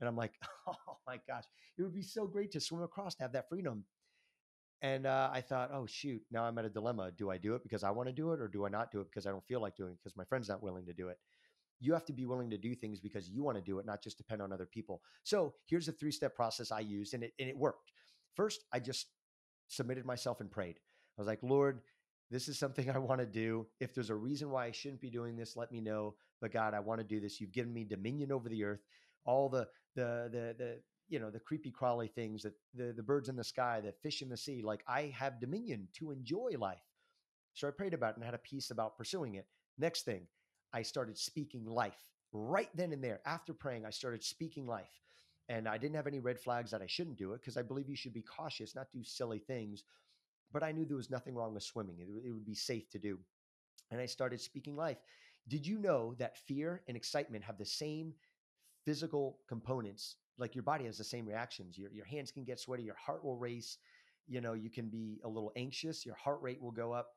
And 0.00 0.08
I'm 0.08 0.16
like, 0.16 0.32
Oh 0.66 0.98
my 1.06 1.20
gosh, 1.28 1.44
it 1.78 1.82
would 1.82 1.94
be 1.94 2.02
so 2.02 2.26
great 2.26 2.50
to 2.52 2.60
swim 2.60 2.82
across, 2.82 3.14
to 3.16 3.22
have 3.22 3.32
that 3.32 3.48
freedom. 3.48 3.84
And 4.80 5.06
uh, 5.06 5.30
I 5.32 5.40
thought, 5.40 5.70
oh, 5.72 5.86
shoot, 5.86 6.20
now 6.32 6.42
I'm 6.42 6.58
at 6.58 6.64
a 6.64 6.68
dilemma. 6.68 7.12
Do 7.16 7.30
I 7.30 7.38
do 7.38 7.54
it 7.54 7.62
because 7.62 7.84
I 7.84 7.90
want 7.90 8.08
to 8.08 8.12
do 8.12 8.32
it 8.32 8.40
or 8.40 8.48
do 8.48 8.66
I 8.66 8.68
not 8.68 8.90
do 8.90 9.00
it 9.00 9.06
because 9.08 9.26
I 9.26 9.30
don't 9.30 9.46
feel 9.46 9.60
like 9.60 9.76
doing 9.76 9.92
it 9.92 9.98
because 10.02 10.16
my 10.16 10.24
friend's 10.24 10.48
not 10.48 10.60
willing 10.60 10.86
to 10.86 10.92
do 10.92 11.08
it? 11.08 11.18
You 11.82 11.92
have 11.94 12.04
to 12.06 12.12
be 12.12 12.26
willing 12.26 12.48
to 12.50 12.58
do 12.58 12.74
things 12.74 13.00
because 13.00 13.28
you 13.28 13.42
want 13.42 13.58
to 13.58 13.62
do 13.62 13.78
it, 13.80 13.86
not 13.86 14.02
just 14.02 14.16
depend 14.16 14.40
on 14.40 14.52
other 14.52 14.66
people. 14.66 15.02
So 15.24 15.54
here's 15.66 15.88
a 15.88 15.92
three 15.92 16.12
step 16.12 16.34
process 16.36 16.70
I 16.70 16.80
used 16.80 17.12
and 17.12 17.24
it, 17.24 17.32
and 17.40 17.48
it 17.48 17.56
worked. 17.58 17.90
First, 18.36 18.64
I 18.72 18.78
just 18.78 19.08
submitted 19.68 20.06
myself 20.06 20.40
and 20.40 20.50
prayed. 20.50 20.76
I 20.76 21.20
was 21.20 21.26
like, 21.26 21.40
Lord, 21.42 21.80
this 22.30 22.46
is 22.48 22.56
something 22.56 22.88
I 22.94 22.98
want 22.98 23.20
to 23.20 23.26
do. 23.26 23.66
If 23.80 23.94
there's 23.94 24.10
a 24.10 24.14
reason 24.14 24.50
why 24.50 24.66
I 24.66 24.70
shouldn't 24.70 25.00
be 25.00 25.10
doing 25.10 25.36
this, 25.36 25.56
let 25.56 25.72
me 25.72 25.80
know. 25.80 26.14
But 26.40 26.52
God, 26.52 26.72
I 26.72 26.80
want 26.80 27.00
to 27.00 27.06
do 27.06 27.20
this. 27.20 27.40
You've 27.40 27.52
given 27.52 27.72
me 27.72 27.84
dominion 27.84 28.30
over 28.30 28.48
the 28.48 28.64
earth. 28.64 28.80
All 29.24 29.48
the 29.48 29.66
the 29.94 30.28
the 30.32 30.54
the 30.58 30.80
you 31.08 31.18
know 31.18 31.30
the 31.30 31.40
creepy 31.40 31.70
crawly 31.70 32.08
things 32.08 32.42
that 32.42 32.54
the 32.74 32.92
the 32.92 33.02
birds 33.02 33.28
in 33.28 33.36
the 33.36 33.44
sky, 33.44 33.80
the 33.80 33.92
fish 34.02 34.22
in 34.22 34.28
the 34.28 34.36
sea. 34.36 34.62
Like 34.62 34.82
I 34.88 35.12
have 35.16 35.40
dominion 35.40 35.88
to 35.98 36.10
enjoy 36.10 36.52
life. 36.58 36.82
So 37.54 37.68
I 37.68 37.70
prayed 37.70 37.94
about 37.94 38.12
it 38.12 38.16
and 38.16 38.24
had 38.24 38.34
a 38.34 38.38
peace 38.38 38.70
about 38.70 38.96
pursuing 38.96 39.34
it. 39.34 39.46
Next 39.78 40.04
thing, 40.04 40.26
I 40.72 40.82
started 40.82 41.18
speaking 41.18 41.64
life 41.66 42.08
right 42.32 42.70
then 42.74 42.92
and 42.92 43.02
there. 43.02 43.20
After 43.26 43.52
praying, 43.52 43.84
I 43.84 43.90
started 43.90 44.22
speaking 44.24 44.66
life. 44.66 45.00
And 45.48 45.68
I 45.68 45.76
didn't 45.76 45.96
have 45.96 46.06
any 46.06 46.20
red 46.20 46.38
flags 46.38 46.70
that 46.70 46.82
I 46.82 46.86
shouldn't 46.86 47.18
do 47.18 47.32
it 47.32 47.40
because 47.40 47.56
I 47.56 47.62
believe 47.62 47.88
you 47.88 47.96
should 47.96 48.14
be 48.14 48.22
cautious, 48.22 48.74
not 48.74 48.92
do 48.92 49.02
silly 49.02 49.38
things. 49.38 49.84
But 50.52 50.62
I 50.62 50.72
knew 50.72 50.84
there 50.84 50.96
was 50.96 51.10
nothing 51.10 51.34
wrong 51.34 51.54
with 51.54 51.62
swimming, 51.62 51.98
it, 52.00 52.08
it 52.26 52.32
would 52.32 52.46
be 52.46 52.54
safe 52.54 52.88
to 52.90 52.98
do. 52.98 53.18
And 53.90 54.00
I 54.00 54.06
started 54.06 54.40
speaking 54.40 54.76
life. 54.76 54.98
Did 55.48 55.66
you 55.66 55.78
know 55.78 56.14
that 56.18 56.38
fear 56.38 56.82
and 56.88 56.96
excitement 56.96 57.44
have 57.44 57.58
the 57.58 57.66
same 57.66 58.14
physical 58.84 59.38
components? 59.48 60.16
Like 60.38 60.54
your 60.54 60.62
body 60.62 60.86
has 60.86 60.96
the 60.96 61.04
same 61.04 61.26
reactions. 61.26 61.76
Your, 61.76 61.90
your 61.90 62.06
hands 62.06 62.30
can 62.30 62.44
get 62.44 62.60
sweaty, 62.60 62.84
your 62.84 62.94
heart 62.94 63.24
will 63.24 63.36
race. 63.36 63.78
You 64.28 64.40
know, 64.40 64.52
you 64.52 64.70
can 64.70 64.88
be 64.88 65.20
a 65.24 65.28
little 65.28 65.52
anxious, 65.56 66.06
your 66.06 66.14
heart 66.14 66.40
rate 66.40 66.62
will 66.62 66.70
go 66.70 66.92
up. 66.92 67.08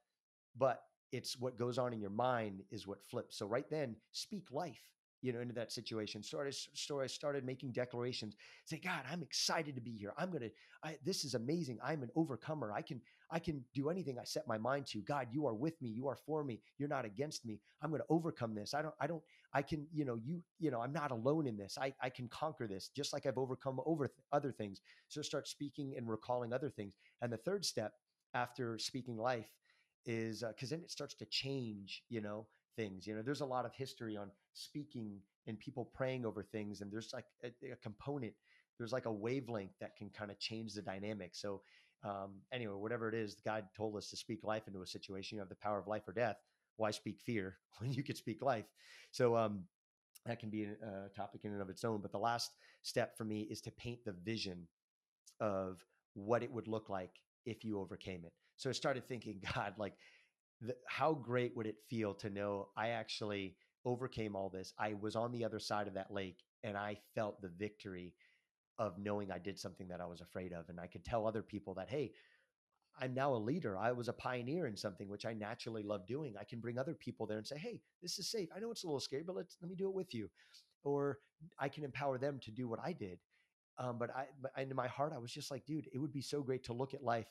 But 0.57 0.81
it's 1.11 1.39
what 1.39 1.57
goes 1.57 1.77
on 1.77 1.93
in 1.93 2.01
your 2.01 2.09
mind 2.09 2.63
is 2.71 2.87
what 2.87 3.03
flips. 3.03 3.37
So 3.37 3.45
right 3.45 3.69
then, 3.69 3.95
speak 4.11 4.51
life 4.51 4.81
you 5.25 5.33
know, 5.33 5.39
into 5.39 5.55
that 5.55 5.71
situation. 5.71 6.21
Started, 6.21 6.55
so 6.73 7.01
I 7.01 7.07
started 7.07 7.43
making 7.43 7.71
declarations. 7.71 8.35
Say, 8.65 8.77
God, 8.77 9.01
I'm 9.11 9.23
excited 9.23 9.73
to 9.73 9.81
be 9.81 9.91
here. 9.91 10.13
I'm 10.19 10.31
gonna. 10.31 10.49
I, 10.83 10.97
this 11.03 11.25
is 11.25 11.33
amazing. 11.33 11.79
I'm 11.83 12.03
an 12.03 12.11
overcomer. 12.15 12.71
I 12.71 12.83
can. 12.83 13.01
I 13.31 13.39
can 13.39 13.63
do 13.73 13.89
anything 13.89 14.19
I 14.19 14.23
set 14.23 14.47
my 14.47 14.59
mind 14.59 14.85
to. 14.87 14.99
God, 14.99 15.27
you 15.31 15.47
are 15.47 15.55
with 15.55 15.81
me. 15.81 15.89
You 15.89 16.07
are 16.07 16.15
for 16.27 16.43
me. 16.43 16.61
You're 16.77 16.89
not 16.89 17.05
against 17.05 17.43
me. 17.43 17.59
I'm 17.81 17.89
gonna 17.89 18.03
overcome 18.07 18.53
this. 18.53 18.75
I 18.75 18.83
don't. 18.83 18.93
I 19.01 19.07
don't. 19.07 19.23
I 19.51 19.63
can. 19.63 19.87
You 19.91 20.05
know. 20.05 20.19
You. 20.23 20.43
You 20.59 20.69
know. 20.69 20.81
I'm 20.81 20.93
not 20.93 21.09
alone 21.09 21.47
in 21.47 21.57
this. 21.57 21.75
I. 21.81 21.91
I 22.01 22.09
can 22.09 22.27
conquer 22.27 22.67
this, 22.67 22.89
just 22.95 23.11
like 23.11 23.25
I've 23.25 23.39
overcome 23.39 23.79
over 23.87 24.05
th- 24.05 24.15
other 24.31 24.51
things. 24.51 24.81
So 25.07 25.23
start 25.23 25.47
speaking 25.47 25.95
and 25.97 26.07
recalling 26.07 26.53
other 26.53 26.69
things. 26.69 26.93
And 27.23 27.33
the 27.33 27.37
third 27.37 27.65
step 27.65 27.93
after 28.35 28.77
speaking 28.77 29.17
life 29.17 29.47
is 30.05 30.43
because 30.47 30.71
uh, 30.71 30.75
then 30.75 30.83
it 30.83 30.91
starts 30.91 31.15
to 31.15 31.25
change. 31.25 32.03
You 32.09 32.21
know 32.21 32.47
things. 32.75 33.07
You 33.07 33.15
know, 33.15 33.21
there's 33.21 33.41
a 33.41 33.45
lot 33.45 33.65
of 33.65 33.73
history 33.73 34.17
on 34.17 34.29
speaking 34.53 35.19
and 35.47 35.59
people 35.59 35.85
praying 35.93 36.25
over 36.25 36.43
things, 36.43 36.81
and 36.81 36.91
there's 36.91 37.11
like 37.13 37.25
a, 37.43 37.71
a 37.71 37.75
component, 37.77 38.33
there's 38.77 38.91
like 38.91 39.05
a 39.05 39.11
wavelength 39.11 39.73
that 39.79 39.95
can 39.95 40.09
kind 40.09 40.31
of 40.31 40.39
change 40.39 40.73
the 40.73 40.81
dynamic. 40.81 41.31
So, 41.33 41.61
um, 42.03 42.35
anyway, 42.51 42.73
whatever 42.75 43.09
it 43.09 43.15
is, 43.15 43.35
God 43.45 43.65
told 43.75 43.95
us 43.95 44.09
to 44.09 44.17
speak 44.17 44.43
life 44.43 44.63
into 44.67 44.81
a 44.81 44.87
situation. 44.87 45.35
You 45.37 45.39
have 45.41 45.49
the 45.49 45.55
power 45.55 45.79
of 45.79 45.87
life 45.87 46.07
or 46.07 46.13
death. 46.13 46.37
Why 46.77 46.91
speak 46.91 47.19
fear 47.21 47.57
when 47.79 47.93
you 47.93 48.03
could 48.03 48.17
speak 48.17 48.41
life? 48.41 48.65
So, 49.11 49.35
um, 49.35 49.63
that 50.25 50.39
can 50.39 50.49
be 50.49 50.63
a 50.63 51.09
topic 51.15 51.41
in 51.43 51.51
and 51.51 51.61
of 51.61 51.69
its 51.69 51.83
own. 51.83 52.01
But 52.01 52.11
the 52.11 52.17
last 52.17 52.51
step 52.81 53.15
for 53.15 53.25
me 53.25 53.41
is 53.41 53.61
to 53.61 53.71
paint 53.71 54.03
the 54.05 54.15
vision 54.23 54.67
of 55.39 55.85
what 56.15 56.41
it 56.41 56.51
would 56.51 56.67
look 56.67 56.89
like 56.89 57.11
if 57.45 57.63
you 57.63 57.79
overcame 57.79 58.25
it. 58.25 58.33
So 58.57 58.69
I 58.69 58.73
started 58.73 59.07
thinking, 59.07 59.41
God, 59.55 59.73
like 59.77 59.93
the, 60.61 60.75
how 60.87 61.13
great 61.13 61.55
would 61.55 61.67
it 61.67 61.77
feel 61.89 62.13
to 62.15 62.29
know 62.29 62.69
I 62.77 62.89
actually 62.89 63.55
overcame 63.85 64.35
all 64.35 64.49
this. 64.49 64.73
I 64.79 64.95
was 64.99 65.15
on 65.15 65.31
the 65.31 65.45
other 65.45 65.59
side 65.59 65.87
of 65.87 65.93
that 65.93 66.11
lake 66.11 66.43
and 66.63 66.75
I 66.75 66.97
felt 67.13 67.41
the 67.41 67.49
victory 67.49 68.13
of 68.79 68.97
knowing 68.97 69.31
I 69.31 69.37
did 69.37 69.59
something 69.59 69.87
that 69.87 70.01
I 70.01 70.05
was 70.05 70.21
afraid 70.21 70.51
of. 70.51 70.67
And 70.69 70.79
I 70.79 70.87
could 70.87 71.05
tell 71.05 71.27
other 71.27 71.43
people 71.43 71.75
that, 71.75 71.89
hey, 71.89 72.11
I'm 72.99 73.13
now 73.13 73.33
a 73.33 73.37
leader. 73.37 73.77
I 73.77 73.91
was 73.91 74.07
a 74.07 74.13
pioneer 74.13 74.67
in 74.67 74.77
something 74.77 75.09
which 75.09 75.25
I 75.25 75.33
naturally 75.33 75.83
love 75.83 76.07
doing. 76.07 76.35
I 76.39 76.43
can 76.43 76.59
bring 76.59 76.77
other 76.77 76.93
people 76.93 77.25
there 77.25 77.37
and 77.37 77.45
say, 77.45 77.57
"Hey, 77.57 77.81
this 78.01 78.17
is 78.19 78.29
safe. 78.29 78.49
I 78.55 78.59
know 78.59 78.71
it's 78.71 78.83
a 78.83 78.87
little 78.87 79.01
scary, 79.01 79.23
but 79.23 79.35
let's 79.35 79.57
let 79.61 79.69
me 79.69 79.75
do 79.75 79.89
it 79.89 79.93
with 79.93 80.13
you." 80.13 80.29
Or 80.83 81.19
I 81.59 81.67
can 81.67 81.83
empower 81.83 82.17
them 82.17 82.39
to 82.43 82.51
do 82.51 82.67
what 82.67 82.79
I 82.79 82.93
did. 82.93 83.19
Um, 83.77 83.97
but 83.97 84.09
I, 84.15 84.25
but 84.41 84.51
in 84.57 84.73
my 84.75 84.87
heart, 84.87 85.13
I 85.13 85.19
was 85.19 85.31
just 85.31 85.51
like, 85.51 85.65
dude, 85.65 85.89
it 85.93 85.97
would 85.97 86.13
be 86.13 86.21
so 86.21 86.41
great 86.41 86.63
to 86.65 86.73
look 86.73 86.93
at 86.93 87.03
life 87.03 87.27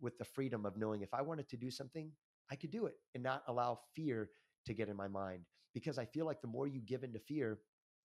with 0.00 0.18
the 0.18 0.24
freedom 0.24 0.66
of 0.66 0.76
knowing 0.76 1.02
if 1.02 1.14
I 1.14 1.22
wanted 1.22 1.48
to 1.50 1.56
do 1.56 1.70
something, 1.70 2.10
I 2.50 2.56
could 2.56 2.70
do 2.70 2.86
it 2.86 2.94
and 3.14 3.22
not 3.22 3.42
allow 3.46 3.78
fear 3.94 4.30
to 4.66 4.74
get 4.74 4.88
in 4.88 4.96
my 4.96 5.08
mind. 5.08 5.42
Because 5.72 5.98
I 5.98 6.04
feel 6.04 6.26
like 6.26 6.40
the 6.40 6.48
more 6.48 6.66
you 6.66 6.80
give 6.80 7.04
into 7.04 7.18
fear, 7.18 7.58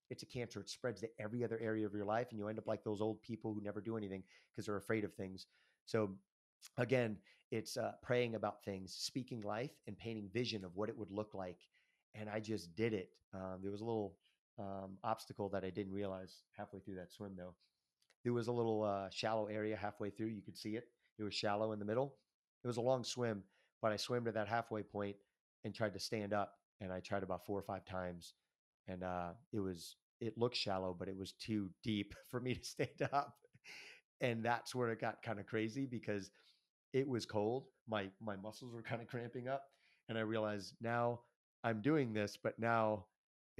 it's 0.09 0.23
a 0.23 0.25
cancer. 0.25 0.59
It 0.59 0.69
spreads 0.69 1.01
to 1.01 1.09
every 1.19 1.43
other 1.43 1.59
area 1.59 1.85
of 1.85 1.93
your 1.93 2.05
life, 2.05 2.27
and 2.31 2.39
you 2.39 2.47
end 2.47 2.57
up 2.57 2.67
like 2.67 2.83
those 2.83 3.01
old 3.01 3.21
people 3.21 3.53
who 3.53 3.61
never 3.61 3.81
do 3.81 3.97
anything 3.97 4.23
because 4.51 4.65
they're 4.65 4.77
afraid 4.77 5.03
of 5.03 5.13
things. 5.13 5.45
So 5.85 6.11
again, 6.77 7.17
it's 7.51 7.77
uh, 7.77 7.93
praying 8.01 8.35
about 8.35 8.63
things, 8.63 8.93
speaking 8.93 9.41
life, 9.41 9.71
and 9.87 9.97
painting 9.97 10.29
vision 10.33 10.63
of 10.63 10.75
what 10.75 10.89
it 10.89 10.97
would 10.97 11.11
look 11.11 11.33
like. 11.33 11.59
And 12.15 12.29
I 12.29 12.39
just 12.39 12.75
did 12.75 12.93
it. 12.93 13.09
Um, 13.33 13.59
there 13.61 13.71
was 13.71 13.81
a 13.81 13.85
little 13.85 14.15
um, 14.57 14.97
obstacle 15.03 15.49
that 15.49 15.63
I 15.63 15.69
didn't 15.69 15.93
realize 15.93 16.41
halfway 16.57 16.79
through 16.79 16.95
that 16.95 17.11
swim, 17.11 17.33
though. 17.37 17.55
There 18.23 18.33
was 18.33 18.47
a 18.47 18.51
little 18.51 18.83
uh, 18.83 19.09
shallow 19.09 19.47
area 19.47 19.75
halfway 19.75 20.09
through. 20.09 20.27
You 20.27 20.41
could 20.41 20.57
see 20.57 20.75
it. 20.75 20.87
It 21.17 21.23
was 21.23 21.33
shallow 21.33 21.71
in 21.71 21.79
the 21.79 21.85
middle. 21.85 22.15
It 22.63 22.67
was 22.67 22.77
a 22.77 22.81
long 22.81 23.03
swim, 23.03 23.43
but 23.81 23.91
I 23.91 23.95
swam 23.97 24.25
to 24.25 24.31
that 24.31 24.47
halfway 24.47 24.83
point 24.83 25.15
and 25.63 25.73
tried 25.73 25.93
to 25.93 25.99
stand 25.99 26.33
up. 26.33 26.55
And 26.81 26.91
I 26.91 26.99
tried 26.99 27.23
about 27.23 27.45
four 27.45 27.59
or 27.59 27.63
five 27.63 27.85
times, 27.85 28.33
and 28.87 29.03
uh, 29.03 29.31
it 29.51 29.59
was 29.59 29.97
it 30.21 30.37
looked 30.37 30.55
shallow, 30.55 30.95
but 30.97 31.07
it 31.07 31.17
was 31.17 31.33
too 31.33 31.69
deep 31.83 32.13
for 32.29 32.39
me 32.39 32.55
to 32.55 32.63
stand 32.63 33.09
up. 33.11 33.35
And 34.21 34.43
that's 34.43 34.75
where 34.75 34.89
it 34.91 34.99
got 34.99 35.21
kind 35.21 35.39
of 35.39 35.45
crazy 35.45 35.85
because 35.85 36.31
it 36.93 37.07
was 37.07 37.25
cold. 37.25 37.65
My 37.87 38.09
my 38.21 38.35
muscles 38.35 38.73
were 38.73 38.81
kind 38.81 39.01
of 39.01 39.07
cramping 39.07 39.47
up, 39.47 39.63
and 40.09 40.17
I 40.17 40.21
realized 40.21 40.75
now 40.81 41.21
I'm 41.63 41.81
doing 41.81 42.13
this, 42.13 42.37
but 42.41 42.57
now 42.59 43.05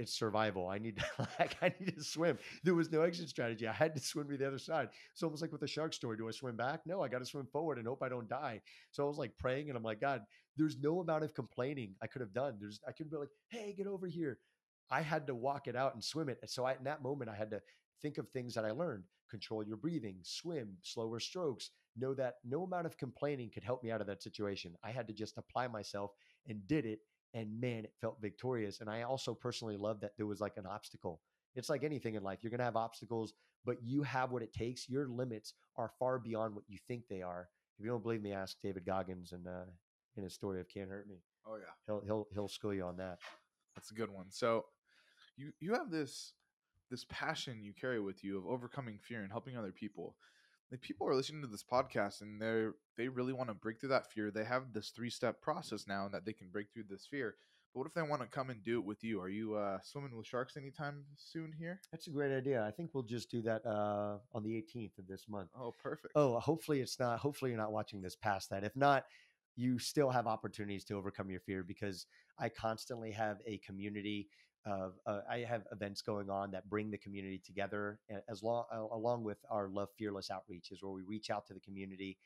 it's 0.00 0.18
survival. 0.18 0.66
I 0.68 0.78
need 0.78 0.96
to 0.96 1.28
like 1.38 1.56
I 1.62 1.72
need 1.78 1.96
to 1.96 2.02
swim. 2.02 2.38
There 2.64 2.74
was 2.74 2.90
no 2.90 3.02
exit 3.02 3.28
strategy. 3.28 3.68
I 3.68 3.72
had 3.72 3.94
to 3.94 4.00
swim 4.00 4.28
to 4.30 4.36
the 4.36 4.46
other 4.46 4.58
side. 4.58 4.88
It's 5.12 5.22
almost 5.22 5.42
like 5.42 5.52
with 5.52 5.60
the 5.60 5.66
shark 5.66 5.92
story. 5.92 6.16
Do 6.16 6.26
I 6.26 6.32
swim 6.32 6.56
back? 6.56 6.80
No, 6.86 7.02
I 7.02 7.08
got 7.08 7.18
to 7.18 7.26
swim 7.26 7.46
forward 7.52 7.78
and 7.78 7.86
hope 7.86 8.02
I 8.02 8.08
don't 8.08 8.28
die. 8.28 8.62
So 8.90 9.04
I 9.04 9.08
was 9.08 9.18
like 9.18 9.36
praying, 9.38 9.68
and 9.68 9.76
I'm 9.76 9.82
like, 9.84 10.00
God, 10.00 10.22
there's 10.56 10.78
no 10.80 11.00
amount 11.00 11.24
of 11.24 11.34
complaining 11.34 11.94
I 12.02 12.06
could 12.06 12.22
have 12.22 12.32
done. 12.32 12.56
There's 12.58 12.80
I 12.88 12.92
could 12.92 13.10
be 13.10 13.16
like, 13.18 13.28
Hey, 13.48 13.74
get 13.76 13.86
over 13.86 14.06
here. 14.06 14.38
I 14.90 15.02
had 15.02 15.26
to 15.28 15.34
walk 15.34 15.68
it 15.68 15.76
out 15.76 15.94
and 15.94 16.02
swim 16.02 16.28
it. 16.28 16.38
And 16.40 16.50
So 16.50 16.64
I, 16.64 16.72
in 16.72 16.84
that 16.84 17.02
moment, 17.02 17.30
I 17.30 17.36
had 17.36 17.50
to 17.50 17.60
think 18.02 18.18
of 18.18 18.28
things 18.30 18.54
that 18.54 18.64
I 18.64 18.70
learned: 18.70 19.04
control 19.30 19.62
your 19.62 19.76
breathing, 19.76 20.16
swim, 20.22 20.76
slower 20.82 21.20
strokes, 21.20 21.70
know 21.96 22.14
that 22.14 22.36
no 22.44 22.64
amount 22.64 22.86
of 22.86 22.96
complaining 22.96 23.50
could 23.52 23.64
help 23.64 23.82
me 23.84 23.90
out 23.90 24.00
of 24.00 24.06
that 24.06 24.22
situation. 24.22 24.74
I 24.82 24.90
had 24.90 25.06
to 25.08 25.12
just 25.12 25.36
apply 25.36 25.68
myself 25.68 26.12
and 26.48 26.66
did 26.66 26.86
it. 26.86 27.00
And 27.34 27.60
man, 27.60 27.84
it 27.84 27.92
felt 28.00 28.20
victorious. 28.20 28.80
And 28.80 28.90
I 28.90 29.02
also 29.02 29.34
personally 29.34 29.76
love 29.76 30.00
that 30.00 30.12
there 30.16 30.26
was 30.26 30.40
like 30.40 30.56
an 30.56 30.66
obstacle. 30.66 31.20
It's 31.54 31.68
like 31.68 31.84
anything 31.84 32.14
in 32.14 32.22
life. 32.22 32.40
You're 32.42 32.50
going 32.50 32.58
to 32.58 32.64
have 32.64 32.76
obstacles, 32.76 33.34
but 33.64 33.76
you 33.82 34.02
have 34.02 34.30
what 34.30 34.42
it 34.42 34.52
takes. 34.52 34.88
Your 34.88 35.08
limits 35.08 35.54
are 35.76 35.90
far 35.98 36.18
beyond 36.18 36.54
what 36.54 36.64
you 36.68 36.78
think 36.88 37.04
they 37.08 37.22
are. 37.22 37.48
If 37.78 37.84
you 37.84 37.90
don't 37.90 38.02
believe 38.02 38.22
me, 38.22 38.32
ask 38.32 38.56
David 38.62 38.84
Goggins 38.84 39.32
and 39.32 39.46
uh, 39.46 39.64
in 40.16 40.22
his 40.22 40.34
story 40.34 40.60
of 40.60 40.68
"Can't 40.68 40.90
Hurt 40.90 41.08
Me." 41.08 41.16
Oh 41.46 41.56
yeah, 41.56 41.72
he'll 41.86 42.02
he'll 42.04 42.26
he'll 42.32 42.48
school 42.48 42.74
you 42.74 42.84
on 42.84 42.96
that. 42.98 43.18
That's 43.74 43.90
a 43.90 43.94
good 43.94 44.10
one. 44.10 44.26
So, 44.28 44.66
you 45.36 45.52
you 45.60 45.72
have 45.72 45.90
this 45.90 46.34
this 46.90 47.06
passion 47.08 47.62
you 47.62 47.72
carry 47.72 48.00
with 48.00 48.22
you 48.22 48.36
of 48.36 48.46
overcoming 48.46 48.98
fear 48.98 49.22
and 49.22 49.30
helping 49.30 49.56
other 49.56 49.72
people 49.72 50.16
like 50.70 50.80
people 50.80 51.06
are 51.06 51.14
listening 51.14 51.42
to 51.42 51.48
this 51.48 51.64
podcast 51.64 52.20
and 52.20 52.40
they're 52.40 52.74
they 52.96 53.08
really 53.08 53.32
want 53.32 53.48
to 53.48 53.54
break 53.54 53.80
through 53.80 53.90
that 53.90 54.10
fear. 54.10 54.30
They 54.30 54.44
have 54.44 54.72
this 54.72 54.90
three 54.90 55.10
step 55.10 55.40
process 55.40 55.86
now 55.86 56.04
and 56.04 56.14
that 56.14 56.24
they 56.24 56.32
can 56.32 56.48
break 56.48 56.72
through 56.72 56.84
this 56.88 57.06
fear 57.06 57.34
but 57.72 57.80
what 57.80 57.86
if 57.86 57.94
they 57.94 58.02
want 58.02 58.22
to 58.22 58.28
come 58.28 58.50
and 58.50 58.62
do 58.62 58.80
it 58.80 58.84
with 58.84 59.04
you? 59.04 59.20
Are 59.20 59.28
you 59.28 59.54
uh, 59.54 59.78
swimming 59.82 60.16
with 60.16 60.26
sharks 60.26 60.56
anytime 60.56 61.04
soon 61.16 61.52
here? 61.56 61.80
That's 61.92 62.08
a 62.08 62.10
great 62.10 62.36
idea. 62.36 62.64
I 62.64 62.72
think 62.72 62.90
we'll 62.92 63.04
just 63.04 63.30
do 63.30 63.42
that 63.42 63.64
uh, 63.64 64.18
on 64.32 64.42
the 64.42 64.50
18th 64.50 64.98
of 64.98 65.06
this 65.06 65.26
month. 65.28 65.50
Oh 65.58 65.72
perfect. 65.82 66.12
Oh 66.16 66.40
hopefully 66.40 66.80
it's 66.80 66.98
not 66.98 67.20
hopefully 67.20 67.52
you're 67.52 67.60
not 67.60 67.72
watching 67.72 68.02
this 68.02 68.16
past 68.16 68.50
that. 68.50 68.64
If 68.64 68.74
not 68.76 69.04
you 69.56 69.78
still 69.78 70.10
have 70.10 70.26
opportunities 70.26 70.84
to 70.84 70.94
overcome 70.94 71.28
your 71.28 71.40
fear 71.40 71.62
because 71.62 72.06
i 72.38 72.48
constantly 72.48 73.10
have 73.10 73.38
a 73.46 73.58
community 73.58 74.28
of 74.66 74.94
uh, 75.06 75.20
I 75.28 75.38
have 75.38 75.62
events 75.72 76.02
going 76.02 76.28
on 76.28 76.50
that 76.50 76.68
bring 76.68 76.90
the 76.90 76.98
community 76.98 77.40
together 77.44 77.98
as 78.28 78.42
long 78.42 78.64
along 78.92 79.24
with 79.24 79.38
our 79.50 79.68
Love 79.68 79.88
Fearless 79.98 80.30
outreach 80.30 80.70
is 80.70 80.82
where 80.82 80.92
we 80.92 81.02
reach 81.02 81.30
out 81.30 81.46
to 81.46 81.54
the 81.54 81.60
community 81.60 82.18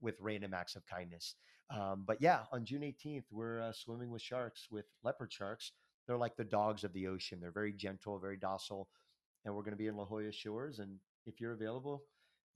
with 0.00 0.16
random 0.20 0.52
acts 0.54 0.76
of 0.76 0.84
kindness. 0.86 1.36
Um, 1.70 2.04
but 2.06 2.18
yeah, 2.20 2.40
on 2.52 2.64
June 2.64 2.82
18th, 2.82 3.24
we're 3.30 3.60
uh, 3.60 3.72
swimming 3.72 4.10
with 4.10 4.22
sharks 4.22 4.68
with 4.70 4.86
leopard 5.02 5.32
sharks. 5.32 5.72
They're 6.06 6.16
like 6.16 6.36
the 6.36 6.44
dogs 6.44 6.84
of 6.84 6.92
the 6.92 7.08
ocean. 7.08 7.40
They're 7.40 7.50
very 7.50 7.72
gentle, 7.72 8.18
very 8.18 8.36
docile, 8.36 8.88
and 9.44 9.54
we're 9.54 9.62
going 9.62 9.72
to 9.72 9.78
be 9.78 9.88
in 9.88 9.96
La 9.96 10.04
Jolla 10.04 10.32
Shores. 10.32 10.78
And 10.78 10.98
if 11.26 11.40
you're 11.40 11.52
available, 11.52 12.04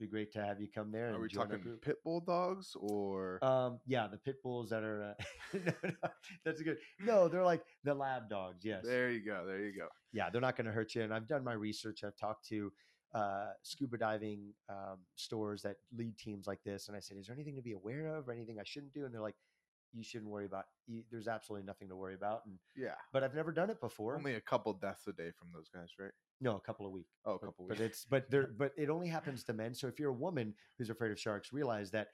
be 0.01 0.07
great 0.07 0.32
to 0.32 0.42
have 0.42 0.61
you 0.61 0.68
come 0.74 0.90
there. 0.90 1.14
Are 1.14 1.20
we 1.20 1.28
talking 1.28 1.61
pit 1.82 1.96
bull 2.03 2.20
dogs 2.20 2.74
or? 2.80 3.38
Um, 3.44 3.78
yeah, 3.86 4.09
the 4.09 4.16
pit 4.16 4.42
bulls 4.42 4.70
that 4.70 4.82
are. 4.82 5.14
Uh, 5.14 5.59
no, 5.66 5.72
no, 5.84 6.09
that's 6.44 6.61
a 6.61 6.64
good. 6.64 6.78
No, 6.98 7.28
they're 7.28 7.44
like 7.44 7.62
the 7.84 7.94
lab 7.94 8.28
dogs. 8.28 8.64
Yes. 8.64 8.84
There 8.84 9.11
you 9.11 9.24
go. 9.24 9.44
There 9.46 9.61
you 9.61 9.72
go. 9.76 9.86
Yeah, 10.12 10.30
they're 10.30 10.40
not 10.40 10.57
going 10.57 10.66
to 10.66 10.72
hurt 10.72 10.94
you. 10.94 11.03
And 11.03 11.12
I've 11.12 11.28
done 11.28 11.44
my 11.44 11.53
research. 11.53 12.03
I've 12.05 12.16
talked 12.16 12.48
to 12.48 12.72
uh, 13.14 13.51
scuba 13.62 13.98
diving 13.98 14.55
um, 14.68 14.98
stores 15.14 15.62
that 15.62 15.76
lead 15.96 16.16
teams 16.18 16.46
like 16.46 16.62
this, 16.64 16.88
and 16.88 16.96
I 16.96 17.01
said, 17.01 17.16
"Is 17.18 17.26
there 17.26 17.34
anything 17.34 17.57
to 17.57 17.62
be 17.62 17.72
aware 17.72 18.16
of, 18.16 18.28
or 18.28 18.32
anything 18.32 18.59
I 18.59 18.64
shouldn't 18.64 18.94
do?" 18.94 19.05
And 19.05 19.14
they're 19.14 19.20
like, 19.20 19.36
you 19.92 20.05
shouldn't 20.05 20.30
worry 20.30 20.46
about. 20.46 20.66
You, 20.86 21.03
there's 21.11 21.28
absolutely 21.28 21.66
nothing 21.66 21.88
to 21.88 21.96
worry 21.96 22.14
about. 22.14 22.42
And 22.46 22.59
yeah, 22.76 22.94
but 23.12 23.24
I've 23.24 23.34
never 23.34 23.53
done 23.53 23.70
it 23.70 23.80
before. 23.80 24.16
Only 24.16 24.34
a 24.34 24.40
couple 24.40 24.72
deaths 24.72 25.07
a 25.09 25.12
day 25.12 25.30
from 25.38 25.48
those 25.53 25.68
guys, 25.68 25.88
right? 25.98 26.12
No, 26.41 26.57
a 26.57 26.61
couple 26.61 26.86
a 26.86 26.91
week. 26.91 27.07
Oh, 27.26 27.34
a 27.34 27.38
couple 27.38 27.66
but, 27.68 27.78
weeks. 27.78 27.78
But 27.78 27.84
it's 27.84 28.05
but 28.05 28.30
there 28.30 28.51
but 28.59 28.72
it 28.76 28.91
only 28.91 29.09
happens 29.09 29.45
to 29.45 29.53
men. 29.53 29.74
So 29.74 29.86
if 29.86 29.99
you're 29.99 30.11
a 30.11 30.14
woman 30.14 30.55
who's 30.78 30.91
afraid 30.91 31.12
of 31.12 31.20
sharks, 31.20 31.53
realize 31.53 31.91
that 31.91 32.09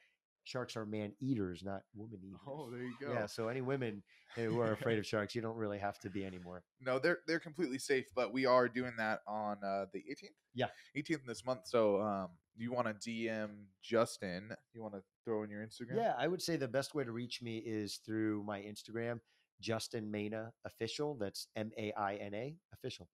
sharks 0.46 0.76
are 0.76 0.86
man 0.86 1.12
eaters, 1.20 1.62
not 1.64 1.82
woman 1.94 2.20
eaters. 2.24 2.40
Oh, 2.46 2.70
there 2.70 2.82
you 2.82 2.94
go. 3.00 3.12
Yeah. 3.12 3.26
So 3.26 3.48
any 3.48 3.60
women 3.60 4.02
who 4.34 4.60
are 4.60 4.72
afraid 4.72 4.98
of 4.98 5.06
sharks, 5.06 5.34
you 5.34 5.42
don't 5.42 5.56
really 5.56 5.78
have 5.78 5.98
to 6.00 6.10
be 6.10 6.24
anymore. 6.24 6.62
No, 6.80 6.98
they're 6.98 7.18
they're 7.26 7.40
completely 7.40 7.78
safe, 7.78 8.06
but 8.14 8.32
we 8.32 8.46
are 8.46 8.68
doing 8.68 8.92
that 8.98 9.20
on 9.26 9.58
uh, 9.64 9.86
the 9.92 9.98
18th. 9.98 10.30
Yeah, 10.54 10.66
18th 10.96 11.24
this 11.26 11.44
month. 11.44 11.60
So, 11.64 12.00
um, 12.00 12.28
you 12.56 12.72
want 12.72 12.86
to 12.88 13.10
DM 13.10 13.50
Justin? 13.82 14.50
You 14.72 14.82
want 14.82 14.94
to 14.94 15.02
throw 15.24 15.42
in 15.42 15.50
your 15.50 15.60
Instagram? 15.60 15.96
Yeah, 15.96 16.14
I 16.18 16.26
would 16.26 16.40
say 16.40 16.56
the 16.56 16.68
best 16.68 16.94
way 16.94 17.04
to 17.04 17.12
reach 17.12 17.42
me 17.42 17.58
is 17.58 18.00
through 18.06 18.42
my 18.44 18.60
Instagram, 18.60 19.20
Justin 19.60 20.10
Maina 20.10 20.52
official. 20.64 21.16
That's 21.20 21.48
M 21.56 21.70
A 21.76 21.92
I 21.92 22.14
N 22.14 22.34
A 22.34 22.56
official. 22.72 23.08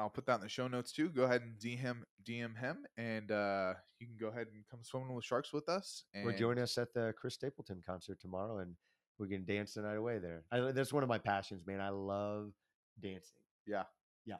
I'll 0.00 0.10
put 0.10 0.26
that 0.26 0.36
in 0.36 0.40
the 0.40 0.48
show 0.48 0.66
notes 0.66 0.92
too. 0.92 1.10
Go 1.10 1.24
ahead 1.24 1.42
and 1.42 1.58
DM 1.58 2.02
DM 2.24 2.56
him, 2.58 2.86
and 2.96 3.30
uh, 3.30 3.74
you 3.98 4.06
can 4.06 4.16
go 4.18 4.28
ahead 4.28 4.46
and 4.52 4.64
come 4.70 4.80
swimming 4.82 5.14
with 5.14 5.24
sharks 5.24 5.52
with 5.52 5.68
us. 5.68 6.04
And 6.14 6.26
or 6.26 6.32
join 6.32 6.58
us 6.58 6.78
at 6.78 6.92
the 6.94 7.12
Chris 7.18 7.34
Stapleton 7.34 7.82
concert 7.86 8.20
tomorrow, 8.20 8.58
and 8.58 8.74
we 9.18 9.28
can 9.28 9.44
dance 9.44 9.74
the 9.74 9.82
night 9.82 9.96
away 9.96 10.18
there. 10.18 10.44
I, 10.50 10.72
that's 10.72 10.92
one 10.92 11.02
of 11.02 11.08
my 11.08 11.18
passions, 11.18 11.66
man. 11.66 11.80
I 11.80 11.90
love 11.90 12.52
dancing. 13.00 13.36
Yeah, 13.66 13.84
yeah. 14.24 14.36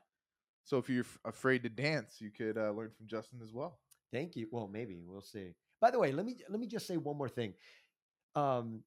So 0.64 0.78
if 0.78 0.88
you're 0.88 1.04
f- 1.04 1.18
afraid 1.24 1.62
to 1.64 1.68
dance, 1.68 2.16
you 2.20 2.30
could 2.30 2.56
uh, 2.56 2.70
learn 2.70 2.90
from 2.96 3.06
Justin 3.06 3.40
as 3.42 3.52
well. 3.52 3.78
Thank 4.12 4.36
you. 4.36 4.48
Well, 4.50 4.66
maybe 4.66 5.02
we'll 5.06 5.20
see. 5.20 5.54
By 5.80 5.90
the 5.90 5.98
way, 5.98 6.12
let 6.12 6.24
me 6.24 6.36
let 6.48 6.58
me 6.58 6.66
just 6.66 6.86
say 6.86 6.96
one 6.96 7.16
more 7.18 7.28
thing. 7.28 7.54
Um, 8.34 8.82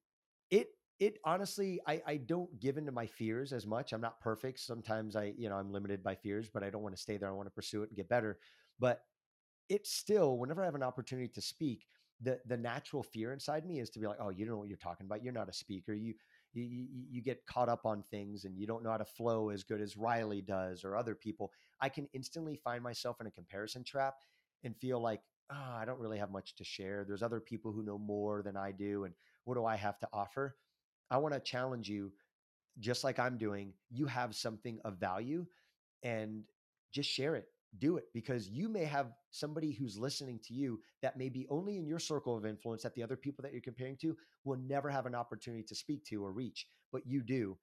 it 0.50 0.70
it 1.00 1.20
honestly, 1.26 1.80
I 1.88 2.02
I 2.06 2.18
don't 2.18 2.60
give 2.60 2.78
into 2.78 2.92
my 2.92 3.06
fears 3.08 3.54
as 3.54 3.66
much. 3.68 3.94
I'm 3.94 4.02
not 4.02 4.20
perfect. 4.20 4.60
Sometimes 4.60 5.16
I 5.16 5.34
you 5.38 5.50
know 5.50 5.56
I'm 5.56 5.72
limited 5.72 6.04
by 6.04 6.16
fears, 6.16 6.50
but 6.54 6.64
I 6.64 6.70
don't 6.70 6.84
want 6.84 6.96
to 6.96 7.02
stay 7.02 7.18
there. 7.18 7.30
I 7.30 7.34
want 7.34 7.48
to 7.48 7.52
pursue 7.54 7.84
it 7.84 7.90
and 7.90 7.98
get 7.98 8.10
better. 8.10 8.40
But 8.80 9.02
it's 9.70 9.92
still 9.92 10.38
whenever 10.38 10.62
I 10.62 10.66
have 10.66 10.76
an 10.76 10.84
opportunity 10.84 11.28
to 11.30 11.42
speak, 11.42 11.86
the 12.22 12.40
the 12.46 12.58
natural 12.58 13.04
fear 13.04 13.34
inside 13.34 13.66
me 13.66 13.80
is 13.80 13.90
to 13.92 14.00
be 14.00 14.08
like, 14.08 14.18
oh, 14.20 14.30
you 14.30 14.46
don't 14.46 14.54
know 14.56 14.60
what 14.60 14.68
you're 14.70 14.78
talking 14.78 15.06
about. 15.06 15.24
You're 15.24 15.34
not 15.34 15.50
a 15.50 15.54
speaker. 15.54 15.94
You 15.94 16.14
you, 16.54 16.88
you 17.10 17.22
get 17.22 17.46
caught 17.48 17.70
up 17.70 17.86
on 17.86 18.04
things 18.12 18.46
and 18.46 18.58
you 18.58 18.68
don't 18.68 18.84
know 18.84 18.92
how 18.92 18.98
to 18.98 19.06
flow 19.06 19.50
as 19.50 19.64
good 19.64 19.82
as 19.82 19.98
Riley 19.98 20.42
does 20.42 20.84
or 20.84 20.96
other 20.96 21.16
people. 21.16 21.52
I 21.82 21.90
can 21.90 22.08
instantly 22.14 22.56
find 22.64 22.84
myself 22.84 23.20
in 23.20 23.28
a 23.28 23.32
comparison 23.32 23.84
trap 23.84 24.16
and 24.64 24.78
feel 24.78 25.00
like, 25.02 25.22
oh, 25.52 25.76
I 25.76 25.84
don't 25.86 26.00
really 26.00 26.20
have 26.20 26.32
much 26.32 26.56
to 26.56 26.64
share. 26.64 27.06
There's 27.08 27.24
other 27.24 27.40
people 27.40 27.72
who 27.72 27.84
know 27.84 27.98
more 27.98 28.44
than 28.44 28.56
I 28.56 28.72
do. 28.72 29.06
And 29.06 29.16
what 29.46 29.56
do 29.56 29.66
I 29.66 29.76
have 29.76 29.98
to 30.00 30.08
offer? 30.14 30.56
I 31.14 31.18
want 31.18 31.36
to 31.36 31.40
challenge 31.40 31.88
you, 31.88 32.12
just 32.80 33.04
like 33.04 33.20
I'm 33.20 33.38
doing. 33.38 33.74
You 33.92 34.08
have 34.08 34.36
something 34.36 34.80
of 34.84 34.98
value 34.98 35.46
and 36.02 36.42
just 36.92 37.08
share 37.08 37.36
it. 37.36 37.46
Do 37.80 37.98
it 37.98 38.06
because 38.14 38.50
you 38.50 38.68
may 38.68 38.86
have 38.86 39.14
somebody 39.30 39.74
who's 39.74 39.98
listening 39.98 40.40
to 40.46 40.54
you 40.54 40.80
that 41.04 41.18
may 41.18 41.30
be 41.30 41.46
only 41.50 41.78
in 41.78 41.86
your 41.86 42.00
circle 42.00 42.36
of 42.36 42.46
influence 42.46 42.82
that 42.84 42.96
the 42.96 43.04
other 43.04 43.16
people 43.16 43.44
that 43.44 43.52
you're 43.52 43.62
comparing 43.62 43.98
to 43.98 44.16
will 44.44 44.58
never 44.58 44.90
have 44.90 45.06
an 45.06 45.16
opportunity 45.16 45.64
to 45.64 45.76
speak 45.76 46.04
to 46.06 46.24
or 46.24 46.32
reach, 46.32 46.68
but 46.92 47.06
you 47.06 47.22
do 47.22 47.58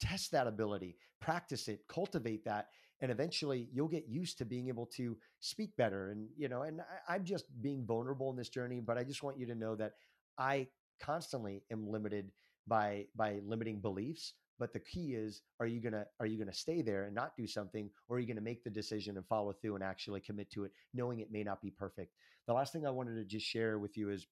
test 0.00 0.30
that 0.32 0.46
ability, 0.46 0.96
practice 1.20 1.68
it, 1.68 1.80
cultivate 1.88 2.44
that, 2.44 2.68
and 3.00 3.10
eventually 3.10 3.68
you'll 3.72 3.88
get 3.88 4.08
used 4.08 4.38
to 4.38 4.44
being 4.44 4.68
able 4.68 4.86
to 4.86 5.16
speak 5.40 5.76
better. 5.76 6.10
And 6.10 6.28
you 6.36 6.48
know, 6.48 6.62
and 6.62 6.80
I, 6.80 7.14
I'm 7.14 7.24
just 7.24 7.46
being 7.62 7.84
vulnerable 7.84 8.30
in 8.30 8.36
this 8.36 8.48
journey, 8.48 8.80
but 8.80 8.98
I 8.98 9.04
just 9.04 9.22
want 9.22 9.38
you 9.38 9.46
to 9.46 9.54
know 9.54 9.76
that 9.76 9.92
I 10.38 10.68
constantly 11.00 11.62
am 11.70 11.88
limited 11.88 12.30
by 12.66 13.06
by 13.14 13.40
limiting 13.44 13.80
beliefs 13.80 14.34
but 14.58 14.72
the 14.72 14.80
key 14.80 15.14
is 15.14 15.42
are 15.60 15.66
you 15.66 15.80
gonna 15.80 16.04
are 16.20 16.26
you 16.26 16.38
gonna 16.38 16.52
stay 16.52 16.82
there 16.82 17.04
and 17.04 17.14
not 17.14 17.36
do 17.36 17.46
something 17.46 17.90
or 18.08 18.16
are 18.16 18.20
you 18.20 18.26
gonna 18.26 18.40
make 18.40 18.64
the 18.64 18.70
decision 18.70 19.16
and 19.16 19.26
follow 19.26 19.52
through 19.52 19.74
and 19.74 19.84
actually 19.84 20.20
commit 20.20 20.50
to 20.50 20.64
it 20.64 20.72
knowing 20.92 21.20
it 21.20 21.32
may 21.32 21.42
not 21.42 21.60
be 21.60 21.70
perfect 21.70 22.12
the 22.46 22.52
last 22.52 22.72
thing 22.72 22.86
i 22.86 22.90
wanted 22.90 23.14
to 23.14 23.24
just 23.24 23.46
share 23.46 23.78
with 23.78 23.96
you 23.96 24.10
is 24.10 24.26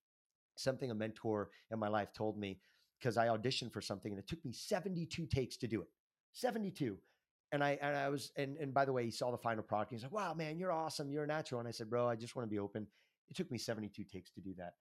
something 0.57 0.91
a 0.91 0.95
mentor 0.95 1.51
in 1.71 1.79
my 1.79 1.89
life 1.89 2.13
told 2.13 2.39
me 2.39 2.61
because 2.99 3.17
i 3.17 3.27
auditioned 3.27 3.73
for 3.73 3.81
something 3.81 4.13
and 4.13 4.19
it 4.19 4.29
took 4.29 4.45
me 4.45 4.53
72 4.53 5.27
takes 5.27 5.57
to 5.57 5.67
do 5.67 5.83
it 5.83 5.89
72 6.33 6.97
and 7.53 7.63
I 7.63 7.79
and 7.83 7.95
I 7.95 8.09
was 8.09 8.33
and 8.37 8.57
and 8.57 8.73
by 8.73 8.85
the 8.85 8.93
way, 8.93 9.05
he 9.05 9.11
saw 9.11 9.31
the 9.31 9.39
final 9.39 9.63
product. 9.63 9.93
He's 9.93 10.03
like, 10.03 10.13
"Wow, 10.13 10.35
man, 10.35 10.59
you're 10.59 10.73
awesome. 10.73 11.11
You're 11.11 11.25
a 11.25 11.27
natural." 11.27 11.61
And 11.61 11.69
I 11.69 11.71
said, 11.71 11.91
"Bro, 11.91 12.09
I 12.09 12.17
just 12.17 12.35
want 12.35 12.49
to 12.49 12.51
be 12.51 12.59
open." 12.59 12.87
It 13.29 13.37
took 13.37 13.51
me 13.51 13.59
72 13.59 14.05
takes 14.05 14.31
to 14.33 14.41
do 14.41 14.55
that, 14.59 14.75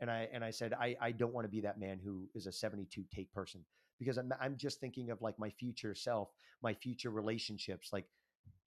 and 0.00 0.10
I 0.10 0.28
and 0.32 0.44
I 0.44 0.50
said, 0.50 0.72
"I 0.72 0.96
I 1.00 1.12
don't 1.12 1.32
want 1.32 1.44
to 1.44 1.50
be 1.50 1.60
that 1.62 1.78
man 1.78 1.98
who 2.02 2.28
is 2.34 2.46
a 2.46 2.52
72 2.52 3.04
take 3.14 3.32
person 3.32 3.64
because 3.98 4.18
I'm 4.18 4.32
I'm 4.40 4.56
just 4.56 4.80
thinking 4.80 5.10
of 5.10 5.22
like 5.22 5.38
my 5.38 5.50
future 5.50 5.94
self, 5.94 6.30
my 6.62 6.74
future 6.74 7.10
relationships, 7.10 7.90
like." 7.92 8.06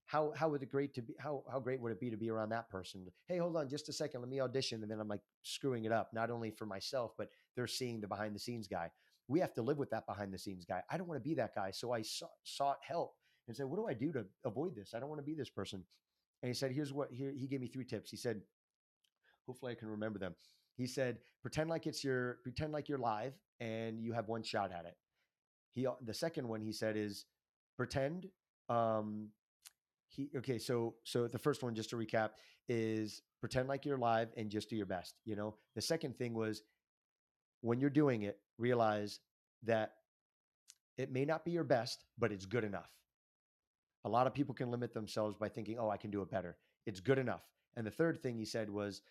How, 0.06 0.34
how 0.36 0.50
would 0.50 0.64
it 0.64 0.72
great 0.72 0.96
to 0.96 1.04
be 1.04 1.14
how 1.20 1.44
how 1.52 1.60
great 1.60 1.80
would 1.80 1.92
it 1.92 2.00
be 2.00 2.10
to 2.10 2.18
be 2.18 2.32
around 2.32 2.50
that 2.50 2.68
person 2.68 3.06
hey 3.28 3.38
hold 3.38 3.56
on 3.56 3.70
just 3.70 3.90
a 3.90 3.94
second 3.94 4.22
let 4.22 4.30
me 4.32 4.42
audition 4.42 4.82
and 4.82 4.90
then 4.90 5.00
i'm 5.00 5.08
like 5.08 5.22
screwing 5.44 5.86
it 5.86 5.92
up 5.92 6.10
not 6.16 6.32
only 6.32 6.50
for 6.50 6.66
myself 6.66 7.12
but 7.16 7.30
they're 7.56 7.68
seeing 7.68 8.02
the 8.02 8.08
behind 8.08 8.34
the 8.34 8.40
scenes 8.40 8.68
guy 8.68 8.90
we 9.28 9.40
have 9.40 9.54
to 9.54 9.62
live 9.62 9.78
with 9.78 9.92
that 9.92 10.08
behind 10.08 10.34
the 10.34 10.40
scenes 10.40 10.66
guy 10.66 10.82
i 10.90 10.98
don't 10.98 11.08
want 11.08 11.24
to 11.24 11.30
be 11.30 11.36
that 11.36 11.54
guy 11.54 11.70
so 11.70 11.94
i 11.94 12.02
sought, 12.02 12.80
help 12.82 13.14
and 13.50 13.58
said, 13.58 13.66
"What 13.66 13.78
do 13.78 13.88
I 13.88 13.94
do 13.96 14.14
to 14.14 14.26
avoid 14.46 14.76
this? 14.76 14.94
I 14.94 15.00
don't 15.00 15.10
want 15.10 15.20
to 15.20 15.26
be 15.26 15.34
this 15.34 15.50
person." 15.50 15.84
And 16.42 16.48
he 16.48 16.54
said, 16.54 16.72
"Here's 16.72 16.94
what." 16.94 17.12
Here 17.12 17.32
he 17.32 17.48
gave 17.48 17.60
me 17.60 17.68
three 17.68 17.84
tips. 17.84 18.12
He 18.12 18.16
said, 18.16 18.42
"Hopefully, 19.48 19.74
I 19.74 19.76
can 19.76 19.90
remember 19.90 20.20
them." 20.20 20.36
He 20.80 20.88
said, 20.88 21.20
"Pretend 21.42 21.70
like 21.70 21.86
it's 21.88 22.04
your 22.04 22.40
pretend 22.42 22.72
like 22.72 22.88
you're 22.88 22.98
live 22.98 23.34
and 23.60 24.00
you 24.00 24.14
have 24.14 24.30
one 24.30 24.44
shot 24.44 24.72
at 24.72 24.86
it." 24.86 24.96
He 25.74 25.86
the 26.02 26.14
second 26.14 26.48
one 26.48 26.62
he 26.62 26.72
said 26.72 26.96
is 26.96 27.26
pretend. 27.76 28.28
Um, 28.70 29.30
he 30.08 30.30
okay. 30.38 30.58
So 30.58 30.96
so 31.04 31.28
the 31.28 31.38
first 31.38 31.64
one, 31.64 31.76
just 31.76 31.90
to 31.90 31.98
recap, 31.98 32.30
is 32.70 33.22
pretend 33.42 33.68
like 33.68 33.86
you're 33.86 33.98
live 33.98 34.30
and 34.38 34.50
just 34.50 34.70
do 34.70 34.78
your 34.78 34.86
best. 34.86 35.16
You 35.26 35.36
know. 35.36 35.56
The 35.76 35.82
second 35.82 36.18
thing 36.18 36.34
was 36.34 36.64
when 37.60 37.82
you're 37.82 37.90
doing 37.90 38.24
it, 38.24 38.40
realize 38.58 39.20
that 39.64 39.96
it 40.98 41.12
may 41.12 41.26
not 41.26 41.44
be 41.44 41.52
your 41.52 41.66
best, 41.66 42.06
but 42.18 42.32
it's 42.32 42.46
good 42.46 42.64
enough. 42.64 42.92
A 44.06 44.10
lot 44.10 44.28
of 44.28 44.34
people 44.34 44.56
can 44.56 44.72
limit 44.72 44.94
themselves 44.94 45.36
by 45.36 45.50
thinking, 45.50 45.78
oh, 45.78 45.90
I 45.90 45.98
can 45.98 46.10
do 46.10 46.22
it 46.22 46.32
better. 46.32 46.58
It's 46.86 47.02
good 47.02 47.18
enough. 47.18 47.44
And 47.76 47.86
the 47.86 47.92
third 47.92 48.22
thing 48.22 48.38
he 48.38 48.46
said 48.46 48.70
was 48.70 49.02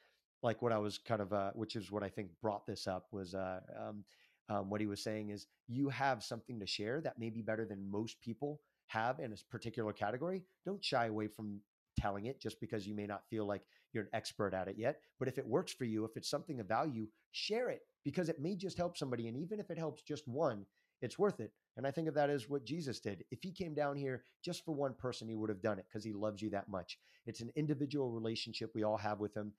like 0.42 0.62
what 0.62 0.72
I 0.72 0.78
was 0.78 0.98
kind 0.98 1.20
of, 1.20 1.32
uh, 1.32 1.50
which 1.54 1.76
is 1.76 1.90
what 1.90 2.02
I 2.02 2.08
think 2.08 2.30
brought 2.40 2.66
this 2.66 2.86
up 2.86 3.06
was 3.12 3.34
uh, 3.34 3.60
um, 3.78 4.04
um, 4.48 4.70
what 4.70 4.80
he 4.80 4.86
was 4.86 5.02
saying 5.02 5.30
is 5.30 5.46
you 5.66 5.88
have 5.88 6.22
something 6.22 6.58
to 6.60 6.66
share 6.66 7.00
that 7.02 7.18
may 7.18 7.30
be 7.30 7.42
better 7.42 7.64
than 7.64 7.90
most 7.90 8.20
people 8.20 8.60
have 8.86 9.20
in 9.20 9.32
a 9.32 9.36
particular 9.50 9.92
category. 9.92 10.42
Don't 10.64 10.84
shy 10.84 11.06
away 11.06 11.28
from 11.28 11.60
telling 11.98 12.26
it 12.26 12.40
just 12.40 12.60
because 12.60 12.86
you 12.86 12.94
may 12.94 13.06
not 13.06 13.28
feel 13.28 13.44
like 13.44 13.62
you're 13.92 14.04
an 14.04 14.10
expert 14.12 14.54
at 14.54 14.68
it 14.68 14.76
yet. 14.78 15.00
But 15.18 15.28
if 15.28 15.38
it 15.38 15.46
works 15.46 15.72
for 15.72 15.84
you, 15.84 16.04
if 16.04 16.16
it's 16.16 16.30
something 16.30 16.60
of 16.60 16.68
value, 16.68 17.06
share 17.32 17.68
it 17.68 17.82
because 18.04 18.28
it 18.28 18.40
may 18.40 18.54
just 18.54 18.78
help 18.78 18.96
somebody. 18.96 19.28
And 19.28 19.36
even 19.36 19.60
if 19.60 19.70
it 19.70 19.78
helps 19.78 20.02
just 20.02 20.26
one, 20.28 20.64
it's 21.02 21.18
worth 21.18 21.40
it. 21.40 21.52
And 21.76 21.86
I 21.86 21.90
think 21.90 22.08
of 22.08 22.14
that 22.14 22.30
as 22.30 22.48
what 22.48 22.64
Jesus 22.64 23.00
did. 23.00 23.24
If 23.30 23.42
he 23.42 23.52
came 23.52 23.74
down 23.74 23.96
here 23.96 24.24
just 24.44 24.64
for 24.64 24.74
one 24.74 24.94
person, 24.94 25.28
he 25.28 25.36
would 25.36 25.50
have 25.50 25.62
done 25.62 25.78
it 25.78 25.86
because 25.88 26.04
he 26.04 26.12
loves 26.12 26.42
you 26.42 26.50
that 26.50 26.68
much. 26.68 26.98
It's 27.26 27.40
an 27.40 27.52
individual 27.56 28.10
relationship 28.10 28.72
we 28.74 28.82
all 28.82 28.96
have 28.96 29.20
with 29.20 29.34
him. 29.36 29.52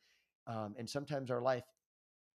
Um, 0.47 0.75
and 0.77 0.89
sometimes 0.89 1.29
our 1.31 1.41
life 1.41 1.63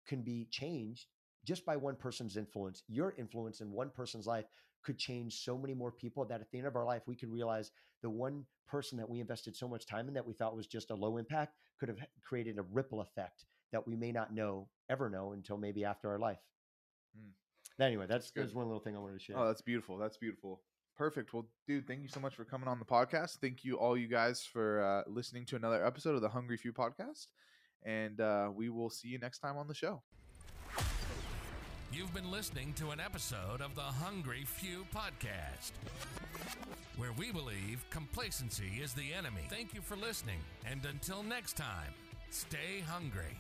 can 0.07 0.21
be 0.21 0.47
changed 0.51 1.07
just 1.45 1.65
by 1.65 1.75
one 1.75 1.95
person's 1.95 2.37
influence. 2.37 2.83
Your 2.87 3.13
influence 3.17 3.61
in 3.61 3.71
one 3.71 3.89
person's 3.89 4.27
life 4.27 4.45
could 4.83 4.97
change 4.97 5.43
so 5.43 5.57
many 5.57 5.73
more 5.73 5.91
people 5.91 6.25
that 6.25 6.41
at 6.41 6.51
the 6.51 6.57
end 6.57 6.67
of 6.67 6.75
our 6.75 6.85
life, 6.85 7.03
we 7.05 7.15
could 7.15 7.31
realize 7.31 7.71
the 8.01 8.09
one 8.09 8.45
person 8.67 8.97
that 8.97 9.09
we 9.09 9.19
invested 9.19 9.55
so 9.55 9.67
much 9.67 9.85
time 9.85 10.07
in 10.07 10.13
that 10.13 10.25
we 10.25 10.33
thought 10.33 10.55
was 10.55 10.67
just 10.67 10.91
a 10.91 10.95
low 10.95 11.17
impact 11.17 11.55
could 11.79 11.89
have 11.89 11.99
created 12.23 12.57
a 12.57 12.63
ripple 12.63 13.01
effect 13.01 13.45
that 13.71 13.85
we 13.87 13.95
may 13.95 14.11
not 14.11 14.33
know, 14.33 14.67
ever 14.89 15.09
know 15.09 15.33
until 15.33 15.57
maybe 15.57 15.85
after 15.85 16.09
our 16.09 16.19
life. 16.19 16.39
Mm. 17.17 17.83
Anyway, 17.83 18.05
that's, 18.07 18.31
that's 18.31 18.53
one 18.53 18.65
little 18.67 18.81
thing 18.81 18.95
I 18.95 18.99
wanted 18.99 19.19
to 19.19 19.23
share. 19.23 19.37
Oh, 19.37 19.47
that's 19.47 19.61
beautiful. 19.61 19.97
That's 19.97 20.17
beautiful. 20.17 20.61
Perfect. 20.97 21.33
Well, 21.33 21.47
dude, 21.67 21.87
thank 21.87 22.01
you 22.01 22.07
so 22.07 22.19
much 22.19 22.35
for 22.35 22.43
coming 22.45 22.67
on 22.67 22.79
the 22.79 22.85
podcast. 22.85 23.37
Thank 23.39 23.63
you, 23.63 23.77
all 23.77 23.97
you 23.97 24.07
guys, 24.07 24.43
for 24.43 24.83
uh, 24.83 25.09
listening 25.09 25.45
to 25.47 25.55
another 25.55 25.83
episode 25.85 26.15
of 26.15 26.21
the 26.21 26.29
Hungry 26.29 26.57
Few 26.57 26.73
podcast. 26.73 27.27
And 27.83 28.19
uh, 28.19 28.49
we 28.53 28.69
will 28.69 28.89
see 28.89 29.07
you 29.07 29.19
next 29.19 29.39
time 29.39 29.57
on 29.57 29.67
the 29.67 29.73
show. 29.73 30.01
You've 31.93 32.13
been 32.13 32.31
listening 32.31 32.73
to 32.75 32.91
an 32.91 33.01
episode 33.01 33.59
of 33.59 33.75
the 33.75 33.81
Hungry 33.81 34.45
Few 34.45 34.85
podcast, 34.95 35.71
where 36.95 37.11
we 37.13 37.33
believe 37.33 37.83
complacency 37.89 38.79
is 38.81 38.93
the 38.93 39.13
enemy. 39.13 39.41
Thank 39.49 39.73
you 39.73 39.81
for 39.81 39.97
listening. 39.97 40.39
And 40.65 40.85
until 40.85 41.21
next 41.21 41.57
time, 41.57 41.93
stay 42.29 42.79
hungry. 42.87 43.35